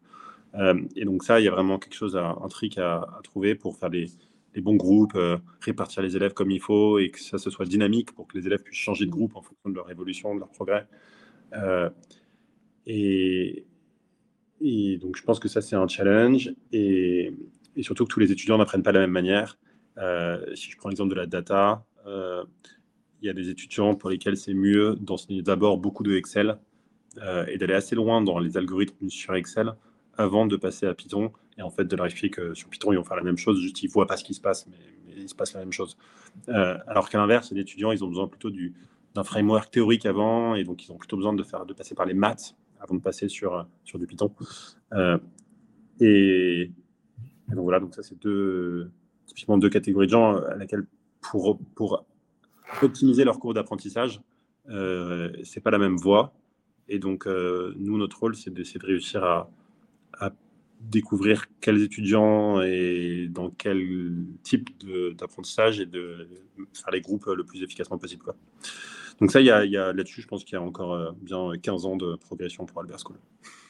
Euh, 0.56 0.80
et 0.96 1.04
donc 1.04 1.24
ça, 1.24 1.40
il 1.40 1.44
y 1.44 1.48
a 1.48 1.50
vraiment 1.50 1.78
quelque 1.78 1.94
chose, 1.94 2.16
à, 2.16 2.36
un 2.42 2.48
trick 2.48 2.78
à, 2.78 3.06
trouver 3.24 3.54
pour 3.54 3.76
faire 3.76 3.88
les, 3.88 4.08
bons 4.56 4.76
groupes, 4.76 5.16
euh, 5.16 5.38
répartir 5.60 6.02
les 6.02 6.16
élèves 6.16 6.32
comme 6.32 6.50
il 6.50 6.60
faut 6.60 6.98
et 6.98 7.10
que 7.10 7.20
ça 7.20 7.38
se 7.38 7.50
soit 7.50 7.66
dynamique 7.66 8.12
pour 8.14 8.28
que 8.28 8.38
les 8.38 8.46
élèves 8.46 8.62
puissent 8.62 8.78
changer 8.78 9.04
de 9.06 9.10
groupe 9.10 9.34
en 9.36 9.42
fonction 9.42 9.70
de 9.70 9.74
leur 9.74 9.90
évolution, 9.90 10.34
de 10.34 10.40
leur 10.40 10.50
progrès. 10.50 10.86
Euh, 11.54 11.90
et, 12.86 13.66
donc 14.98 15.16
je 15.16 15.22
pense 15.22 15.38
que 15.38 15.48
ça, 15.48 15.60
c'est 15.60 15.76
un 15.76 15.88
challenge 15.88 16.52
et, 16.72 17.32
surtout 17.80 18.04
que 18.04 18.12
tous 18.12 18.20
les 18.20 18.32
étudiants 18.32 18.58
n'apprennent 18.58 18.82
pas 18.82 18.92
de 18.92 18.98
la 18.98 19.06
même 19.06 19.10
manière. 19.10 19.58
si 20.54 20.70
je 20.70 20.76
prends 20.76 20.88
l'exemple 20.88 21.10
de 21.10 21.16
la 21.16 21.26
data, 21.26 21.84
il 22.06 23.26
y 23.26 23.28
a 23.28 23.32
des 23.32 23.50
étudiants 23.50 23.94
pour 23.94 24.10
lesquels 24.10 24.36
c'est 24.36 24.54
mieux 24.54 24.96
d'enseigner 24.96 25.42
d'abord 25.42 25.78
beaucoup 25.78 26.02
de 26.02 26.14
Excel 26.16 26.58
et 27.48 27.58
d'aller 27.58 27.74
assez 27.74 27.94
loin 27.94 28.22
dans 28.22 28.38
les 28.38 28.56
algorithmes 28.56 29.08
sur 29.08 29.34
Excel 29.34 29.74
avant 30.16 30.46
de 30.46 30.56
passer 30.56 30.86
à 30.86 30.94
Python 30.94 31.32
et 31.58 31.62
en 31.62 31.70
fait 31.70 31.84
de 31.84 31.96
leur 31.96 32.06
expliquer 32.06 32.30
que 32.30 32.54
sur 32.54 32.68
Python 32.68 32.92
ils 32.92 32.96
vont 32.96 33.04
faire 33.04 33.16
la 33.16 33.22
même 33.22 33.38
chose, 33.38 33.60
juste 33.60 33.82
ils 33.82 33.88
voient 33.88 34.06
pas 34.06 34.16
ce 34.16 34.24
qui 34.24 34.34
se 34.34 34.40
passe, 34.40 34.66
mais, 34.66 34.76
il 35.16 35.28
se 35.28 35.34
passe 35.34 35.52
la 35.52 35.60
même 35.60 35.72
chose. 35.72 35.96
Euh, 36.48 36.76
alors 36.88 37.08
qu'à 37.08 37.18
l'inverse, 37.18 37.52
les 37.52 37.60
étudiants 37.60 37.92
ils 37.92 38.02
ont 38.02 38.08
besoin 38.08 38.26
plutôt 38.26 38.50
du, 38.50 38.74
d'un 39.14 39.22
framework 39.22 39.70
théorique 39.70 40.06
avant 40.06 40.56
et 40.56 40.64
donc 40.64 40.84
ils 40.84 40.92
ont 40.92 40.96
plutôt 40.96 41.16
besoin 41.16 41.32
de 41.32 41.72
passer 41.72 41.94
par 41.94 42.06
les 42.06 42.14
maths 42.14 42.56
avant 42.84 42.94
de 42.94 43.00
passer 43.00 43.28
sur 43.28 43.66
sur 43.84 43.98
du 43.98 44.06
Python. 44.06 44.30
Euh, 44.92 45.18
et 46.00 46.70
Et 47.50 47.54
donc 47.54 47.64
voilà, 47.64 47.80
donc 47.80 47.94
ça 47.94 48.02
c'est 48.02 48.18
deux, 48.20 48.90
typiquement 49.26 49.58
deux 49.58 49.70
catégories 49.70 50.06
de 50.06 50.12
gens 50.12 50.36
à 50.36 50.56
laquelle 50.56 50.86
pour, 51.20 51.58
pour 51.74 52.04
optimiser 52.82 53.24
leur 53.24 53.38
cours 53.38 53.54
d'apprentissage, 53.54 54.20
euh, 54.68 55.32
c'est 55.42 55.60
pas 55.60 55.70
la 55.70 55.78
même 55.78 55.96
voie. 55.96 56.32
Et 56.88 56.98
donc 56.98 57.26
euh, 57.26 57.74
nous, 57.76 57.96
notre 57.98 58.18
rôle, 58.20 58.34
c'est 58.36 58.52
d'essayer 58.52 58.80
de 58.80 58.86
réussir 58.86 59.24
à, 59.24 59.50
à, 60.18 60.30
découvrir 60.80 61.46
quels 61.62 61.80
étudiants 61.82 62.60
et 62.60 63.26
dans 63.30 63.48
quel 63.48 64.26
type 64.42 64.68
d'apprentissage 65.16 65.80
et 65.80 65.86
de 65.86 66.28
faire 66.74 66.90
les 66.92 67.00
groupes 67.00 67.24
le 67.26 67.44
plus 67.44 67.62
efficacement 67.62 67.96
possible. 67.96 68.22
Quoi. 68.22 68.36
Donc 69.20 69.30
ça, 69.30 69.40
il 69.40 69.46
y 69.46 69.50
a, 69.50 69.58
a 69.58 69.92
là-dessus, 69.92 70.22
je 70.22 70.26
pense 70.26 70.44
qu'il 70.44 70.54
y 70.54 70.56
a 70.56 70.62
encore 70.62 70.92
euh, 70.92 71.12
bien 71.20 71.52
15 71.62 71.86
ans 71.86 71.96
de 71.96 72.16
progression 72.16 72.66
pour 72.66 72.80
Albert 72.80 72.98
School. 73.00 73.16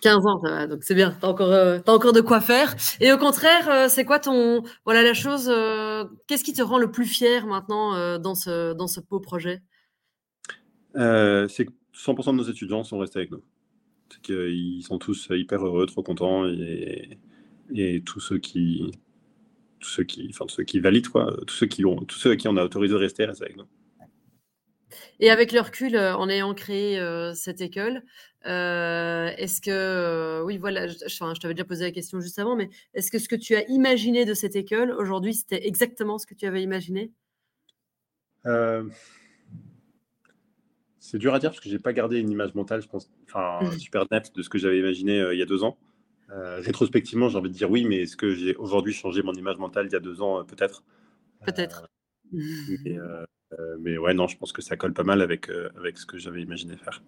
15 0.00 0.26
ans, 0.26 0.42
donc 0.68 0.82
c'est 0.82 0.94
bien, 0.94 1.16
tu 1.18 1.24
as, 1.24 1.28
encore, 1.28 1.52
euh, 1.52 1.78
encore 1.86 2.12
de 2.12 2.20
quoi 2.20 2.40
faire. 2.40 2.74
Et 3.00 3.12
au 3.12 3.18
contraire, 3.18 3.68
euh, 3.70 3.88
c'est 3.88 4.04
quoi 4.04 4.18
ton, 4.18 4.62
voilà 4.84 5.02
la 5.02 5.14
chose, 5.14 5.50
qu'est-ce 6.26 6.44
qui 6.44 6.52
te 6.52 6.62
rend 6.62 6.78
le 6.78 6.90
plus 6.90 7.06
fier 7.06 7.46
maintenant 7.46 8.18
dans, 8.18 8.34
ce, 8.34 8.72
dans 8.74 8.86
ce 8.86 9.00
beau 9.00 9.20
projet? 9.20 9.62
C'est 10.94 11.66
que 11.66 11.72
100% 11.94 12.32
de 12.32 12.36
nos 12.36 12.42
étudiants 12.44 12.84
sont 12.84 12.98
restés 12.98 13.20
avec 13.20 13.30
nous. 13.30 13.42
C'est 14.10 14.20
qu'ils 14.20 14.82
sont 14.82 14.98
tous 14.98 15.28
hyper 15.30 15.64
heureux, 15.64 15.86
trop 15.86 16.02
contents, 16.02 16.46
et, 16.46 17.18
et 17.74 18.02
tous 18.02 18.20
ceux 18.20 18.38
qui, 18.38 18.92
tous 19.80 19.90
ceux 19.90 20.04
qui, 20.04 20.26
enfin 20.30 20.44
ceux 20.48 20.64
qui 20.64 20.80
valident 20.80 21.08
quoi, 21.08 21.34
tous 21.46 21.54
ceux 21.54 21.66
qui 21.66 21.84
ont, 21.84 21.96
tous 21.96 22.18
ceux 22.18 22.30
à 22.32 22.36
qui 22.36 22.48
on 22.48 22.56
a 22.56 22.64
autorisé 22.64 22.94
de 22.94 22.98
rester 22.98 23.24
restent 23.24 23.42
avec 23.42 23.56
nous. 23.56 23.66
Et 25.20 25.30
avec 25.30 25.52
le 25.52 25.60
recul, 25.60 25.96
euh, 25.96 26.16
en 26.16 26.28
ayant 26.28 26.54
créé 26.54 26.98
euh, 26.98 27.34
cette 27.34 27.60
école, 27.60 28.02
euh, 28.46 29.30
est-ce 29.36 29.60
que, 29.60 30.42
oui, 30.44 30.58
voilà, 30.58 30.86
je, 30.86 30.94
je 31.06 31.40
t'avais 31.40 31.54
déjà 31.54 31.64
posé 31.64 31.84
la 31.84 31.90
question 31.92 32.20
juste 32.20 32.38
avant, 32.38 32.56
mais 32.56 32.68
est-ce 32.94 33.10
que 33.10 33.18
ce 33.18 33.28
que 33.28 33.36
tu 33.36 33.54
as 33.56 33.64
imaginé 33.68 34.24
de 34.24 34.34
cette 34.34 34.56
école, 34.56 34.90
aujourd'hui, 34.92 35.34
c'était 35.34 35.66
exactement 35.66 36.18
ce 36.18 36.26
que 36.26 36.34
tu 36.34 36.46
avais 36.46 36.62
imaginé? 36.62 37.12
C'est 40.98 41.18
dur 41.18 41.32
à 41.32 41.38
dire 41.38 41.50
parce 41.50 41.60
que 41.60 41.70
j'ai 41.70 41.78
pas 41.78 41.92
gardé 41.94 42.18
une 42.18 42.30
image 42.30 42.54
mentale, 42.54 42.82
je 42.82 42.88
pense, 42.88 43.10
enfin, 43.26 43.60
super 43.78 44.04
nette 44.10 44.34
de 44.34 44.42
ce 44.42 44.48
que 44.48 44.58
j'avais 44.58 44.78
imaginé 44.78 45.26
il 45.32 45.38
y 45.38 45.42
a 45.42 45.46
deux 45.46 45.64
ans. 45.64 45.78
rétrospectivement, 46.28 47.28
j'ai 47.28 47.38
envie 47.38 47.50
de 47.50 47.54
dire 47.54 47.70
oui, 47.70 47.86
mais 47.86 48.02
est-ce 48.02 48.16
que 48.16 48.34
j'ai 48.34 48.54
aujourd'hui 48.56 48.92
changé 48.92 49.22
mon 49.22 49.32
image 49.32 49.56
mentale 49.56 49.86
il 49.86 49.92
y 49.92 49.96
a 49.96 50.00
deux 50.00 50.20
ans 50.20 50.44
Peut-être? 50.44 50.82
Peut-être. 51.46 51.88
Euh, 53.58 53.76
mais 53.80 53.98
ouais, 53.98 54.14
non, 54.14 54.26
je 54.26 54.36
pense 54.36 54.52
que 54.52 54.62
ça 54.62 54.76
colle 54.76 54.94
pas 54.94 55.02
mal 55.02 55.20
avec, 55.22 55.48
euh, 55.48 55.70
avec 55.76 55.98
ce 55.98 56.06
que 56.06 56.18
j'avais 56.18 56.42
imaginé 56.42 56.76
faire. 56.76 57.02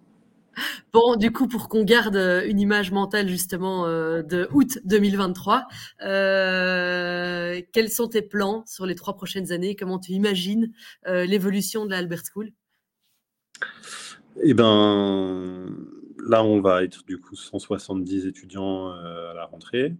Bon, 0.91 1.15
du 1.15 1.31
coup, 1.31 1.47
pour 1.47 1.69
qu'on 1.69 1.83
garde 1.83 2.15
euh, 2.15 2.47
une 2.47 2.59
image 2.59 2.91
mentale 2.91 3.27
justement 3.27 3.85
de 3.87 4.47
août 4.51 4.79
2023, 4.85 5.67
quels 5.99 7.89
sont 7.89 8.07
tes 8.07 8.23
plans 8.23 8.63
sur 8.65 8.85
les 8.85 8.95
trois 8.95 9.15
prochaines 9.15 9.51
années? 9.51 9.75
Comment 9.75 9.99
tu 9.99 10.13
imagines 10.13 10.71
l'évolution 11.05 11.85
de 11.85 11.91
la 11.91 11.97
Albert 11.97 12.23
School? 12.33 12.51
Eh 14.41 14.53
ben, 14.53 15.67
là, 16.27 16.43
on 16.43 16.61
va 16.61 16.83
être 16.83 17.03
du 17.05 17.19
coup 17.19 17.35
170 17.35 18.25
étudiants 18.25 18.89
à 18.91 19.33
la 19.35 19.45
rentrée. 19.45 19.95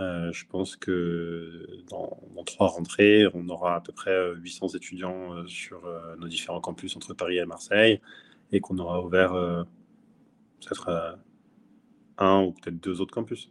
Euh, 0.00 0.32
je 0.32 0.46
pense 0.46 0.76
que 0.76 1.66
dans, 1.90 2.16
trois 2.44 2.68
rentrées, 2.68 3.26
on 3.34 3.48
aura 3.48 3.76
à 3.76 3.80
peu 3.80 3.92
près 3.92 4.14
800 4.36 4.66
euh, 4.66 4.76
étudiants 4.76 5.34
euh, 5.34 5.46
sur 5.48 5.82
nos 6.18 6.28
différents 6.28 6.60
campus 6.60 6.96
entre 6.96 7.14
Paris 7.14 7.38
et 7.38 7.46
Marseille 7.46 8.00
et 8.52 8.60
qu'on 8.60 8.78
aura 8.78 9.02
ouvert 9.02 9.32
peut-être 10.60 11.18
un 12.18 12.42
ou 12.42 12.52
peut-être 12.52 12.80
deux 12.80 13.00
autres 13.00 13.12
campus. 13.12 13.50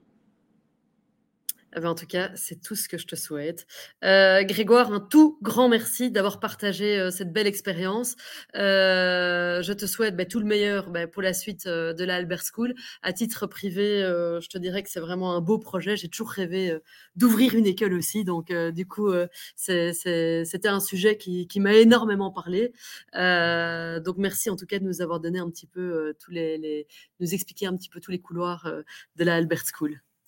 Eh 1.77 1.79
ben, 1.79 1.89
en 1.89 1.95
tout 1.95 2.07
cas, 2.07 2.31
c'est 2.33 2.59
tout 2.59 2.75
ce 2.75 2.89
que 2.89 2.97
je 2.97 3.05
te 3.05 3.15
souhaite. 3.15 3.67
Euh, 4.03 4.41
Grégoire, 4.43 4.91
un 4.91 4.99
tout 4.99 5.37
grand 5.43 5.69
merci 5.69 6.09
d'avoir 6.09 6.39
partagé 6.39 6.97
euh, 6.97 7.11
cette 7.11 7.31
belle 7.31 7.45
expérience. 7.45 8.15
Euh, 8.55 9.61
je 9.61 9.73
te 9.73 9.85
souhaite 9.85 10.15
bah, 10.15 10.25
tout 10.25 10.39
le 10.39 10.45
meilleur 10.45 10.89
bah, 10.89 11.05
pour 11.05 11.21
la 11.21 11.33
suite 11.33 11.67
de 11.67 12.03
la 12.03 12.15
Albert 12.15 12.41
School. 12.51 12.73
À 13.03 13.13
titre 13.13 13.45
privé, 13.45 13.99
je 14.01 14.47
te 14.47 14.57
dirais 14.57 14.81
que 14.81 14.89
c'est 14.89 14.99
vraiment 14.99 15.35
un 15.35 15.41
beau 15.41 15.59
projet. 15.59 15.95
J'ai 15.97 16.09
toujours 16.09 16.31
rêvé 16.31 16.75
d'ouvrir 17.15 17.53
une 17.53 17.67
école 17.67 17.93
aussi. 17.93 18.23
Donc, 18.23 18.51
du 18.51 18.87
coup, 18.87 19.11
c'était 19.55 20.67
un 20.67 20.79
sujet 20.79 21.17
qui, 21.17 21.59
m'a 21.59 21.75
énormément 21.75 22.31
parlé. 22.31 22.73
donc, 23.13 24.17
merci 24.17 24.49
en 24.49 24.55
tout 24.55 24.65
cas 24.65 24.79
de 24.79 24.83
nous 24.83 25.01
avoir 25.01 25.19
donné 25.19 25.37
un 25.37 25.49
petit 25.51 25.67
peu 25.67 26.15
tous 26.19 26.31
les, 26.31 26.57
les, 26.57 26.87
nous 27.19 27.35
expliquer 27.35 27.67
un 27.67 27.75
petit 27.75 27.89
peu 27.89 27.99
tous 27.99 28.11
les 28.11 28.19
couloirs 28.19 28.67
de 29.15 29.23
la 29.23 29.35
Albert 29.35 29.63
School. 29.71 30.01